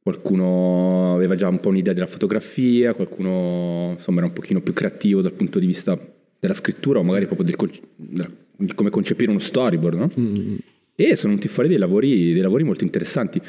[0.02, 5.20] qualcuno aveva già un po' un'idea della fotografia, qualcuno insomma era un pochino più creativo
[5.22, 6.00] dal punto di vista
[6.40, 10.10] della scrittura o magari proprio del della- di come concepire uno storyboard, no?
[10.96, 13.42] E sono venuti fuori dei lavori, dei lavori molto interessanti.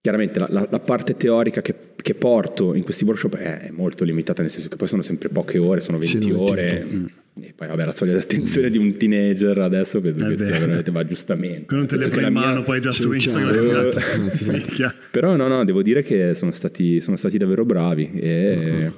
[0.00, 4.42] Chiaramente la, la- la parte teorica che, che porto in questi workshop è, molto limitata,
[4.42, 6.86] nel senso che poi sono sempre poche ore, sono 20 Sì, ore.
[7.40, 10.90] E poi vabbè, la soglia d'attenzione di un teenager adesso penso È che sia veramente
[10.90, 11.64] va giustamente.
[11.64, 13.10] Con un telefono in la mia- mano, poi già su.
[13.10, 13.90] Instagram.
[15.10, 18.10] Però no, no, devo dire che sono stati, sono stati davvero bravi.
[18.14, 18.92] E...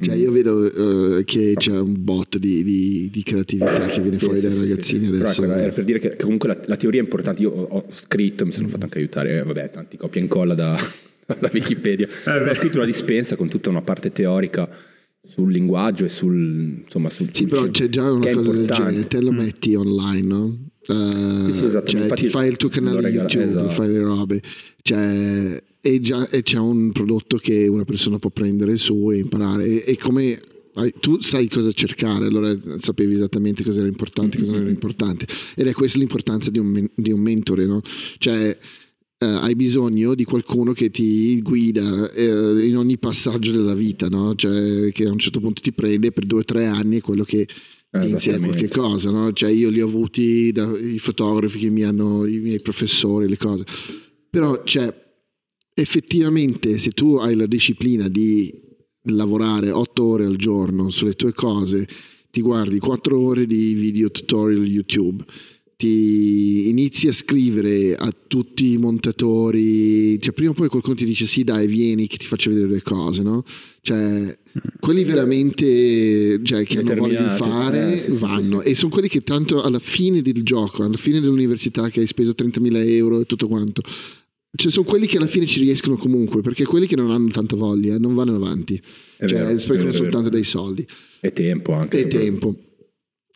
[0.00, 4.24] Cioè, io vedo eh, che c'è un bot di, di- di creatività che viene Sì,
[4.26, 5.42] fuori sì, dai sì, ragazzini Però adesso.
[5.44, 7.42] ecco, era per dire che comunque la, la teoria è importante.
[7.42, 10.54] Io ho, ho scritto, mi sono fatto anche aiutare, eh, vabbè, tanti copia e incolla
[10.54, 10.76] da,
[11.26, 12.06] da Wikipedia.
[12.24, 12.50] Però beh.
[12.50, 14.68] ho scritto una dispensa con tutta una parte teorica
[15.28, 19.20] sul linguaggio e sul insomma sul Sì, però c'è già una cosa del genere, te
[19.20, 20.58] lo metti online, no?
[20.86, 23.68] Eh, Sì, sì, esatto, cioè, ti fai il tuo canale regala- YouTube, esatto.
[23.68, 24.42] fai le robe,
[24.82, 29.66] cioè, e, già, e c'è un prodotto che una persona può prendere su e imparare.
[29.66, 30.40] E, e come
[31.00, 35.26] tu sai cosa cercare, allora sapevi esattamente cosa era importante, cosa non era importante.
[35.56, 37.80] Ed è questa l'importanza di un, di un mentore, no?
[38.18, 38.56] Cioè,
[39.18, 44.34] eh, hai bisogno di qualcuno che ti guida eh, in ogni passaggio della vita, no?
[44.36, 47.24] Cioè, che a un certo punto ti prende per due o tre anni è quello
[47.24, 47.46] che
[47.90, 49.32] ti insegna qualche cosa, no?
[49.32, 53.64] Cioè, io li ho avuti dai fotografi che mi hanno, i miei professori, le cose.
[54.30, 54.94] Però, cioè,
[55.74, 58.52] effettivamente, se tu hai la disciplina di
[59.10, 61.88] lavorare otto ore al giorno sulle tue cose,
[62.30, 65.24] ti guardi quattro ore di video tutorial YouTube,
[65.78, 71.24] ti inizi a scrivere a tutti i montatori, cioè prima o poi qualcuno ti dice
[71.24, 73.44] sì dai vieni che ti faccio vedere le cose, no?
[73.80, 74.36] Cioè
[74.80, 78.60] quelli veramente cioè, che hanno voglia di fare eh, sì, sì, vanno.
[78.60, 82.08] sì, e sono quelli che tanto alla fine del gioco, alla fine dell'università che hai
[82.08, 83.80] speso 30.000 euro e tutto quanto,
[84.56, 87.54] cioè, sono quelli che alla fine ci riescono comunque, perché quelli che non hanno tanta
[87.54, 88.82] voglia non vanno avanti,
[89.16, 90.84] È cioè vero, sprecano vero, soltanto dei soldi.
[91.20, 92.00] E tempo anche.
[92.00, 92.56] e tempo.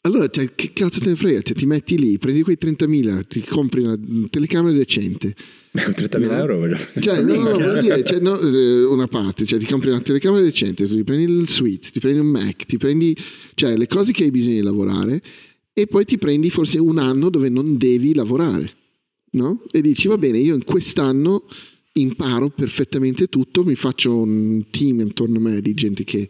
[0.05, 1.43] Allora, cioè, che cazzo te ne frega?
[1.43, 3.97] Cioè, ti metti lì, prendi quei 30.000, ti compri una
[4.29, 5.33] telecamera decente.
[5.71, 6.33] Beh, con 30.000 No.
[6.33, 10.01] euro Cioè, no, no, voglio dire, cioè, no, eh, una parte, cioè ti compri una
[10.01, 13.17] telecamera decente, ti prendi il suite, ti prendi un Mac, ti prendi
[13.55, 15.23] cioè, le cose che hai bisogno di lavorare
[15.73, 18.73] e poi ti prendi forse un anno dove non devi lavorare,
[19.33, 19.63] no?
[19.71, 21.45] E dici, va bene, io in quest'anno
[21.93, 26.29] imparo perfettamente tutto, mi faccio un team intorno a me di gente che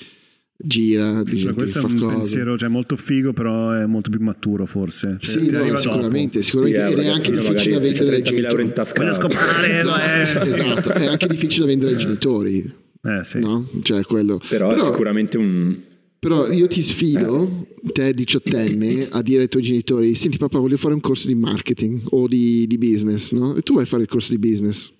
[0.65, 2.15] gira, di Cioè, gente che questo è un cose.
[2.15, 5.17] pensiero cioè, molto figo, però è molto più maturo forse.
[5.21, 6.45] Cioè, Sì, no, sicuramente, dopo.
[6.45, 8.73] sicuramente Sì, ed è eh, anche difficile da vendere ai 30.000 euro in genitori.
[8.73, 9.03] tasca.
[9.03, 10.49] Voglio scopare, Esatto, eh.
[10.49, 12.75] esatto, è anche difficile da vendere ai genitori.
[13.05, 13.39] Eh sì.
[13.41, 13.69] no?
[13.83, 14.41] Cioè quello.
[14.49, 15.77] Però, è sicuramente un...
[16.19, 20.95] Però io ti sfido, te diciottenne, a dire ai tuoi genitori: Senti, papà, voglio fare
[20.95, 23.57] un corso di marketing o di, di business, no?
[23.57, 24.93] E tu vai a fare il corso di business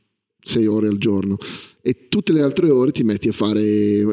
[0.45, 1.39] sei ore al giorno
[1.81, 3.63] e tutte le altre ore ti metti a fare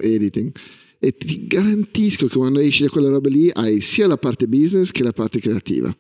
[0.04, 0.52] editing.
[1.00, 4.92] E ti garantisco che quando esci da quella roba lì hai sia la parte business
[4.92, 5.96] che la parte creativa.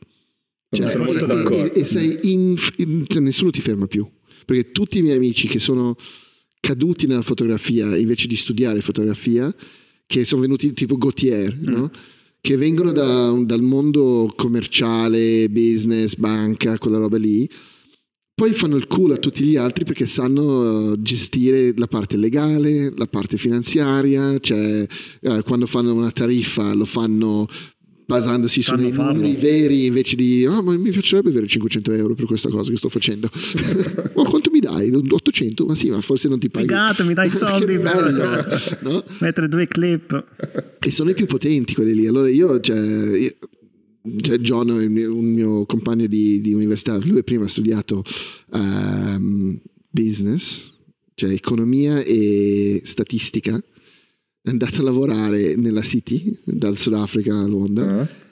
[0.71, 4.07] Cioè, e- e, e sei in, in- cioè, nessuno ti ferma più.
[4.45, 5.95] Perché tutti i miei amici che sono
[6.59, 9.53] caduti nella fotografia invece di studiare fotografia,
[10.05, 11.89] che sono venuti tipo Gautier, no?
[12.41, 17.49] che vengono da- dal mondo commerciale, business, banca, quella roba lì,
[18.39, 22.89] poi fanno il culo a tutti gli altri perché sanno eh, gestire la parte legale,
[22.95, 24.87] la parte finanziaria, cioè
[25.19, 27.45] eh, quando fanno una tariffa lo fanno
[28.05, 29.11] basandosi Sanno sui farlo.
[29.21, 32.77] numeri veri invece di oh, ma mi piacerebbe avere 500 euro per questa cosa che
[32.77, 33.29] sto facendo
[34.15, 34.89] ma quanto mi dai?
[34.89, 35.65] 800?
[35.65, 39.03] ma sì ma forse non ti paghi Figato, mi dai i soldi per- no?
[39.19, 40.25] Mettere due clip.
[40.79, 42.07] e sono i più potenti quelli lì.
[42.07, 43.35] Allora io, cioè, io-
[44.39, 48.03] John, il mio- un mio compagno di, di università, lui prima ha studiato
[48.53, 50.71] ehm, business,
[51.15, 53.61] cioè economia e statistica,
[54.41, 58.01] è andato a lavorare nella City, dal Sudafrica a Londra.
[58.01, 58.27] Ah.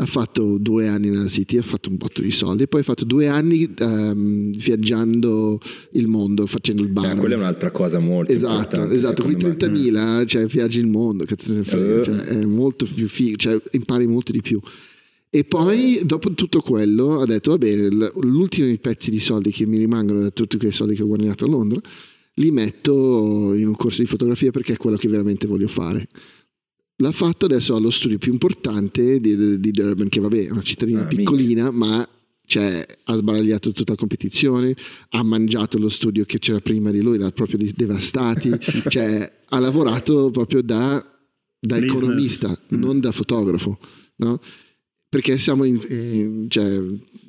[0.00, 3.04] Ha fatto due anni nella City, ha fatto un botto di soldi poi ha fatto
[3.04, 5.60] due anni ehm, viaggiando
[5.92, 7.18] il mondo, facendo il Eh, bar.
[7.18, 9.34] quella è un'altra cosa molto Esatto, importante, esatto, me.
[9.34, 11.36] 30.000 cioè, viaggi il mondo, Eh.
[11.36, 14.58] cioè, è molto più figo, cioè, impari molto di più.
[15.32, 17.88] E poi dopo tutto quello ha detto va bene,
[18.22, 21.48] l'ultimo pezzi di soldi che mi rimangono da tutti quei soldi che ho guadagnato a
[21.48, 21.80] Londra,
[22.34, 26.08] li metto in un corso di fotografia perché è quello che veramente voglio fare.
[26.96, 30.62] L'ha fatto adesso ha lo studio più importante di, di Durban, che vabbè è una
[30.62, 31.16] cittadina Ah, mica.
[31.16, 32.06] piccolina, ma
[32.44, 34.74] cioè, ha sbaragliato tutta la competizione,
[35.10, 38.50] ha mangiato lo studio che c'era prima di lui, l'ha proprio devastati,
[38.88, 41.00] cioè, ha lavorato proprio da,
[41.60, 43.78] da economista, non da fotografo,
[44.16, 44.40] no?
[45.10, 46.80] Perché siamo in- eh, cioè,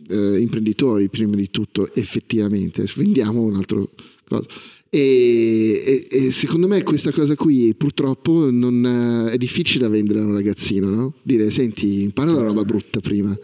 [0.10, 3.90] eh, imprenditori prima di tutto, effettivamente, vendiamo un altro
[4.28, 4.46] cosa.
[4.94, 10.20] E, e- e secondo me questa cosa qui purtroppo non, eh, è difficile da vendere
[10.20, 11.14] a un ragazzino, no?
[11.24, 13.36] Dire senti, impara la roba brutta prima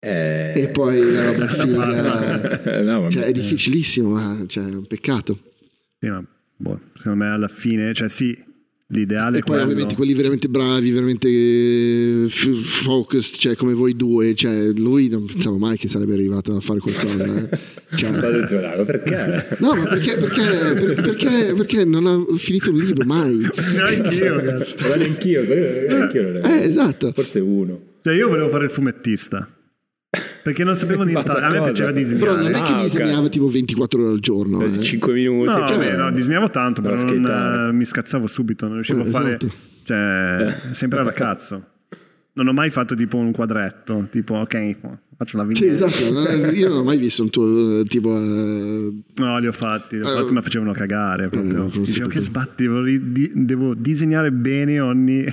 [0.00, 2.82] Eh, e poi la roba figa.
[2.82, 3.10] no.
[3.10, 5.40] Cioè, è difficilissimo, ma cioè, è un peccato.
[5.98, 6.24] Sì, ma
[6.56, 8.36] boh, secondo me alla fine, cioè sì,
[8.90, 9.62] l'ideale E è poi quello.
[9.64, 15.58] ovviamente quelli veramente bravi, veramente eh, focused, cioè come voi due, cioè, lui non pensavo
[15.58, 17.24] mai che sarebbe arrivato a fare qualcosa.
[17.24, 17.76] eh.
[17.96, 19.56] Cioè, detto, "Dai, ma perché?
[19.60, 23.48] no, ma perché, perché, per- perché, perché non ha finito un libro mai?
[23.80, 24.74] Anch'io, cazzo.
[24.78, 27.12] Guarda anch'io, anch'io non è- Eh, esatto.
[27.12, 27.80] forse uno.
[28.02, 29.48] Cioè, io volevo fare il fumettista.
[30.48, 31.44] Perché non sapevo nient'altro.
[31.44, 32.24] A me piaceva disegnare.
[32.24, 32.82] Però non è che Ah, ok.
[32.82, 34.64] disegnava tipo 24 ore al giorno.
[34.64, 34.80] eh.
[34.80, 35.50] 5 minuti.
[35.50, 39.10] No, cioè, no, disegnavo tanto, però non, eh, mi scazzavo subito, non riuscivo Eh, a
[39.10, 39.28] fare...
[39.38, 39.52] esatto.
[39.84, 41.64] Cioè, sempre alla cazzo.
[42.34, 44.76] Non ho mai fatto tipo un quadretto, tipo, ok,
[45.16, 45.86] faccio la Sì, vignetta.
[45.86, 46.12] esatto.
[46.12, 48.16] non- Io non ho mai visto un tuo eh, tipo.
[48.16, 51.68] eh, No, li ho fatti, li ho Eh, fatti, ma facevano cagare proprio.
[51.70, 52.66] sì, Dicevo che sbatti,
[53.34, 55.24] devo disegnare bene ogni,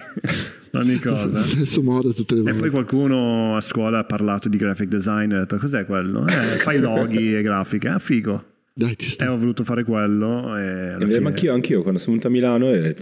[0.80, 1.38] ogni cosa.
[1.40, 2.60] stesso modo tutte le E volte.
[2.60, 6.28] poi qualcuno a scuola ha parlato di graphic design e ha detto cos'è quello?
[6.28, 7.88] Eh, fai loghi e grafiche.
[7.88, 8.44] Ah, figo.
[8.74, 9.32] Dai, ci E sta.
[9.32, 11.20] ho voluto fare quello e Eh, fine...
[11.22, 12.94] ma anch'io, anch'io, quando sono venuto a Milano, eh,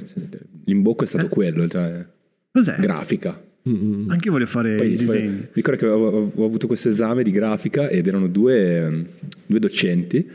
[0.65, 2.05] l'imbocco è stato quello, cioè,
[2.51, 2.75] Cos'è?
[2.79, 3.41] grafica.
[3.65, 5.47] Anche io voglio fare Poi, i poi- disegni.
[5.53, 9.05] ricordo che ho, ho avuto questo esame di grafica ed erano due,
[9.47, 10.29] due docenti,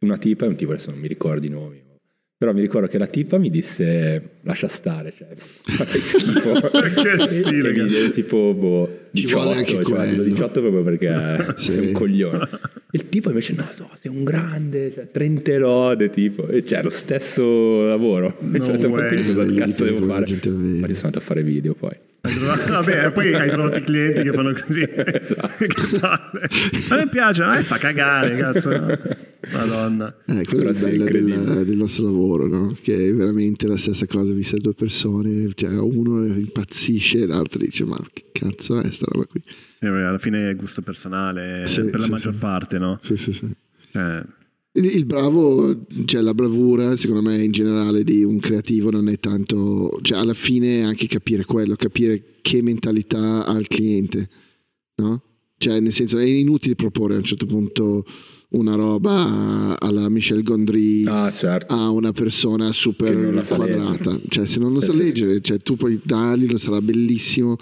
[0.00, 1.80] una tipa e un tipo, adesso non mi ricordo i nomi,
[2.42, 5.28] però mi ricordo che la tipa mi disse lascia stare, cioè,
[5.86, 6.54] fai schifo.
[6.74, 10.22] Che stile, E mi diede tipo, boh, Ci 18, vuole anche cioè, quello.
[10.22, 11.70] 18 proprio perché Sì.
[11.72, 12.48] sei un coglione.
[12.94, 16.82] E il tipo invece no, no, sei un grande, cioè, 30 lode, tipo, e cioè
[16.82, 18.36] lo stesso lavoro.
[18.52, 19.08] No cioè, way.
[19.08, 20.20] quindi cosa Lì cazzo devo fare?
[20.20, 20.40] Ma ti
[20.94, 21.92] sono andato a fare video poi.
[22.22, 24.88] Trovato- Vabbè, poi hai trovato i clienti che fanno così.
[24.94, 26.38] Esatto.
[26.90, 28.70] A me piace, a me fa cagare, cazzo.
[29.50, 30.14] Madonna.
[30.26, 31.64] Eh, quello è Però il sì, bello incredibile.
[31.64, 32.76] del, nostro lavoro, no?
[32.80, 37.58] che è veramente la stessa cosa vista da due persone, cioè uno impazzisce e l'altro
[37.58, 39.42] dice ma che cazzo è sta roba qui?
[39.80, 42.38] E vabbè, alla fine è gusto personale Sì, per la sì, maggior sì.
[42.38, 42.98] parte, no?
[43.02, 43.48] Sì, sì, sì.
[43.92, 44.22] Cioè,
[44.74, 49.18] Il, il bravo, cioè la bravura, secondo me in generale di un creativo non è
[49.18, 54.28] tanto, cioè alla fine è anche capire quello, capire che mentalità ha il cliente,
[54.96, 55.22] no?
[55.58, 58.04] Cioè nel senso è inutile proporre a un certo punto
[58.52, 61.72] una roba alla Michel Gondry Ah, certo.
[61.74, 64.98] a una persona super quadrata, cioè se non lo Eh, sa sì.
[64.98, 67.56] leggere, cioè tu puoi dargli, lo sarà bellissimo,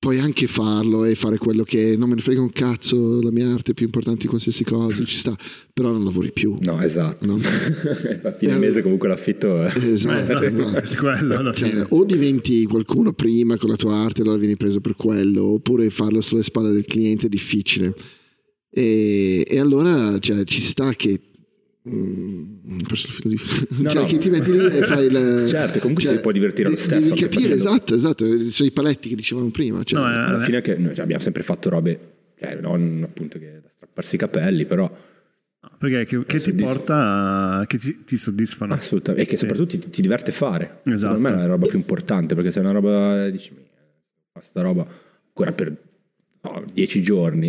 [0.00, 3.52] puoi anche farlo e fare quello che non me ne frega un cazzo, la mia
[3.52, 5.36] arte è più importante di qualsiasi cosa, ci sta,
[5.74, 6.56] però non lavori più.
[6.62, 7.26] No, esatto.
[7.26, 7.34] No?
[8.24, 9.70] A fine mese comunque l'affitto è...
[9.76, 10.78] Esatto, esatto.
[10.78, 11.86] È quello alla Cioè, fine.
[11.90, 16.22] o diventi qualcuno prima con la tua arte, allora vieni preso per quello, oppure farlo
[16.22, 17.94] sulle spalle del cliente è difficile.
[18.70, 21.20] E, e allora cioè, ci sta che.
[21.88, 24.06] Mm, ho perso il filo di- No, cioè, no.
[24.08, 25.46] che ti metti lì e fai il.
[25.48, 28.24] Certo, comunque ci si può divertire lo stesso Devi capire, esatto, esatto.
[28.50, 29.82] Sono i paletti che dicevamo prima.
[29.82, 31.98] Cioè, No, eh, Alla fine che noi abbiamo sempre fatto robe,
[32.38, 35.08] cioè, non appunto che da strapparsi i capelli, però
[35.78, 38.74] Perché che, che ti porta, a- che ti, ti soddisfano.
[38.74, 40.80] assolutamente, e che soprattutto ti, ti diverte fare.
[40.84, 41.16] Esatto.
[41.16, 43.50] Secondo me è la roba più importante, perché se è una roba, dici,
[44.32, 44.86] fa sta roba
[45.26, 45.74] ancora per
[46.42, 47.48] no, dieci giorni,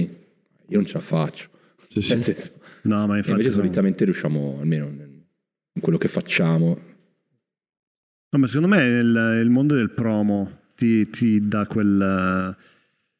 [0.67, 1.47] io non ce la faccio.
[1.87, 2.13] Sì, sì.
[2.13, 2.49] Nel senso,
[2.83, 3.31] No, ma e infatti...
[3.31, 6.89] invece sono- solitamente riusciamo, almeno in quello che facciamo,
[8.33, 12.55] No, ma secondo me il, il mondo del promo ti, ti dà quel,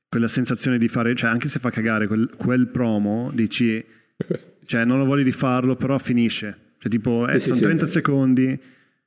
[0.07, 3.83] quella sensazione di fare, cioè anche se fa cagare quel, quel promo, dici,
[4.65, 6.75] cioè non lo voglio di farlo, però finisce.
[6.77, 7.63] Cioè tipo, eh, Sì, sì, sono sì.
[7.63, 8.61] 30 secondi,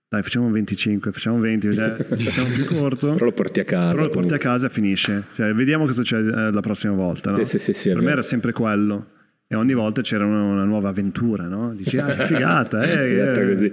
[0.06, 3.12] dai facciamo 25, facciamo 20, cioè, facciamo più corto.
[3.14, 3.92] però lo porti a casa.
[3.92, 4.50] Però lo porti a comunque.
[4.50, 5.24] casa e finisce.
[5.36, 7.30] Cioè, vediamo cosa c'è eh, la prossima volta.
[7.30, 7.38] No?
[7.38, 8.12] Sì, sì, sì, sì, per me vero.
[8.12, 9.06] era sempre quello.
[9.46, 11.74] E ogni volta c'era una, una nuova avventura, no?
[11.74, 13.48] Dici, ah, che figata, eh, eh.
[13.50, 13.72] così.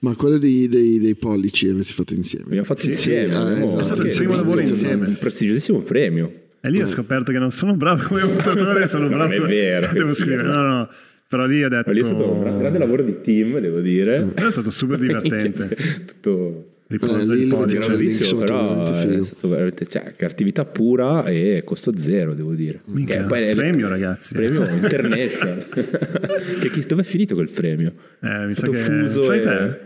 [0.00, 2.46] Ma quello dei, dei- dei pollici avete fatto insieme?
[2.46, 3.78] Abbiamo fatto Sì, insieme, sì, eh, esatto.
[3.80, 5.06] È stato il primo lavoro insieme.
[5.06, 6.32] Un prestigiosissimo premio.
[6.62, 9.34] E lì ho scoperto che non sono bravo come montatore, sono No, bravo.
[9.34, 10.42] non è vero, Devo scrivere.
[10.48, 10.88] No, no.
[11.28, 11.84] Però lì ho detto.
[11.88, 14.30] Ma lì è stato un gran- grande lavoro di team, devo dire.
[14.34, 15.76] Però è stato super divertente.
[16.06, 17.46] Tutto Riposa Eh, il lì.
[17.78, 22.80] bravissimo, però veramente è stato veramente, cioè, creatività pura e costo zero, devo dire.
[22.86, 24.34] Minchia, E poi è- premio, ragazzi.
[24.34, 25.66] Premio international.
[26.60, 27.92] che chi, dove è finito quel premio?
[28.20, 28.76] Eh, mi È sa che.
[28.78, 29.78] fuso Cioè e- te?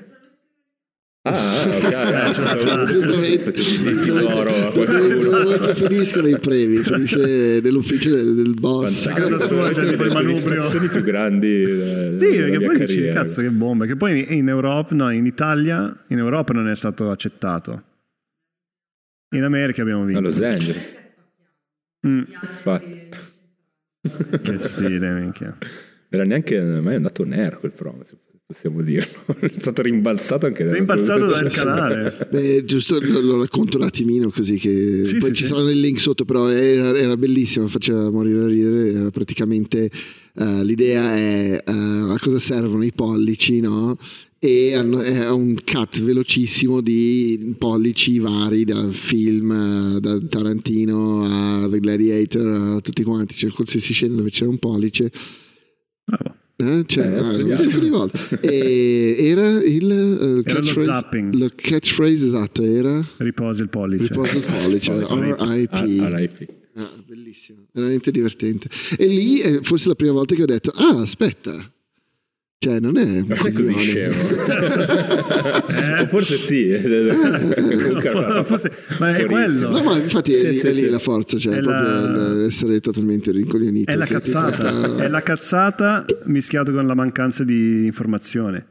[1.27, 8.53] Ah, ok, ah, cioè, Giustamente, giustamente una volta finiscono i premi, finisce nell'ufficio del, del
[8.53, 9.09] boss.
[9.09, 10.37] Casa sua, c'è tipo il le manubrio.
[10.37, 13.23] soddisfazioni più grandi eh, Sì, perché poi dici, carriera.
[13.23, 13.87] cazzo che bomba.
[13.87, 17.83] Che poi in Europa, no, in Italia, in Europa non è stato accettato.
[19.35, 20.21] In America abbiamo a vinto.
[20.21, 20.97] Los Angeles
[22.07, 23.09] Mm, infatti
[24.43, 25.57] che stile, minchia.
[26.11, 28.15] era neanche mai andato air quel promo se
[28.47, 32.29] possiamo dirlo è stato rimbalzato anche dalla- Rimbalzato dal canale.
[32.31, 35.49] Beh, giusto lo, lo racconto un attimino così che Sì, poi sì, ci sì.
[35.51, 39.91] saranno i link sotto, però era, era bellissimo, faceva morire a ridere, era praticamente
[40.37, 43.97] eh, l'idea è eh, a cosa servono i pollici, no?
[44.39, 51.67] E hanno, è un cut velocissimo di pollici vari da film, eh, da Tarantino a
[51.69, 55.11] The Gladiator, a tutti quanti, c'è qualsiasi scena dove c'era un pollice.
[56.05, 56.43] Bravo.
[56.57, 58.11] Eh, c'era Eh.
[58.41, 61.35] E era il, eh, Era lo catchphrase, zapping.
[61.35, 64.13] lo catchphrase esatto era Riposa il pollice.
[64.13, 66.49] riposo il pollice RIP Ah, RIP.
[66.77, 68.69] Ah, bellissimo veramente divertente
[68.99, 71.73] e lì è forse la prima volta che ho detto ah aspetta
[72.65, 74.15] cioè non è un non è così scemo
[76.01, 76.73] o forse sì
[77.85, 79.69] Comunque, Forse- ma è fuorissimo.
[79.71, 79.79] quello.
[79.79, 80.89] no ma infatti è, Sì, lì, sì, è lì sì.
[80.91, 86.05] la forza cioè È proprio la- essere totalmente rincoglionito È la cazzata, è la cazzata
[86.25, 88.67] mischiato con la mancanza di informazione.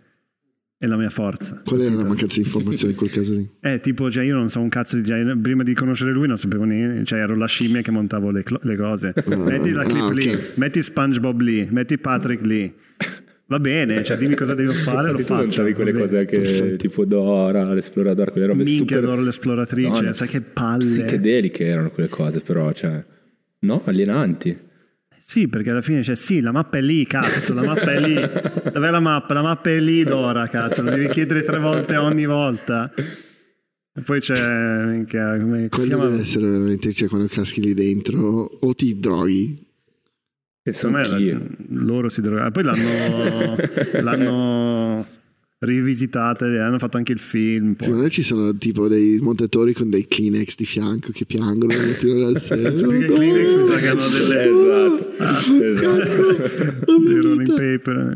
[0.78, 1.62] È la mia forza.
[1.64, 4.50] qual era la mancanza di informazione in quel caso lì Eh, tipo, cioè, io non
[4.50, 7.46] so un cazzo di cioè, prima di conoscere lui non sapevo niente, cioè ero la
[7.48, 9.14] scimmia che montavo le, clo- le cose.
[9.28, 12.74] Metti la clip ah, lì, metti SpongeBob lì, metti Patrick lì.
[13.46, 15.42] Va bene, cioè dimmi cosa devo fare, lo tu faccio.
[15.42, 16.76] montavi quelle va cose anche Perfetto.
[16.88, 20.86] tipo Dora, l'esploratore, quelle robe Minchia, super adoro l'esploratrice, Madonna, sai che palle.
[20.86, 23.04] psichedeliche erano quelle cose però, cioè
[23.60, 23.82] no?
[23.86, 24.58] Alienanti.
[25.26, 28.14] Sì, perché alla fine c'è sì, la mappa è lì, cazzo, la mappa è lì.
[28.72, 29.34] Dov'è la mappa?
[29.34, 32.92] La mappa è lì d'ora, cazzo, lo devi chiedere tre volte ogni volta.
[33.96, 36.06] E poi c'è, minchia, come si chiama?
[36.08, 38.18] deve essere veramente cioè quando caschi lì dentro
[38.60, 39.63] o ti droghi
[40.72, 42.52] Secondo me la- loro si drogano.
[42.52, 43.56] Poi l'hanno,
[44.02, 45.06] l'hanno
[45.64, 47.74] rivisitata e hanno fatto anche il film.
[47.74, 47.84] poi.
[47.86, 51.78] Secondo me ci sono tipo dei montatori con dei Kleenex di fianco che piangono e
[51.78, 52.72] mettono la sera.
[52.72, 55.12] Perché i Kleenex mi sa che hanno delle, Esatto,
[55.64, 57.04] esatto.
[57.04, 58.16] dei rolling paper.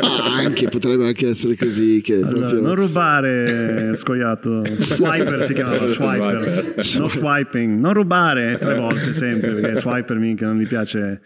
[0.00, 2.60] Ah, anche, potrebbe anche essere così che Allora, proprio...
[2.60, 4.64] non rubare, scoiato.
[4.78, 6.74] Swiper si chiamava, swiper.
[6.78, 7.00] Swiper.
[7.00, 7.78] No swiping.
[7.78, 11.20] Non rubare tre volte sempre, perché swiper minchia non gli piace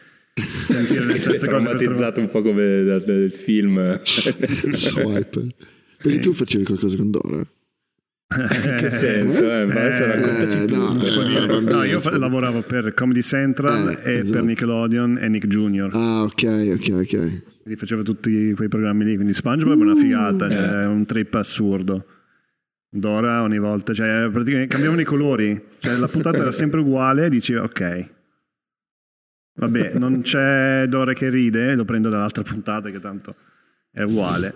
[1.07, 4.01] le Sei per traumatizzato un po' come dal, dal film.
[4.03, 5.47] Swiper.
[6.03, 7.47] Perché tu facevi qualcosa con Dora?
[8.33, 9.45] In che senso?
[9.51, 10.75] Eh, ma adesso raccontaci Eh, tu.
[10.77, 14.45] no, eh, bambino, No, io fa- lavoravo per Comedy Central Eh, e per esatto.
[14.45, 15.89] Nickelodeon e Nick Jr.
[15.93, 16.43] Ah, ok,
[16.75, 17.09] ok, ok.
[17.63, 19.15] Quindi facevo tutti quei programmi lì.
[19.17, 22.07] Quindi SpongeBob è una figata, cioè, è un trip assurdo.
[22.89, 27.55] Dora ogni volta, cioè praticamente cambiavano i colori, cioè la puntata era sempre uguale, dici
[27.55, 28.09] ok.
[29.55, 33.35] Vabbè, non c'è Dora che ride, lo prendo dall'altra puntata che tanto
[33.93, 34.55] è uguale.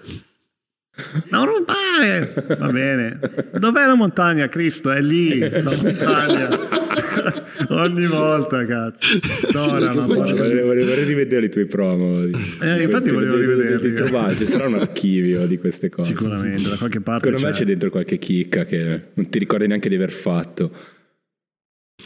[1.30, 2.56] Non rubare!
[2.56, 3.18] Va bene.
[3.58, 4.92] Dov'è la montagna, Cristo?
[4.92, 6.48] È lì, la montagna.
[7.70, 9.18] Ogni volta, cazzo.
[9.50, 12.22] Dora, ma vorrei, vorrei, vorrei rivedere i tuoi promo.
[12.22, 13.88] Eh, infatti volevo rivederli.
[13.88, 16.10] Ti trovate, sarà un archivio di queste cose.
[16.10, 17.52] Sicuramente, da qualche parte Secondo c'è.
[17.52, 20.70] me c'è dentro qualche chicca che non ti ricordi neanche di aver fatto.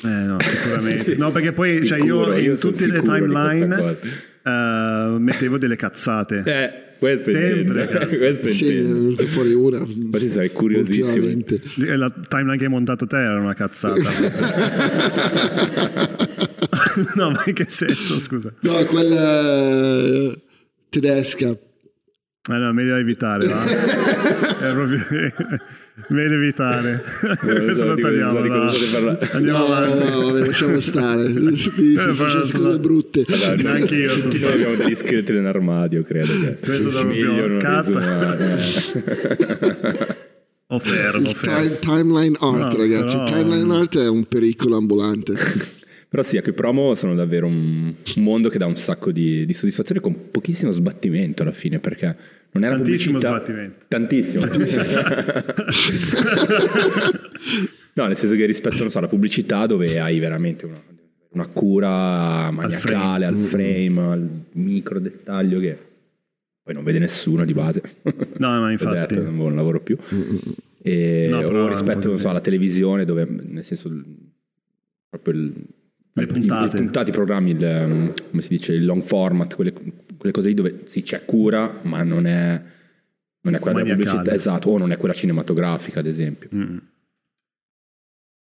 [0.02, 1.12] Eh no, sicuramente.
[1.12, 3.96] Sì, no, perché poi cioè, io, io in tutte le timeline
[4.44, 6.42] eh, mettevo delle cazzate.
[6.44, 8.06] Eh, questo Sempre, intendo.
[8.18, 8.94] questo Sì, è intendo.
[8.94, 9.78] venuto fuori una.
[9.78, 11.06] Infatti sarei curiosissimo.
[11.06, 11.60] ultimamente.
[11.86, 13.94] E La timeline che hai montato te era una cazzata.
[17.14, 18.52] no, ma in che senso, scusa?
[18.60, 20.42] No, quella eh,
[20.88, 21.48] tedesca.
[21.50, 23.64] Eh no, meglio evitare, va.
[23.64, 25.04] È proprio...
[26.08, 27.02] meglio evitare.
[27.40, 28.48] Questo lo di tagliamo, di
[28.92, 29.26] parlando.
[29.32, 30.08] Andiamo No, avanti.
[30.10, 31.30] no, vabbè, lasciamo stare.
[31.32, 33.24] Però succedono sono- brutte.
[33.28, 36.32] Allora, Neanche io sono tutti stato- abbiamo degli scheletri nell'armadio, credo.
[36.40, 38.58] Che Questo sì, proprio risumare.
[40.70, 41.56] O fermo, fermo.
[41.60, 43.16] Time- timeline art, No, ragazzi.
[43.16, 45.32] però- Timeline art è un pericolo ambulante.
[46.10, 49.44] Però sì, ecco, i promo sono davvero un, un mondo che dà un sacco di,
[49.44, 52.16] di soddisfazione con pochissimo sbattimento alla fine, perché
[52.52, 53.84] non era Tantissimo pubblicità- sbattimento.
[53.88, 54.44] Tantissimo.
[57.94, 60.80] no, nel senso che rispetto non so, alla pubblicità dove hai veramente una,
[61.30, 65.76] una cura maniacale al frame, al, micro dettaglio che
[66.62, 67.82] poi non vede nessuno di base.
[68.38, 69.14] No, ma infatti.
[69.14, 69.96] detto, non lavoro più.
[70.82, 73.90] E, No, però è o un rispetto non so, alla televisione dove nel senso
[75.08, 75.52] proprio il,
[76.12, 76.76] Le puntate.
[76.76, 79.72] i, puntati, i programmi, il, come si dice, il long format, quelle,
[80.18, 82.62] quelle cose lì dove sì c'è cura, ma non è,
[83.42, 83.94] non è quella della Maniacale.
[84.18, 86.48] pubblicità, esatto, o non è quella cinematografica, ad esempio.
[86.54, 86.76] Mm.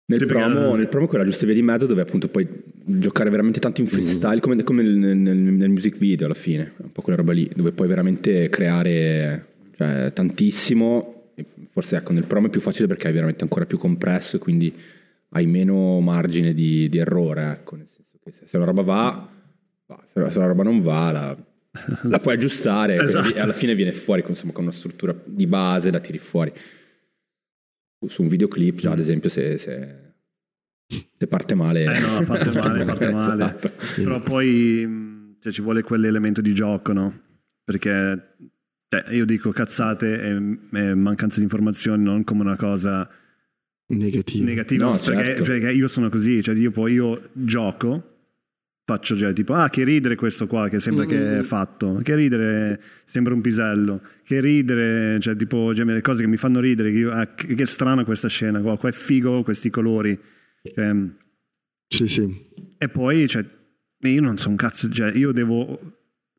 [0.05, 2.47] Nel Sì, perché- promo, nel promo quella giusta via di mezzo dove appunto puoi
[2.85, 6.93] giocare veramente tanto in freestyle come, come nel, nel- nel music video alla fine, un
[6.93, 9.47] po' quella roba lì, dove puoi veramente creare
[9.77, 11.31] cioè, tantissimo,
[11.71, 14.75] forse ecco nel promo è più facile perché è veramente ancora più compresso e quindi
[15.31, 19.29] hai meno margine di, di errore, ecco, nel senso che se, se una roba va,
[19.87, 21.37] va, se, se una roba non va la,
[22.03, 23.39] la puoi aggiustare e Esatto.
[23.39, 26.53] alla fine viene fuori insomma, con una struttura di base la tiri fuori
[28.07, 30.15] su un videoclip già ad esempio se, se,
[31.17, 33.45] se parte male Eh no, parte male, parte male.
[33.45, 33.73] Esatto.
[33.97, 37.21] Però poi mh, cioè, ci vuole quell'elemento di gioco, no?
[37.65, 38.35] Perché
[38.89, 43.09] cioè, io dico cazzate e, e mancanza di informazioni non come una cosa
[43.87, 44.45] Negativo.
[44.45, 45.43] negativa, No, perché, certo.
[45.45, 48.12] perché io sono così, cioè io poi io gioco,
[48.85, 52.81] faccio già tipo, ah che ridere questo qua che sembra che è fatto, che ridere
[53.05, 56.99] sembra un pisello, che ridere, cioè tipo cioè, le cose che mi fanno ridere, che,
[56.99, 60.19] io, ah, che, che strana questa scena qua, qua è figo questi colori.
[60.63, 60.95] Cioè,
[61.89, 62.47] Sì, sì.
[62.79, 63.45] e poi, cioè,
[64.01, 65.79] io non so un cazzo, cioè, io devo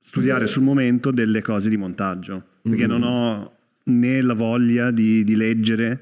[0.01, 3.55] studiare sul momento delle cose di montaggio, perché non ho
[3.85, 6.01] né la voglia di, di leggere,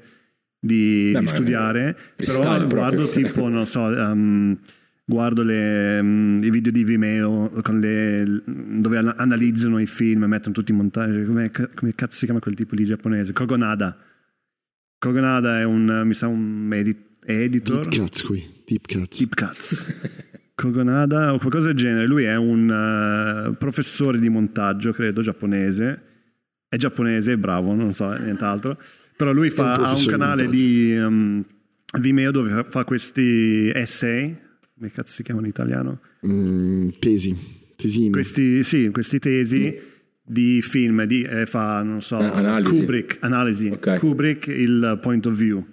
[0.58, 3.08] di, Beh, di studiare, però guardo proprio.
[3.08, 4.58] tipo, non so, um,
[5.04, 10.26] guardo le, um, i video di Vimeo con le, dove ana- analizzano i film e
[10.26, 13.32] mettono tutti i montaggi, come, come cazzo si chiama quel tipo lì giapponese?
[13.32, 13.96] Kogonada.
[14.98, 17.88] Kogonada è un, mi sa, un edit- editor.
[17.88, 18.44] Deep cuts qui.
[18.64, 19.18] Deep cuts.
[19.18, 20.30] Deep Cuts.
[20.54, 22.06] Kogonada o qualcosa del genere.
[22.06, 26.02] Lui è un eh, professore di montaggio, credo, giapponese.
[26.68, 28.78] È giapponese, è bravo, non so nient'altro.
[29.16, 31.44] Però lui fa, un ha un professore di canale di um,
[31.98, 34.36] Vimeo dove fa questi essay.
[34.82, 36.00] Come cazzo si chiamano in italiano?
[36.26, 37.36] Mm, tesi.
[37.76, 38.10] Tesine.
[38.10, 39.80] Questi, sì, questi tesi
[40.24, 42.78] di film, di, eh, fa, non so, Eh, analisi.
[42.80, 43.68] Kubrick, analisi.
[43.68, 43.98] Ok.
[44.00, 45.64] Kubrick, il point of view.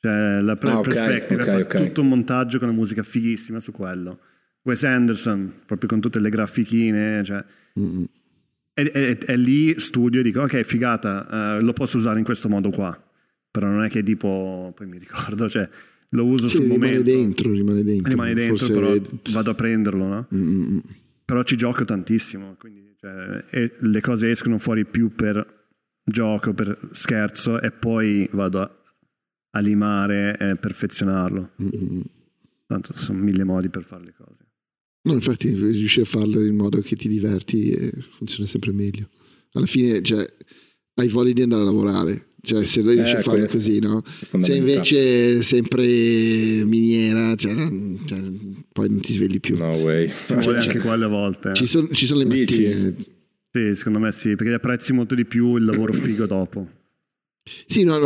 [0.00, 3.60] Cioè la pre- Ah, ok, perspective, ok, fa tutto un montaggio con una musica fighissima
[3.60, 4.18] su quello.
[4.62, 7.44] Wes Anderson, proprio con tutte le grafichine, cioè.
[7.74, 12.48] E, e- e lì studio e dico, ok, figata, eh, lo posso usare in questo
[12.48, 12.98] modo qua.
[13.50, 15.68] Però non è che tipo, poi mi ricordo, cioè,
[16.10, 17.10] lo uso Sì, sul rimane momento.
[17.10, 18.08] dentro, rimane dentro.
[18.10, 18.96] Rimane dentro, Forse- però
[19.32, 20.26] vado a prenderlo, no?
[20.34, 20.78] Mm, mm, mm.
[21.24, 25.66] Però ci gioco tantissimo, quindi cioè, le cose escono fuori più per
[26.02, 28.82] gioco, per scherzo e poi vado a,
[29.50, 31.50] a limare e perfezionarlo.
[31.62, 32.00] Mm,
[32.66, 34.46] Tanto sono mille modi per fare le cose.
[35.02, 39.08] No, infatti riuscire a farlo in modo che ti diverti e funziona sempre meglio.
[39.52, 40.26] Alla fine, cioè,
[40.94, 42.26] hai voglia di andare a lavorare.
[42.40, 44.02] Cioè, se riesci Eh, a farlo questo così, no?
[44.38, 45.84] Se invece sempre
[46.64, 47.52] miniera, cioè,
[48.06, 48.20] cioè,
[48.72, 49.56] poi non ti svegli più.
[49.56, 50.08] No way.
[50.08, 51.50] Ci vuole anche quelle volte.
[51.50, 51.54] eh.
[51.54, 52.94] Ci sono, ci sono le mattine.
[53.50, 56.68] Sì, secondo me sì, perché apprezzi molto di più il lavoro figo dopo.
[57.66, 57.98] Sì, no,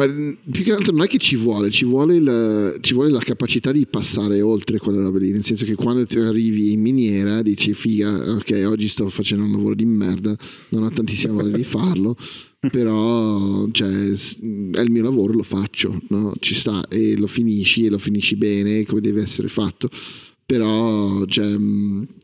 [0.50, 3.70] più che altro non è che ci vuole, ci vuole, il- ci vuole la capacità
[3.72, 7.74] di passare oltre quelle robe lì, nel senso che quando ti arrivi in miniera dici
[7.74, 10.36] figa, ok, oggi sto facendo un lavoro di merda,
[10.70, 12.16] non ho tantissima voglia di farlo,
[12.70, 16.32] però cioè, è il mio lavoro, lo faccio, no?
[16.40, 19.88] ci sta e lo finisci e lo finisci bene come deve essere fatto,
[20.44, 21.56] però cioè,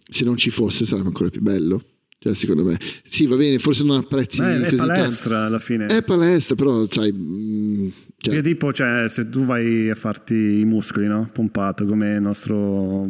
[0.09, 1.83] se non ci fosse sarebbe ancora più bello.
[2.21, 4.93] Cioè, secondo me, sì, va bene, forse non apprezzi Beh, è così tanto.
[4.93, 5.87] palestra alla fine.
[5.87, 7.13] È palestra, però sai.
[7.13, 11.31] mm, cioè, Perché tipo, cioè, se tu vai a farti i muscoli, no?
[11.33, 13.09] Pompato come il nostro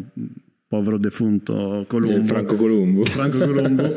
[0.69, 2.17] povero defunto Colombo.
[2.19, 3.05] Il Franco Colombo.
[3.07, 3.95] Franco Colombo.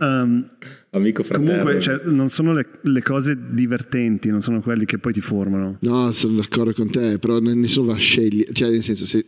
[0.00, 0.50] Ehm,
[0.90, 1.50] Amico fraterno.
[1.58, 5.76] comunque, cioè, non sono le, le cose divertenti, non sono quelli che poi ti formano.
[5.82, 8.52] No, sono d'accordo con te, però nessuno va a scegliere.
[8.52, 9.24] Cioè, nel senso, se,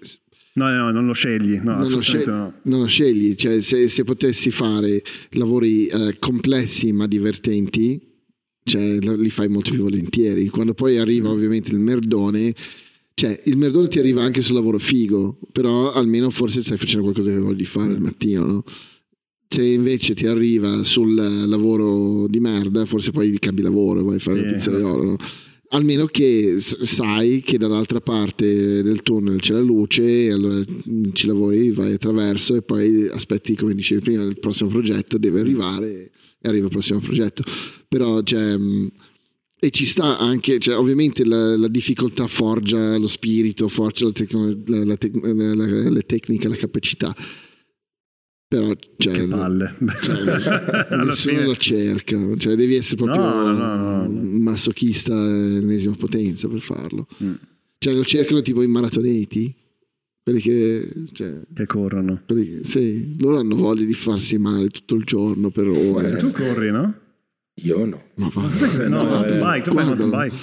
[0.52, 1.58] No, no, non lo scegli.
[1.62, 2.54] No, non, lo scegli, no.
[2.64, 3.34] non lo scegli.
[3.34, 8.00] Cioè, se, se potessi fare lavori eh, complessi ma divertenti,
[8.64, 10.48] cioè, li fai molto più volentieri.
[10.48, 12.54] Quando poi arriva ovviamente il merdone,
[13.14, 17.30] cioè, il merdone ti arriva anche sul lavoro figo, però almeno forse stai facendo qualcosa
[17.30, 18.64] che vogli fare il mattino, no?
[19.52, 24.40] Se invece ti arriva sul lavoro di merda, forse poi cambi lavoro, vai a fare
[24.40, 25.16] il Sì, pizzaiolo, no?
[25.72, 30.64] Almeno che sai che dall'altra parte del tunnel c'è la luce, allora
[31.12, 36.10] ci lavori, vai attraverso e poi aspetti, come dicevi prima, il prossimo progetto deve arrivare
[36.40, 37.44] e arriva il prossimo progetto.
[37.86, 38.56] Però cioè,
[39.62, 44.58] e ci sta anche, cioè, ovviamente la, la difficoltà forgia lo spirito, forgia la tecno-
[44.66, 47.14] la- la tec- tecniche, la capacità.
[48.50, 49.76] Però cioè, Che palle.
[50.02, 51.44] cioè, nessuno fine.
[51.44, 54.40] lo cerca, cioè devi essere proprio No, no, no, no.
[54.40, 57.06] masochista ennesima potenza per farlo.
[57.22, 57.34] Mm.
[57.78, 59.54] Cioè lo cercano tipo i maratoneti,
[60.24, 62.22] quelli che, cioè, Che corrono.
[62.26, 66.16] quelli che- sì, loro hanno voglia di farsi male tutto il giorno per ore.
[66.16, 66.92] Tu corri, no?
[67.62, 68.02] Io no.
[68.16, 70.08] Ma va, No, guardalo, mountain bike, tu fai guardalo.
[70.10, 70.36] mountain bike.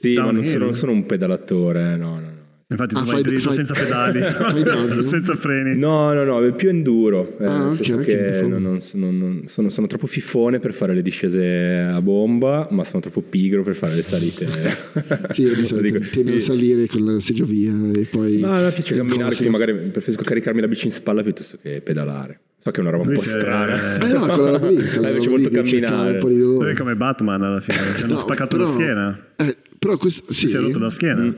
[0.00, 0.50] Sì, ma non Downhill.
[0.52, 2.31] sono, non sono un pedalatore, no, no, no.
[2.72, 4.20] Infatti Ah, tu vai fai- dritto fai- senza pedali,
[5.06, 5.76] senza freni.
[5.78, 7.36] No, no, no, è più enduro.
[7.38, 8.48] eh, Ah, nel ok, senso ok, che proprio.
[8.48, 12.84] non- non sono, non- sono- sono troppo fifone per fare le discese a bomba, ma
[12.84, 14.46] sono troppo pigro per fare le salite.
[15.32, 18.38] Sì, io di solito tendo a salire con la seggiovia e poi...
[18.40, 21.58] No, a me piace in camminare, quindi magari preferisco caricarmi la bici in spalla piuttosto
[21.62, 22.40] che pedalare.
[22.58, 23.96] So che è una roba un po' strana.
[23.98, 26.20] Eh no, quella roba lì, quella lì molto camminare.
[26.20, 29.26] Lui è come Batman alla fine, ci hanno No, spaccato però- la schiena.
[29.36, 31.34] Eh, però questo sì, Si è rotto la schiena.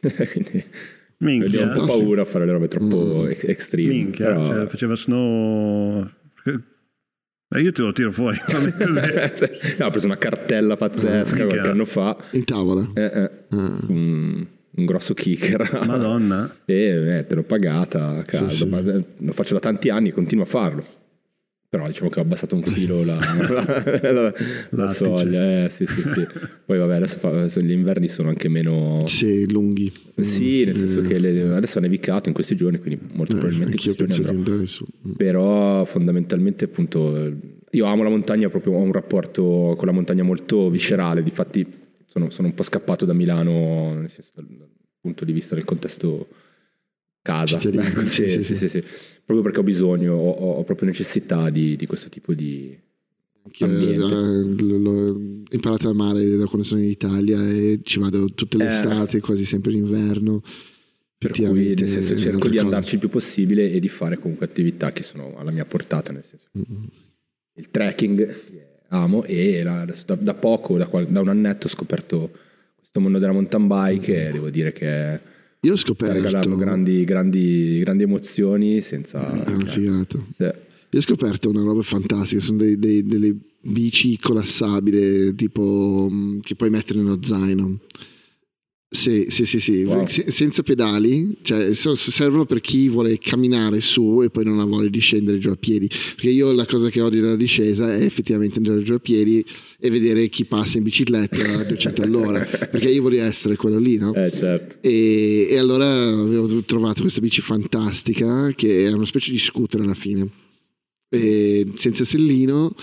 [0.00, 1.62] Quindi ho Minchia.
[1.66, 3.28] un po' paura a fare le robe troppo Mm.
[3.30, 3.88] ex- extreme.
[3.92, 6.08] Minchia, però- cioè, faceva snow.
[7.50, 8.38] Eh, io te lo tiro fuori.
[9.78, 11.46] No, ho preso una cartella pazzesca Minchia.
[11.46, 12.16] qualche anno fa.
[12.32, 12.90] in tavola.
[12.94, 13.78] Eh, eh, Ah.
[13.88, 15.80] un, un grosso kicker.
[15.86, 16.48] Madonna.
[16.66, 16.74] E
[17.18, 18.50] eh, te l'ho pagata caldo.
[18.50, 18.66] Sì, sì.
[18.66, 20.84] ma, eh, lo faccio da tanti anni e continuo a farlo.
[21.70, 23.18] Però diciamo che ho abbassato un filo la,
[24.00, 24.32] la,
[24.70, 25.64] la- soglia.
[25.64, 26.26] Eh, sì, sì, sì.
[26.64, 29.02] Poi vabbè, adesso fa- gli inverni sono anche meno...
[29.06, 29.92] Sì, lunghi.
[30.20, 33.76] Sì, nel senso che le- adesso ha nevicato in questi giorni, quindi molto Eh, probabilmente
[33.76, 34.52] in questi giorni penso di andrò.
[34.52, 34.86] andare su.
[35.06, 35.12] Mm.
[35.12, 37.32] Però fondamentalmente appunto
[37.70, 41.66] io amo la montagna, proprio ho un rapporto con la montagna molto viscerale, difatti
[42.06, 44.68] sono, sono un po' scappato da Milano, nel senso dal, dal
[45.02, 46.28] punto di vista del contesto
[47.28, 48.80] casa, Ecco, sì, sì, sì, sì, sì,
[49.24, 52.76] proprio perché ho bisogno, ho, ho- proprio necessità di, di questo tipo di...
[53.50, 54.14] Che, Ambiente.
[54.14, 55.18] eh, l'ho
[55.50, 58.68] imparato a amare da quando sono in Italia e ci vado tutte le Eh.
[58.68, 60.42] estate, quasi sempre in inverno.
[61.18, 64.44] Per cui nel senso è cerco di andarci il più possibile e di fare comunque
[64.46, 66.84] attività che sono alla mia portata, nel senso Mm-hmm.
[67.54, 68.36] il trekking
[68.88, 72.30] amo e la- da, da poco, da, da un annetto ho scoperto
[72.76, 75.18] questo mondo della mountain bike e devo dire che
[75.60, 76.14] Io ho sta scoperto.
[76.14, 79.44] regalando grandi, grandi, grandi emozioni senza...
[79.44, 80.18] È una figata.
[80.36, 80.42] Sì.
[80.44, 86.54] Io ho scoperto una roba fantastica, sono dei- dei- delle bici collassabili tipo mh, che
[86.54, 87.78] puoi mettere nello zaino.
[88.90, 89.82] Sì, sì, sì, sì.
[89.82, 90.06] Wow.
[90.06, 94.88] Se- senza pedali, cioè servono per chi vuole camminare su e poi non ha voglia
[94.88, 95.86] di scendere giù a piedi.
[95.88, 99.44] Perché io la cosa che odio della discesa è effettivamente andare giù a piedi
[99.78, 102.40] e vedere chi passa in bicicletta a 200 all'ora.
[102.40, 104.14] Perché io vorrei essere quello lì, no?
[104.14, 104.76] Eh certo.
[104.80, 109.94] E, e allora avevo trovato questa bici fantastica che è una specie di scooter alla
[109.94, 110.26] fine,
[111.10, 112.74] E senza sellino.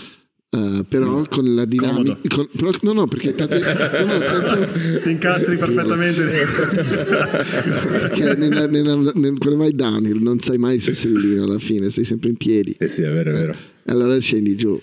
[0.56, 2.28] Eh, però con la dinamica Comodo.
[2.30, 4.68] con- però, no no perché tanto, no, tanto
[5.04, 6.24] Ti incastri perfettamente.
[7.26, 12.04] perché nella, nella, nel, quando vai downhill non sai mai sul sellino alla fine sei
[12.04, 13.52] sempre in piedi Sì, sì, è vero, è vero.
[13.54, 14.80] e allora scendi giù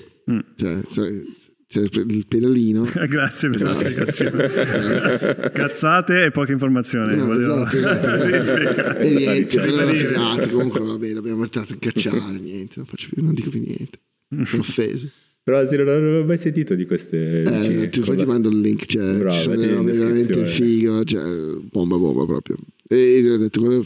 [0.56, 5.50] cioè, sai, c'è il pedalino Grazie per la spiegazione.
[5.52, 7.16] Cazzate e poche informazioni.
[7.16, 8.98] No, volevo- esatto, esatto, esatto.
[8.98, 13.08] E niente, Cioè, però figata, comunque va bene, abbiamo portato a cacciare, niente, non, faccio
[13.12, 13.98] più, non dico più niente.
[14.44, 15.08] Sono offeso.
[15.44, 17.42] Però non avevo mai sentito di queste...
[17.42, 21.02] Eh, ti, poi ti mando il link, cioè, Bravo, ci sono delle robe veramente figo,
[21.02, 21.22] cioè,
[21.70, 22.56] bomba bomba proprio.
[22.86, 23.84] E io ho detto, quello-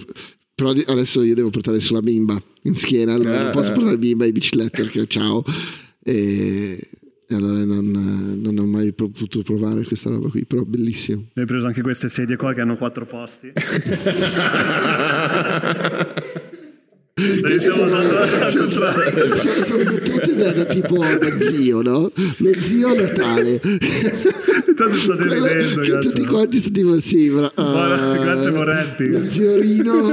[0.55, 3.75] però adesso io devo portare sulla bimba in schiena, allora Ah, non posso ah.
[3.75, 5.45] portare bimba in bicicletta perché ciao.
[6.03, 6.79] E,
[7.27, 11.27] e allora non, non ho mai potuto provare questa roba qui, però bellissimo.
[11.35, 13.53] Hai preso anche queste sedie qua che hanno quattro posti.
[17.19, 18.93] Le stiamo al Cioè, sono,
[19.65, 22.13] sono battute da, tipo da zio, no?
[22.37, 23.59] Lo zio Natale.
[23.59, 29.09] Tanto state Quello ridendo, che tutti quanti stanno tipo sì, bra- Guarda, ah, grazie Moretti.
[29.09, 30.13] lo zio Rino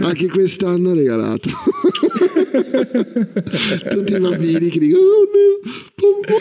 [0.00, 1.48] anche quest'anno ha regalato
[3.90, 5.60] tutti i bambini che dicono oh mio,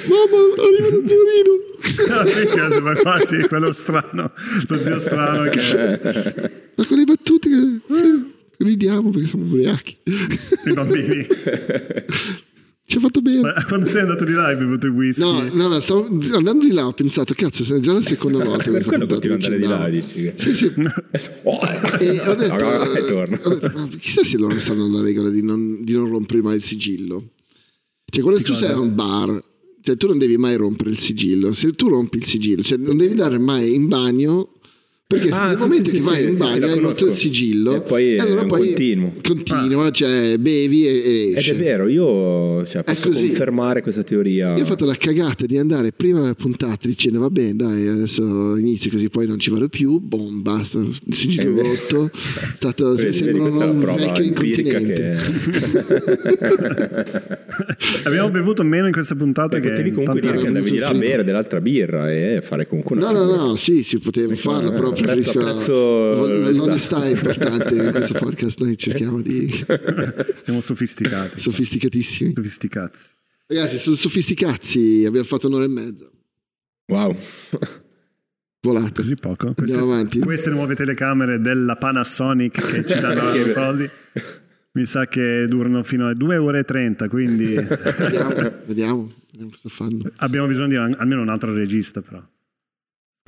[0.07, 1.57] mamma arriva lo zio Rino
[2.19, 4.31] Ah, minchia, sembra quasi quello strano,
[4.67, 5.61] lo zio strano che
[6.75, 9.97] ma con le battute che ridiamo perché siamo ubriachi
[10.65, 11.25] i bambini.
[12.89, 15.21] ci ha fatto bene Ma quando sei andato di là hai bevuto il whisky?
[15.21, 18.63] No, no, no, stavo andando di là, ho pensato, cazzo, è già la seconda volta
[18.63, 20.73] puntata continui che ad ci andare di là, dici che- Sì, sì.
[21.43, 21.59] Oh,
[21.99, 23.39] E ho detto, Ah, e torno.
[23.43, 26.55] ho detto, ma chissà se loro sanno la regola di non, di non rompere mai
[26.55, 27.31] il sigillo.
[28.11, 29.43] Cioè, quando tu sei a un bar,
[29.83, 31.53] cioè, tu non devi mai rompere il sigillo.
[31.53, 34.55] Se tu rompi il sigillo, cioè, non devi dare mai in bagno.
[35.11, 36.69] Perché Ah, nel sì, momento sì, che sì, vai sì, in sì, sì, bagno hai
[36.73, 37.05] rotto conosco.
[37.07, 39.13] il sigillo E poi allora poi continuo.
[39.23, 41.49] continua, cioè bevi e, e Ed esci.
[41.49, 43.25] è vero, io cioè, posso così.
[43.29, 44.55] confermare questa teoria.
[44.55, 48.55] Io ho fatto la cagata di andare prima della puntata dicendo va bene dai adesso
[48.55, 51.67] inizio così poi non ci vado più, boom basta, il sigillo Eh, beh.
[51.69, 52.09] rotto, è
[52.53, 55.17] stato, Vedi, sembra vedi, un vecchio incontinente.
[58.03, 60.87] Abbiamo bevuto meno in questa puntata che che potevi comunque tanta dire che andavi là
[60.89, 64.71] a bere dell'altra birra e fare comunque una No, no, no, sì, si poteva farlo,
[64.71, 65.39] però prezzo- preferisco...
[65.39, 66.65] prezzo vol- onestà.
[66.65, 69.49] L'onestà è importante in questo podcast, noi cerchiamo di...
[70.43, 71.39] Siamo sofisticati.
[71.39, 72.33] sofisticatissimi.
[72.35, 72.97] Sofisticati.
[73.47, 76.09] Ragazzi, su sofisticazzi abbiamo fatto un'ora e mezza.
[76.87, 77.15] Wow.
[78.61, 78.91] Volate.
[78.93, 79.53] Così poco.
[79.53, 80.19] Queste, Andiamo avanti.
[80.19, 83.89] queste nuove telecamere della Panasonic che ci danno Che- soldi.
[84.71, 88.33] Mi sa che durano fino a 2 ore e 30, quindi Vediamo,
[88.67, 90.03] vediamo, vediamo cosa fanno.
[90.17, 92.23] abbiamo bisogno di almeno un altro regista però.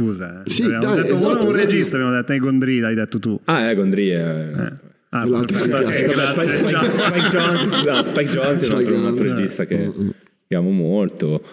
[0.02, 0.50] Scusa, eh.
[0.50, 1.56] Sì, abbiamo dai, detto esatto, un esatto.
[1.56, 3.40] regista, abbiamo detto, e Gondry l'hai detto tu.
[3.46, 4.10] Ah, eh, Gondry.
[4.10, 4.74] Eh.
[5.10, 6.06] Ah, L'altro che piace.
[6.08, 6.52] grazie.
[6.54, 6.84] Spike, ciao.
[6.96, 10.10] Spike Jones, no, Spike Jones è un altro, un altro regista che, Mm, mm.
[10.48, 11.44] che amo molto.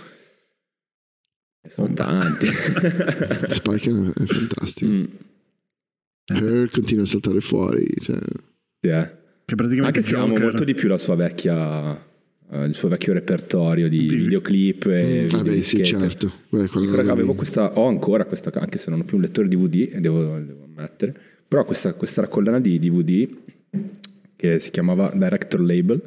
[1.69, 2.47] Sono tanti.
[3.49, 4.91] Spike è fantastico.
[4.91, 5.05] Mm,
[6.27, 7.87] Her continua a saltare fuori.
[8.01, 8.19] Cioè,
[8.81, 9.17] eh.
[9.45, 12.01] Che praticamente Anche se amo molto di più la sua vecchia,
[12.51, 15.85] eh, il suo vecchio repertorio di Di- videoclip e ah, beh, sì, videodischette.
[15.85, 16.33] certo.
[16.49, 16.69] Beh,
[17.11, 20.39] avevo questa, ho ancora questa, anche se non ho più un lettore DVD, e devo,
[20.39, 21.15] devo ammettere,
[21.47, 23.29] però questa, questa raccogliona di DVD
[24.37, 26.01] che si chiamava Director Label,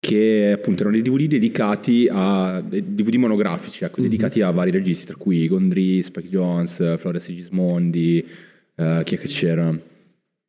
[0.00, 5.06] che appunto erano dei DVD dedicati a dei DVD monografici, ecco, dedicati a vari registi,
[5.06, 8.26] tra cui Gondry, Spike Jones, Flora Sigismondi,
[8.74, 9.72] eh, chi è che c'era?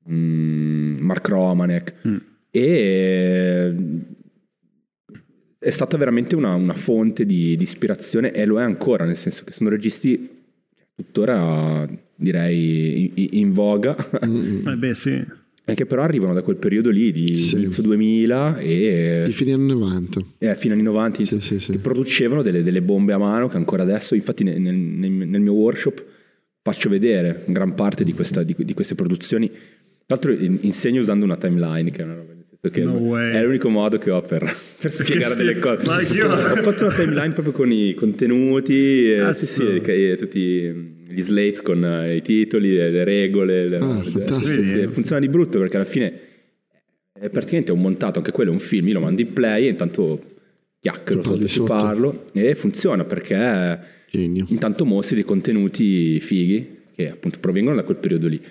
[0.09, 1.93] Mm, Mark Romanek.
[2.49, 3.75] E
[5.63, 9.43] è stata veramente una, una fonte di, di ispirazione e lo è ancora, nel senso
[9.45, 10.29] che sono registi
[10.95, 15.23] tuttora direi in, in voga Eh beh, sì.
[15.65, 17.55] e che però arrivano da quel periodo lì di Sì.
[17.55, 20.23] inizio 2000 e Di fine anni 90.
[20.37, 21.71] eh, fino agli anni 90 Sì, sì, sì.
[21.71, 25.53] che producevano delle, delle bombe a mano che ancora adesso infatti nel, nel- nel- mio
[25.53, 26.03] workshop
[26.61, 31.25] faccio vedere gran parte di, questa- di- di queste produzioni tra l'altro in- insegno usando
[31.25, 32.31] una timeline che è una roba
[32.71, 33.33] che No way.
[33.33, 34.39] è l'unico modo che ho per,
[34.79, 36.31] per spiegare sì, delle cose ma anch'io.
[36.31, 39.45] ho fatto una timeline proprio con i contenuti e, Cazzo.
[39.45, 44.01] sì, sì, che- tutti gli slates con eh, i titoli le, le regole le- Ah,
[44.03, 46.19] sì, sì, funziona di brutto perché alla fine
[47.19, 49.69] è praticamente un montato, anche quello è un film, io lo mando in play e
[49.69, 50.23] intanto
[50.81, 51.65] sotto, ci sotto.
[51.67, 53.79] parlo e funziona perché
[54.09, 54.45] Genio.
[54.49, 58.41] intanto mostri dei contenuti fighi che appunto provengono da quel periodo lì.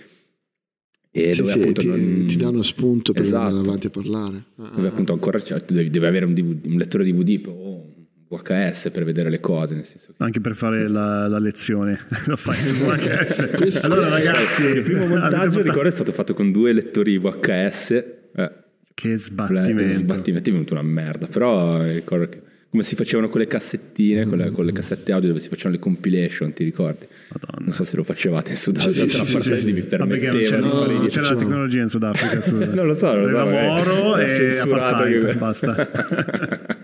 [1.15, 3.47] E Sì, dove sì, appunto ti, non- ti dà uno spunto per Esatto.
[3.49, 4.45] andare avanti a parlare.
[4.57, 7.53] Ah, dove appunto ancora cioè, tu devi, devi avere un, DVD un lettore DVD o
[7.75, 7.91] un
[8.29, 12.37] VHS per vedere le cose, nel senso che Anche per fare la, la lezione, lo
[12.37, 13.81] fai su VHS.
[13.85, 17.91] Allora, ragazzi, il primo montaggio ricordo è stato fatto con due lettori VHS.
[18.35, 18.51] Eh,
[18.95, 19.93] Che sbattimento.
[19.93, 22.41] sbattimento è venuto una merda, però eh, ricordo che
[22.73, 25.74] come si facevano con le cassettine, con le, con le cassette audio dove si facevano
[25.74, 27.05] le compilation, ti ricordi?
[27.28, 27.66] Madonna.
[27.66, 29.89] Non so se lo facevate in Sudafrica, sì, la sì, sì, di mi sì.
[29.99, 32.40] Ma perché non c'era, permettevano di no, fare no, c'era la tecnologia in Sudafrica.
[32.40, 32.65] scusa.
[32.65, 33.36] Non lo so, non lo so.
[33.36, 35.90] Oro e apartheid, che- basta.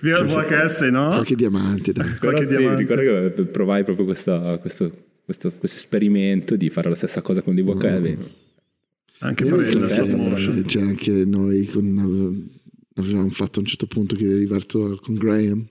[0.00, 1.06] Via il VHS, no?
[1.06, 2.08] Qualche diamante, dai.
[2.18, 2.82] Però qualche sì, diamante.
[2.82, 4.90] ricordo che provai proprio questa- questo,
[5.24, 8.16] questo- questo esperimento di fare la stessa cosa con dei VHS.
[9.22, 10.64] Anche Io fare la stop motion.
[10.66, 12.06] C'è anche noi con una,
[13.00, 15.66] avevamo fatto a un certo punto che è arrivato con Graham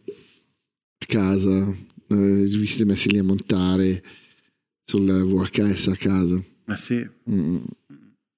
[1.01, 1.67] a casa,
[2.07, 4.01] eh, vi siete messi lì a montare
[4.83, 6.43] sul VHS a casa.
[6.65, 7.57] Ah sì, Mm.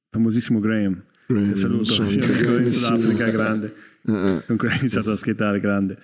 [0.09, 1.01] famosissimo Graham.
[1.27, 2.75] Graham, Saluto, so, in Graham, sì.
[2.75, 3.75] Sudafrica, grande.
[4.05, 4.43] Eh, eh.
[4.45, 5.97] Con cui ha iniziato a skateare, grande.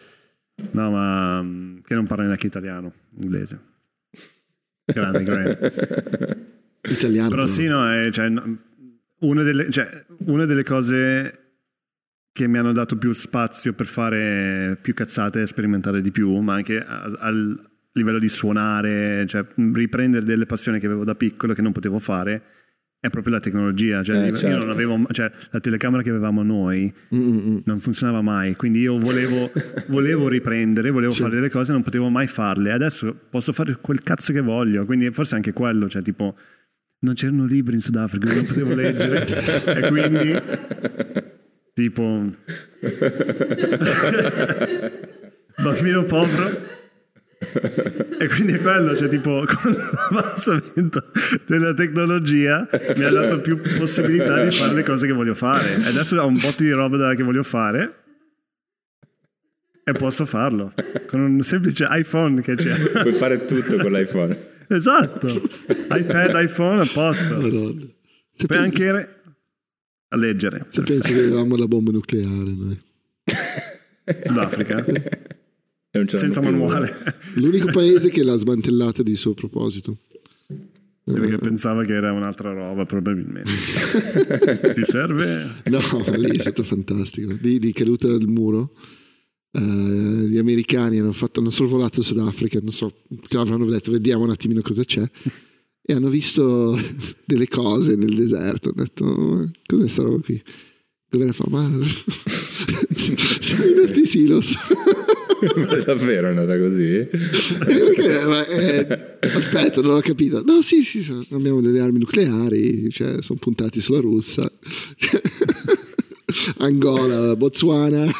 [0.72, 3.59] No, ma mm, che non parla neanche italiano, inglese.
[4.85, 5.57] Grande Graham.
[6.89, 7.30] Italiano.
[7.30, 8.31] Però sì, no, è, cioè,
[9.19, 11.46] una, delle, cioè, una delle cose
[12.38, 16.53] che mi hanno dato più spazio per fare più cazzate e sperimentare di più, ma
[16.53, 17.59] anche a- al
[17.93, 19.43] livello di suonare, cioè
[19.73, 22.41] riprendere delle passioni che avevo da piccolo che non potevo fare,
[22.99, 24.03] è proprio la tecnologia.
[24.03, 24.57] Cioè, Eh, io certo.
[24.59, 27.57] non avevo, cioè, la telecamera che avevamo noi Mm, mm, mm.
[27.65, 29.51] non funzionava mai, quindi io volevo,
[29.89, 31.22] volevo riprendere, volevo Sì.
[31.23, 32.72] fare delle cose, non potevo mai farle.
[32.72, 36.38] Adesso posso fare quel cazzo che voglio, quindi forse anche quello, cioè tipo
[36.99, 39.26] non c'erano libri in Sudafrica, non potevo leggere
[39.85, 40.34] e quindi
[41.77, 42.01] tipo
[45.61, 46.75] bambino povero
[48.19, 51.03] e quindi è quello, cioè tipo con l'avanzamento
[51.45, 55.75] della tecnologia mi ha dato più possibilità di fare le cose che voglio fare.
[55.75, 57.93] E adesso ho un botto di roba da- che voglio fare
[59.83, 60.73] e posso farlo
[61.05, 62.75] con un semplice iPhone che c'è.
[62.75, 64.35] Puoi fare tutto con l'iPhone.
[64.69, 65.27] Esatto,
[65.91, 67.35] iPad, iPhone a posto.
[67.35, 69.16] Puoi anche
[70.09, 70.65] a leggere.
[70.69, 72.79] se pensi che avevamo la bomba nucleare noi.
[74.25, 74.85] Sudafrica,
[76.07, 77.15] senza più- manuale.
[77.35, 79.97] L'unico paese che l'ha smantellata di suo proposito.
[81.03, 83.49] Perché pensava che era un'altra roba, probabilmente.
[84.73, 85.61] Ti serve?
[85.65, 85.79] No,
[86.17, 87.34] lì è stato fantastico.
[87.39, 88.73] Lì, lì caduta il muro.
[89.53, 92.93] eh, gli americani hanno, fatto, hanno sorvolato Sudafrica, non so,
[93.38, 95.09] avranno detto vediamo un attimino cosa c'è.
[95.89, 96.77] E hanno visto
[97.26, 98.69] delle cose nel deserto.
[98.69, 100.34] Hanno detto: "Ma Cos'è sta roba qui?
[100.34, 100.43] Il
[101.09, 101.69] governo fa: Ma
[103.39, 104.53] sono i nostri silos.
[105.55, 106.95] Ma davvero è andata così?
[106.95, 110.41] Eh, perché, ma, eh, aspetta, non ho capito.
[110.43, 114.51] No, sì, sì, abbiamo delle armi nucleari, cioè, sono puntati sulla Russia.
[116.57, 118.11] Angola, Botswana.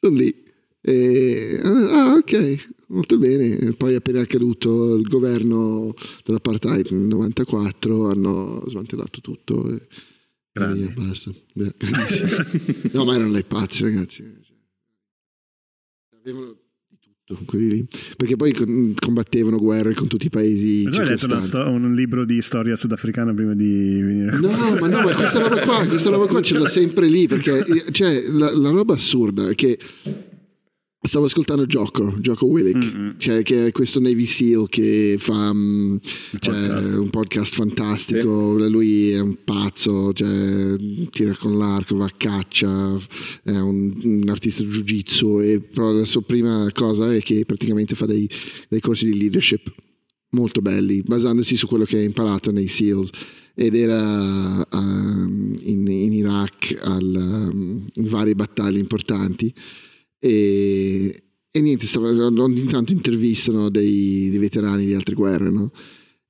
[0.00, 0.34] sono lì.
[0.80, 3.72] E- ah, ok, molto bene.
[3.74, 5.94] Poi appena caduto il governo
[6.24, 9.68] dell'apartheid nel 94 hanno smantellato tutto.
[9.70, 9.86] E,
[10.52, 10.82] Grandi.
[10.84, 11.32] e basta.
[12.92, 14.22] No, ma erano dei pazzi, ragazzi.
[16.20, 16.56] Avevano
[16.88, 17.38] di tutto.
[18.16, 22.40] Perché poi combattevano guerre con tutti i paesi tu hai letto sto- un libro di
[22.40, 24.48] storia sudafricana prima di venire No,
[24.78, 27.92] ma no, ma questa roba qua, questa roba qua ce l'ho sempre lì perché eh,
[27.92, 29.78] cioè, la, la roba assurda è che
[31.06, 35.96] stavo ascoltando Gioco, Gioco Willick, cioè, che è questo Navy SEAL che fa mm,
[36.40, 36.92] cioè, podcast.
[36.94, 40.76] un podcast fantastico, lui è un pazzo, cioè,
[41.10, 42.98] tira con l'arco, va a caccia,
[43.42, 47.94] è un, un artista di jiu-jitsu e però la sua prima cosa è che praticamente
[47.94, 48.28] fa dei,
[48.68, 49.72] dei corsi di leadership
[50.30, 53.10] molto belli, basandosi su quello che ha imparato nei SEALs.
[53.56, 59.54] Ed era um, in, in Iraq al, um, in varie battaglie importanti.
[60.24, 65.70] E, e niente, ogni tanto intervistano dei, dei veterani di altre guerre, no?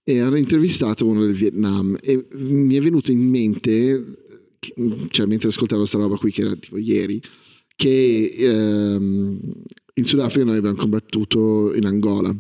[0.03, 4.17] E hanno intervistato uno del Vietnam e mi è venuto in mente,
[5.11, 7.23] cioè mentre ascoltavo questa roba qui che era tipo ieri,
[7.77, 9.41] che ehm,
[9.95, 12.37] in Sudafrica noi abbiamo combattuto in Angola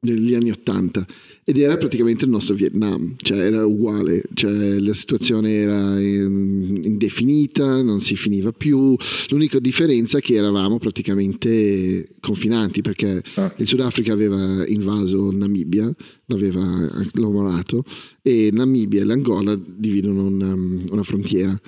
[0.00, 1.06] negli anni 80
[1.50, 7.82] ed era praticamente il nostro Vietnam, cioè era uguale, cioè la situazione era ehm, indefinita,
[7.82, 8.96] non si finiva più,
[9.30, 13.52] l'unica differenza è che eravamo praticamente confinanti perché Ah.
[13.56, 15.90] il Sudafrica aveva invaso Namibia,
[16.26, 16.62] l'aveva
[16.92, 17.84] agglomerato
[18.22, 21.58] e Namibia e l'Angola dividono una, una frontiera.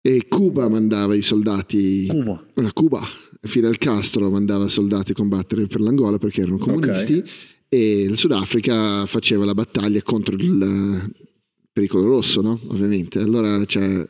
[0.00, 2.42] E Cuba mandava i soldati Cuba.
[2.54, 3.02] la Cuba,
[3.40, 7.22] Fidel Castro mandava soldati a combattere per l'Angola perché erano comunisti
[7.68, 11.26] e il Sudafrica faceva la battaglia contro il eh,
[11.72, 12.60] pericolo rosso, no?
[12.68, 13.18] Ovviamente.
[13.18, 14.06] Allora c'è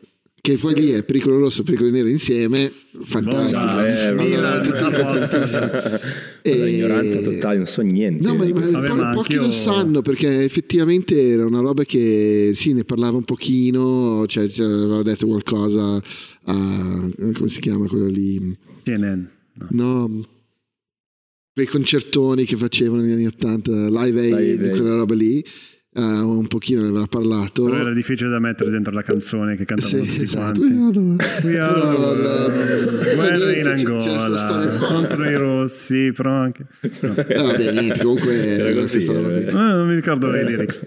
[0.47, 3.59] che poi lì è pericolo rosso e pericolo nero insieme, fantastico.
[3.59, 4.62] Ah, eh, Allora,
[6.43, 8.23] E- ignoranza totale, non so niente.
[8.23, 8.61] No, ma, ma.
[8.61, 13.24] Vabbè, ma pochi lo sanno perché effettivamente era una roba che sì, ne parlava un
[13.24, 16.01] pochino, cioè, cioè, aveva detto qualcosa
[16.45, 18.57] a come si chiama quello lì?
[18.85, 19.24] CNN.
[19.55, 19.66] No.
[19.70, 20.27] No,
[21.57, 26.83] quei concertoni che facevano negli anni 80, Live Aid, quella roba lì, eh, un pochino
[26.83, 27.65] ne avrà parlato.
[27.65, 30.61] Però era difficile da mettere dentro la canzone che cantavano Sì, tutti esatto.
[30.61, 31.47] quanti.
[31.47, 36.66] We are the- eh, Guerra in c'è- c'è Angola contro i rossi, però anche.
[37.01, 39.45] Ah, vabbè, niente, comunque Era così, questa roba qui.
[39.47, 39.51] eh.
[39.53, 40.87] Non mi ricordo le lyrics.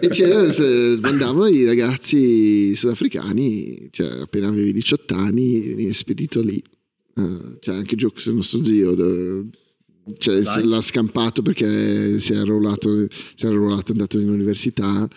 [0.00, 0.42] E c'era,
[1.00, 6.62] mandavano i ragazzi sudafricani, cioè appena avevi 18 anni, venivi spedito lì.
[7.16, 9.44] Eh, cioè anche Jokes, il nostro zio, de-
[10.16, 15.08] cioè, l'ha scampato perché si è arruolato, si è arruolato, è andato in università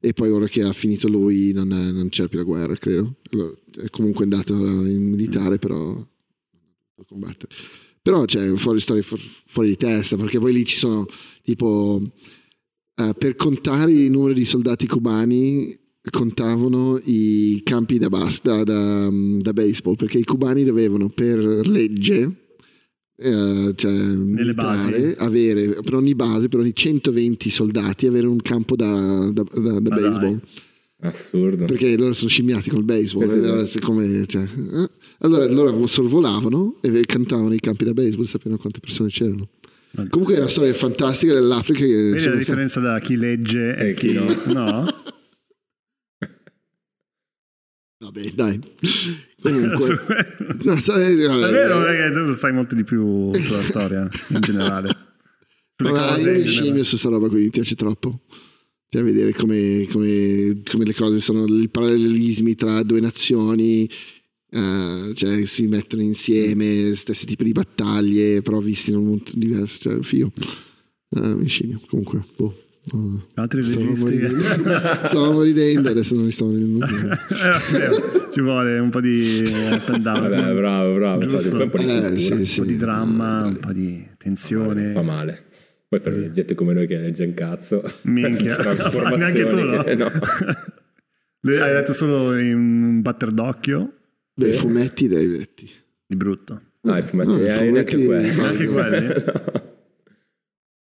[0.00, 3.16] e poi ora che ha finito lui non, è- non c'è più la guerra, credo.
[3.30, 5.94] Allora, È comunque andato in militare, però
[6.94, 7.54] può combattere.
[8.02, 9.16] Però c'è fuori storie fu-
[9.46, 11.06] fuori di testa, perché poi lì ci sono
[11.44, 12.02] tipo
[12.96, 15.78] eh, per contare il numero di soldati cubani
[16.10, 21.38] contavano i campi da, bas- da, da- da baseball perché i cubani dovevano per
[21.68, 22.41] legge
[23.22, 25.14] eh, cioè militare, basi.
[25.18, 29.70] avere per ogni base per ogni 120 soldati avere un campo da, da- da- da
[29.80, 30.00] Ma dai.
[30.08, 30.40] baseball
[31.04, 31.64] Assurdo.
[31.64, 35.86] perché loro sono scimmiati col baseball Sì, sì, e allora, siccome, cioè, eh, allora loro
[35.86, 39.48] sorvolavano e cantavano i campi da baseball sapevano quante persone c'erano
[40.08, 44.06] comunque è una storia fantastica dell'Africa Vedi la differenza da chi legge e E chi
[44.08, 44.24] chi no.
[44.54, 44.84] no?
[48.02, 48.60] Vabbè, dai.
[49.40, 54.96] Comunque, no, sai, È vero perché tu sai molto di più sulla storia in generale.
[55.84, 58.22] Ma io mi scimio su sta roba qui, mi piace troppo.
[58.88, 63.88] Cioè, vedere come, come- come le cose sono, i parallelismi tra due nazioni,
[64.50, 69.78] eh, cioè si mettono insieme, stessi tipi di battaglie, però visti in un mondo diverso.
[69.80, 70.32] Cioè, figo.
[71.10, 72.24] Eh, mi scimio, comunque.
[72.36, 72.61] boh.
[72.84, 74.10] Eh, Altri stavamo registi.
[74.10, 74.40] ridendo.
[75.06, 76.96] stavamo ridendo, adesso non li stavo ridendo più.
[77.08, 81.22] Eh, ci vuole un po' di up and down, Vabbè, bravo, bravo.
[81.22, 82.18] Infatti, un po' di Eh, cultura.
[82.18, 82.58] sì, un sì.
[82.60, 84.90] po' di dramma, Eh, un po' di tensione.
[84.92, 85.44] Fa male.
[85.88, 87.82] Poi per gente come noi che legge un cazzo.
[88.02, 88.56] Minchia.
[89.16, 89.82] Neanche tu, no?
[89.84, 90.10] che- no.
[91.44, 93.92] Le- Hai detto solo in un batter d'occhio
[94.34, 95.70] Beh, fumetti dai letti.
[96.06, 96.60] di brutto.
[96.82, 98.28] Ah, i fumetti, No, i eh, fumetti- neanche quelli.
[98.40, 99.06] Anche quelli?
[99.06, 99.22] No.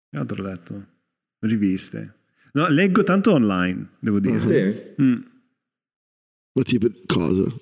[0.10, 0.86] Che altro ho letto?
[1.40, 2.16] Riviste.
[2.54, 4.48] No, leggo tanto online, devo dire.
[4.48, 5.02] Sì.
[5.02, 5.22] Mm,
[6.54, 7.54] Ma tipo, cosa?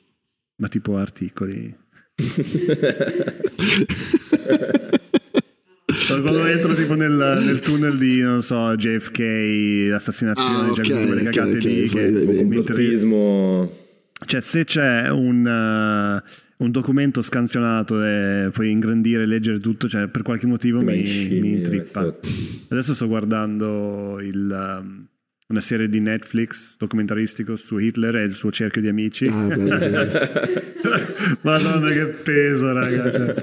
[0.58, 1.76] ma tipo articoli.
[6.08, 7.12] Quando entro tipo nel,
[7.44, 11.88] nel tunnel di, non so, JFK, assassinazione, Ah, cioè ok, quelle ok, cagate ok, lì
[11.88, 13.70] fai che vedere.
[14.26, 16.24] Cioè, se c'è un, eh,
[16.58, 21.40] un documento scansionato e puoi ingrandire e leggere tutto, cioè, per qualche motivo mi, scimmie,
[21.40, 22.14] mi intrippa.
[22.70, 25.08] Adesso sto guardando il, um,
[25.48, 29.28] una serie di Netflix documentaristico su Hitler e il suo cerchio di amici.
[29.28, 29.48] Ah.
[31.42, 33.12] Madonna, che peso, raga.
[33.12, 33.36] cioè,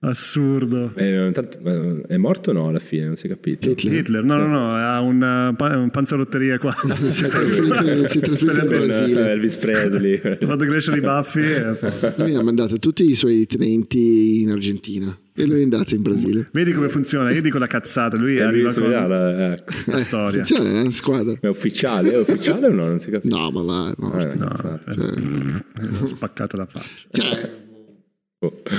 [0.00, 0.92] assurdo.
[0.94, 3.06] Eh, tanto- ma è morto o no alla fine?
[3.06, 3.68] Non si è capito.
[3.68, 3.92] Hitler.
[3.94, 6.74] Hitler, no, no, no, ha una un panzerotteria qua.
[7.08, 9.30] si è trasferito, si è trasferito in Eh, Brasile.
[9.30, 10.20] Elvis Presley.
[10.40, 11.42] Ha fatto crescere i baffi.
[12.16, 16.48] Lui ha mandato tutti i suoi tenenti in Argentina e lui è andato in Brasile.
[16.52, 17.30] Vedi come funziona?
[17.30, 19.72] Io dico la cazzata, lui Eh, lui arriva con vede, la- ecco.
[19.86, 20.44] la storia.
[20.44, 21.36] Funziona, è una squadra.
[21.40, 22.12] È ufficiale?
[22.12, 22.86] È ufficiale o no?
[22.86, 23.36] Non si capisce.
[23.36, 24.28] No, ma va, è Ah, morto.
[24.28, 26.02] è una cazzata.
[26.02, 27.06] Ho spaccato la faccia.
[27.10, 27.66] Cioè.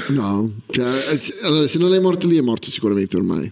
[0.09, 3.51] No, cioè, eh, se- allora, se non è morto lì è morto sicuramente ormai.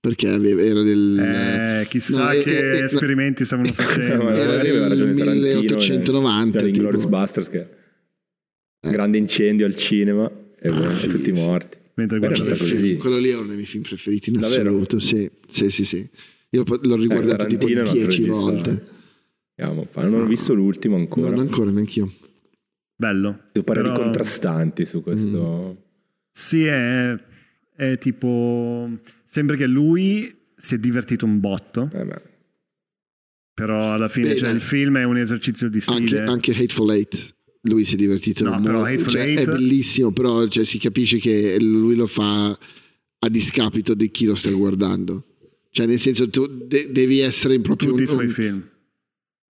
[0.00, 1.18] Perché aveva, era del...
[1.18, 4.12] Eh, chissà no, eh, che eh, eh, esperimenti stavano facendo.
[4.12, 7.16] Era magari aveva del ragione Tarantino, 1890, Era Inglourious tipo.
[7.16, 7.68] Busters che
[8.80, 11.78] grande incendio al cinema e, boh, e tutti morti.
[11.94, 12.96] Mentre guardate così.
[12.96, 14.70] Quello lì è uno dei miei film preferiti in Davvero?
[14.70, 14.98] assoluto.
[14.98, 15.84] Sì, sì, sì.
[15.84, 16.10] sì.
[16.50, 18.40] Io l'ho, riguardato tipo Tarantino è un altro dieci regista.
[18.40, 18.84] volte.
[19.56, 21.30] Andiamo, ma non ho visto l'ultimo ancora.
[21.30, 22.12] Non ancora, neanch'io.
[22.96, 23.42] Bello.
[23.52, 25.82] Devo pareri Però- contrastanti su questo.
[26.30, 27.16] Sì, è,
[27.76, 28.88] è tipo...
[29.24, 32.22] Sembra che lui si è divertito un botto, Eh, beh.
[33.52, 36.24] però alla fine Beh, cioè, il film è un esercizio di Anche, stile.
[36.24, 37.34] anche Hateful Eight.
[37.62, 38.66] Lui si è divertito No, molto.
[38.66, 43.28] però Hateful Cioè, Eight- È bellissimo, però cioè, si capisce che lui lo fa a
[43.28, 45.24] discapito di chi lo sta guardando.
[45.70, 48.68] Cioè, nel senso, tu de- devi essere in proprio Tutti i un- suoi un- film.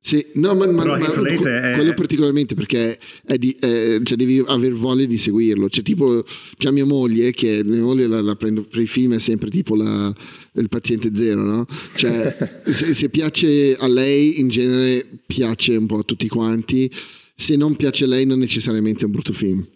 [0.06, 2.98] Sì, no, ma, ma- ma- Hateful Eight que- è- quello particolarmente perché
[3.38, 5.70] di- è- cioè devi aver voglia di seguirlo.
[5.70, 6.22] Cioè, tipo,
[6.58, 9.74] già mia moglie, che mia moglie la, la prendo per i film, è sempre tipo
[9.74, 10.14] la-
[10.56, 11.66] il paziente zero, no?
[11.96, 12.36] Cioè,
[12.70, 16.90] se, se piace a lei, in genere piace un po' a tutti quanti.
[17.34, 19.66] Se non piace a lei, non necessariamente è un brutto film.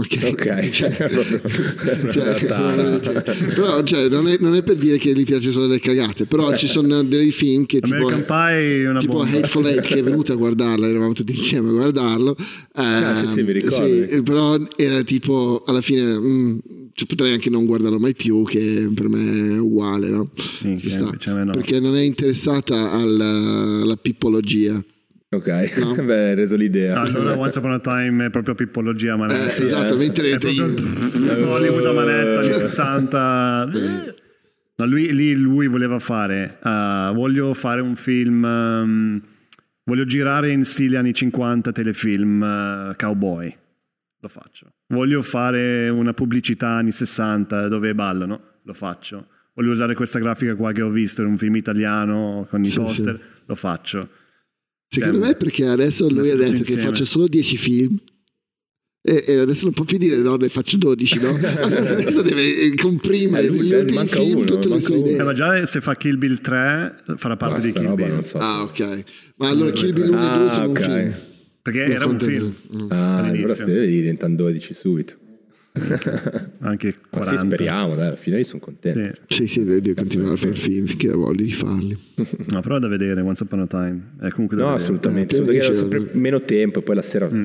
[0.00, 1.10] Ok, Ok, Cioè,
[2.12, 2.38] cioè,
[3.02, 3.22] cioè,
[3.52, 6.56] però cioè, non, è, non è per dire che gli piace solo le cagate, però
[6.56, 9.38] ci sono dei film che tipo, American Pie è una tipo bomba.
[9.38, 12.36] Hateful Eight che è venuto a guardarlo, eravamo tutti insieme a guardarlo.
[12.74, 13.74] Ah, sì, sì, mi ricordo.
[13.74, 16.58] sì, però era tipo alla fine mm,
[16.94, 20.30] cioè, potrei anche non guardarlo mai più, che per me è uguale, no?
[20.60, 21.34] Minchia, sta.
[21.42, 21.50] no.
[21.50, 24.80] Perché non è interessata alla, alla pippologia.
[25.30, 25.46] Ok,
[25.78, 25.94] No.
[26.06, 27.00] beh, hai reso l'idea.
[27.00, 29.44] Allora Once Upon a Time è proprio pippologia Eh, manetta.
[29.44, 33.70] esatto, mentre È proprio io- Hollywood a manetta anni 60.
[34.76, 39.20] No, lui, lì lui voleva fare, uh, voglio fare un film, um,
[39.82, 42.40] voglio girare in stile anni 50 telefilm
[42.90, 43.54] uh, cowboy,
[44.20, 44.68] lo faccio.
[44.86, 49.26] Voglio fare una pubblicità anni 60 dove ballano, lo faccio.
[49.54, 52.78] Voglio usare questa grafica qua che ho visto in un film italiano con i Sì,
[52.78, 53.40] poster, sì.
[53.46, 54.08] lo faccio.
[54.88, 56.82] Secondo me perché adesso lui ha detto tutti che insieme.
[56.82, 57.98] faccio solo 10 film
[59.02, 61.30] e, e adesso non può più dire no, ne faccio 12, no?
[61.38, 64.96] adesso deve eh, comprimere Eh, lui- negli eh, ultimi manca film uno, tutte le sue
[64.96, 65.06] uno.
[65.06, 65.18] idee.
[65.20, 68.14] Eh, ma già se fa Kill Bill 3 farà parte di Basta, Kill roba, Bill.
[68.14, 68.38] non so.
[68.38, 69.04] Ah, ok.
[69.36, 70.78] Ma allora Kill Bill 1 e 2 Ah, sono ok.
[70.78, 71.14] un film.
[71.62, 72.94] Perché Non era un film niente.
[72.94, 73.54] Ah, allora all'inizio.
[73.66, 75.16] ste diventano 12 subito.
[76.60, 77.36] Anche Ma 40.
[77.36, 79.16] sì, speriamo, dai, alla fine io sono contento.
[79.28, 79.42] Sì.
[79.42, 81.98] Sì, sì, devi continuare a fare film finché ha voglia di farli.
[82.48, 84.00] No, però è da vedere Once Upon a Time.
[84.20, 84.74] È comunque da No, vedere.
[84.84, 85.36] assolutamente.
[85.36, 87.44] Eh, Solo sempre meno tempo e poi la sera Mm.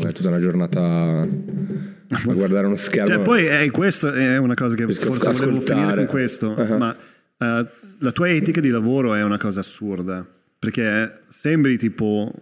[0.00, 1.28] cioè, è tutta una giornata a
[2.32, 3.14] guardare uno schermo.
[3.14, 5.80] Cioè, poi è questo è una cosa che Riesco forse a volevo ascoltare.
[5.80, 6.76] finire con questo, Uh-huh.
[6.76, 6.96] ma
[7.38, 7.68] eh,
[7.98, 10.26] la tua etica di lavoro è una cosa assurda,
[10.58, 12.32] perché sembri tipo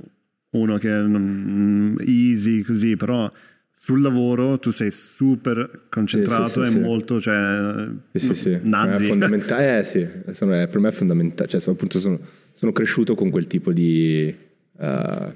[0.51, 3.31] uno che non, easy così, però
[3.75, 6.79] sul lavoro tu sei super concentrato Sì, sì, sì, e sì.
[6.81, 8.59] molto, cioè, Sì, sì, sì.
[8.63, 9.05] nazi.
[9.05, 9.81] È fondamentale.
[9.81, 11.49] Eh sì, sono- eh, per me è fondamentale.
[11.49, 12.19] Cioè, sono, appunto, sono,
[12.53, 14.33] sono cresciuto con quel tipo di...
[14.79, 15.35] eh,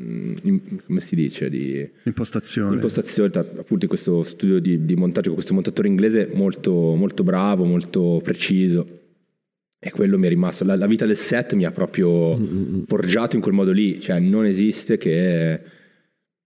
[0.00, 1.48] mm, im- come si dice?
[1.48, 2.74] Di Impostazione.
[2.74, 7.22] impostazione, ta- appunto in questo studio di, di montaggio con questo montatore inglese molto, molto
[7.22, 9.00] bravo, molto preciso.
[9.78, 10.64] E quello mi è rimasto.
[10.64, 12.36] La, la vita del set mi ha proprio
[12.86, 14.00] forgiato in quel modo lì.
[14.00, 15.60] Cioè, non esiste che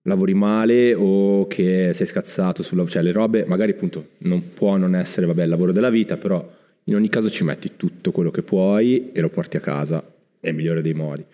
[0.08, 2.84] lavori male o che sei scazzato sulla.
[2.86, 6.56] Cioè, le robe, magari appunto non può non essere, vabbè, il lavoro della vita, però
[6.84, 10.02] in ogni caso ci metti tutto quello che puoi e lo porti a casa.
[10.40, 11.24] È il migliore dei modi.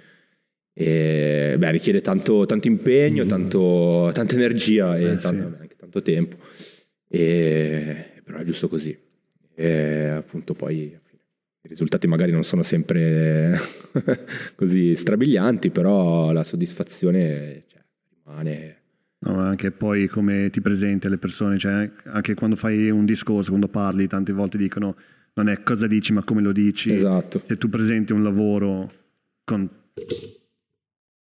[0.77, 5.61] E, beh, richiede tanto, tanto impegno, tanto- tanta energia e Eh, tanto- sì.
[5.61, 6.37] anche tanto tempo.
[7.09, 8.97] E, però è giusto così.
[9.55, 10.77] E appunto poi
[11.63, 13.57] i risultati magari non sono sempre
[14.57, 17.63] così strabilianti, però la soddisfazione
[18.25, 18.77] rimane.
[19.21, 23.69] No, anche poi come ti presenti alle persone, cioè anche quando fai un discorso, quando
[23.69, 24.97] parli, tante volte dicono
[25.35, 26.93] non è cosa dici ma come lo dici.
[26.93, 27.41] Esatto.
[27.43, 28.93] Se tu presenti un lavoro
[29.45, 29.69] con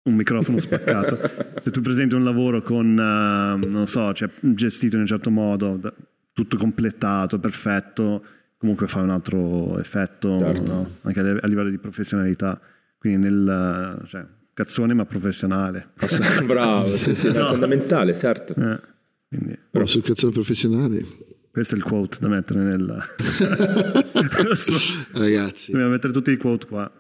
[0.04, 1.18] un microfono spaccato,
[1.64, 5.80] se tu presenti un lavoro con, eh, non so, cioè, gestito in un certo modo,
[6.34, 8.24] tutto completato, perfetto,
[8.58, 10.72] comunque fa un altro effetto, Certo.
[10.72, 10.90] no?
[11.04, 12.60] anche a, livello di professionalità.
[12.98, 15.90] Quindi nel, cioè, cazzone ma professionale.
[16.46, 17.46] Bravo, sì, sì, è No.
[17.50, 18.54] fondamentale, certo.
[18.56, 18.80] Eh,
[19.28, 21.06] quindi Però sul cazzone professionale,
[21.52, 23.04] questo è il quote da mettere nel...
[25.14, 25.72] ragazzi.
[25.72, 26.92] Dobbiamo mettere tutti i quote qua.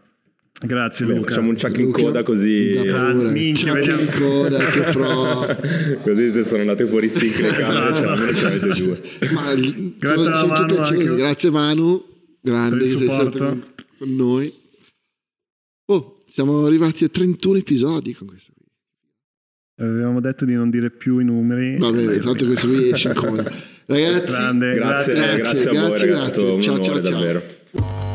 [0.57, 1.29] Grazie Bene, Luca.
[1.31, 2.77] facciamo un chuck in coda così.
[2.89, 4.01] Ah, minchia, Chuck vediamo.
[4.01, 5.99] in coda, che pro.
[6.01, 8.33] Così se sono andate fuori sync le camere, Esatto.
[8.33, 9.01] cioè, due.
[9.33, 11.15] Ma Grazie sono, a sono Manu.
[11.17, 12.03] Grazie Manu,
[12.41, 13.63] grande Per il supporto.
[13.97, 14.53] con noi.
[16.35, 18.65] Siamo arrivati a 31 episodi con questo qui.
[19.77, 21.77] Avevamo detto di non dire più i numeri.
[21.77, 23.49] Va bene, tanto questo qui esce ancora.
[23.85, 25.37] Ragazzi, Grande, Grazie, grazie.
[25.37, 26.61] grazie, a voi, grazie, ragazzi, è stato un grazie.
[26.61, 27.11] Ciao, onore ciao, ciao.
[27.11, 28.14] davvero.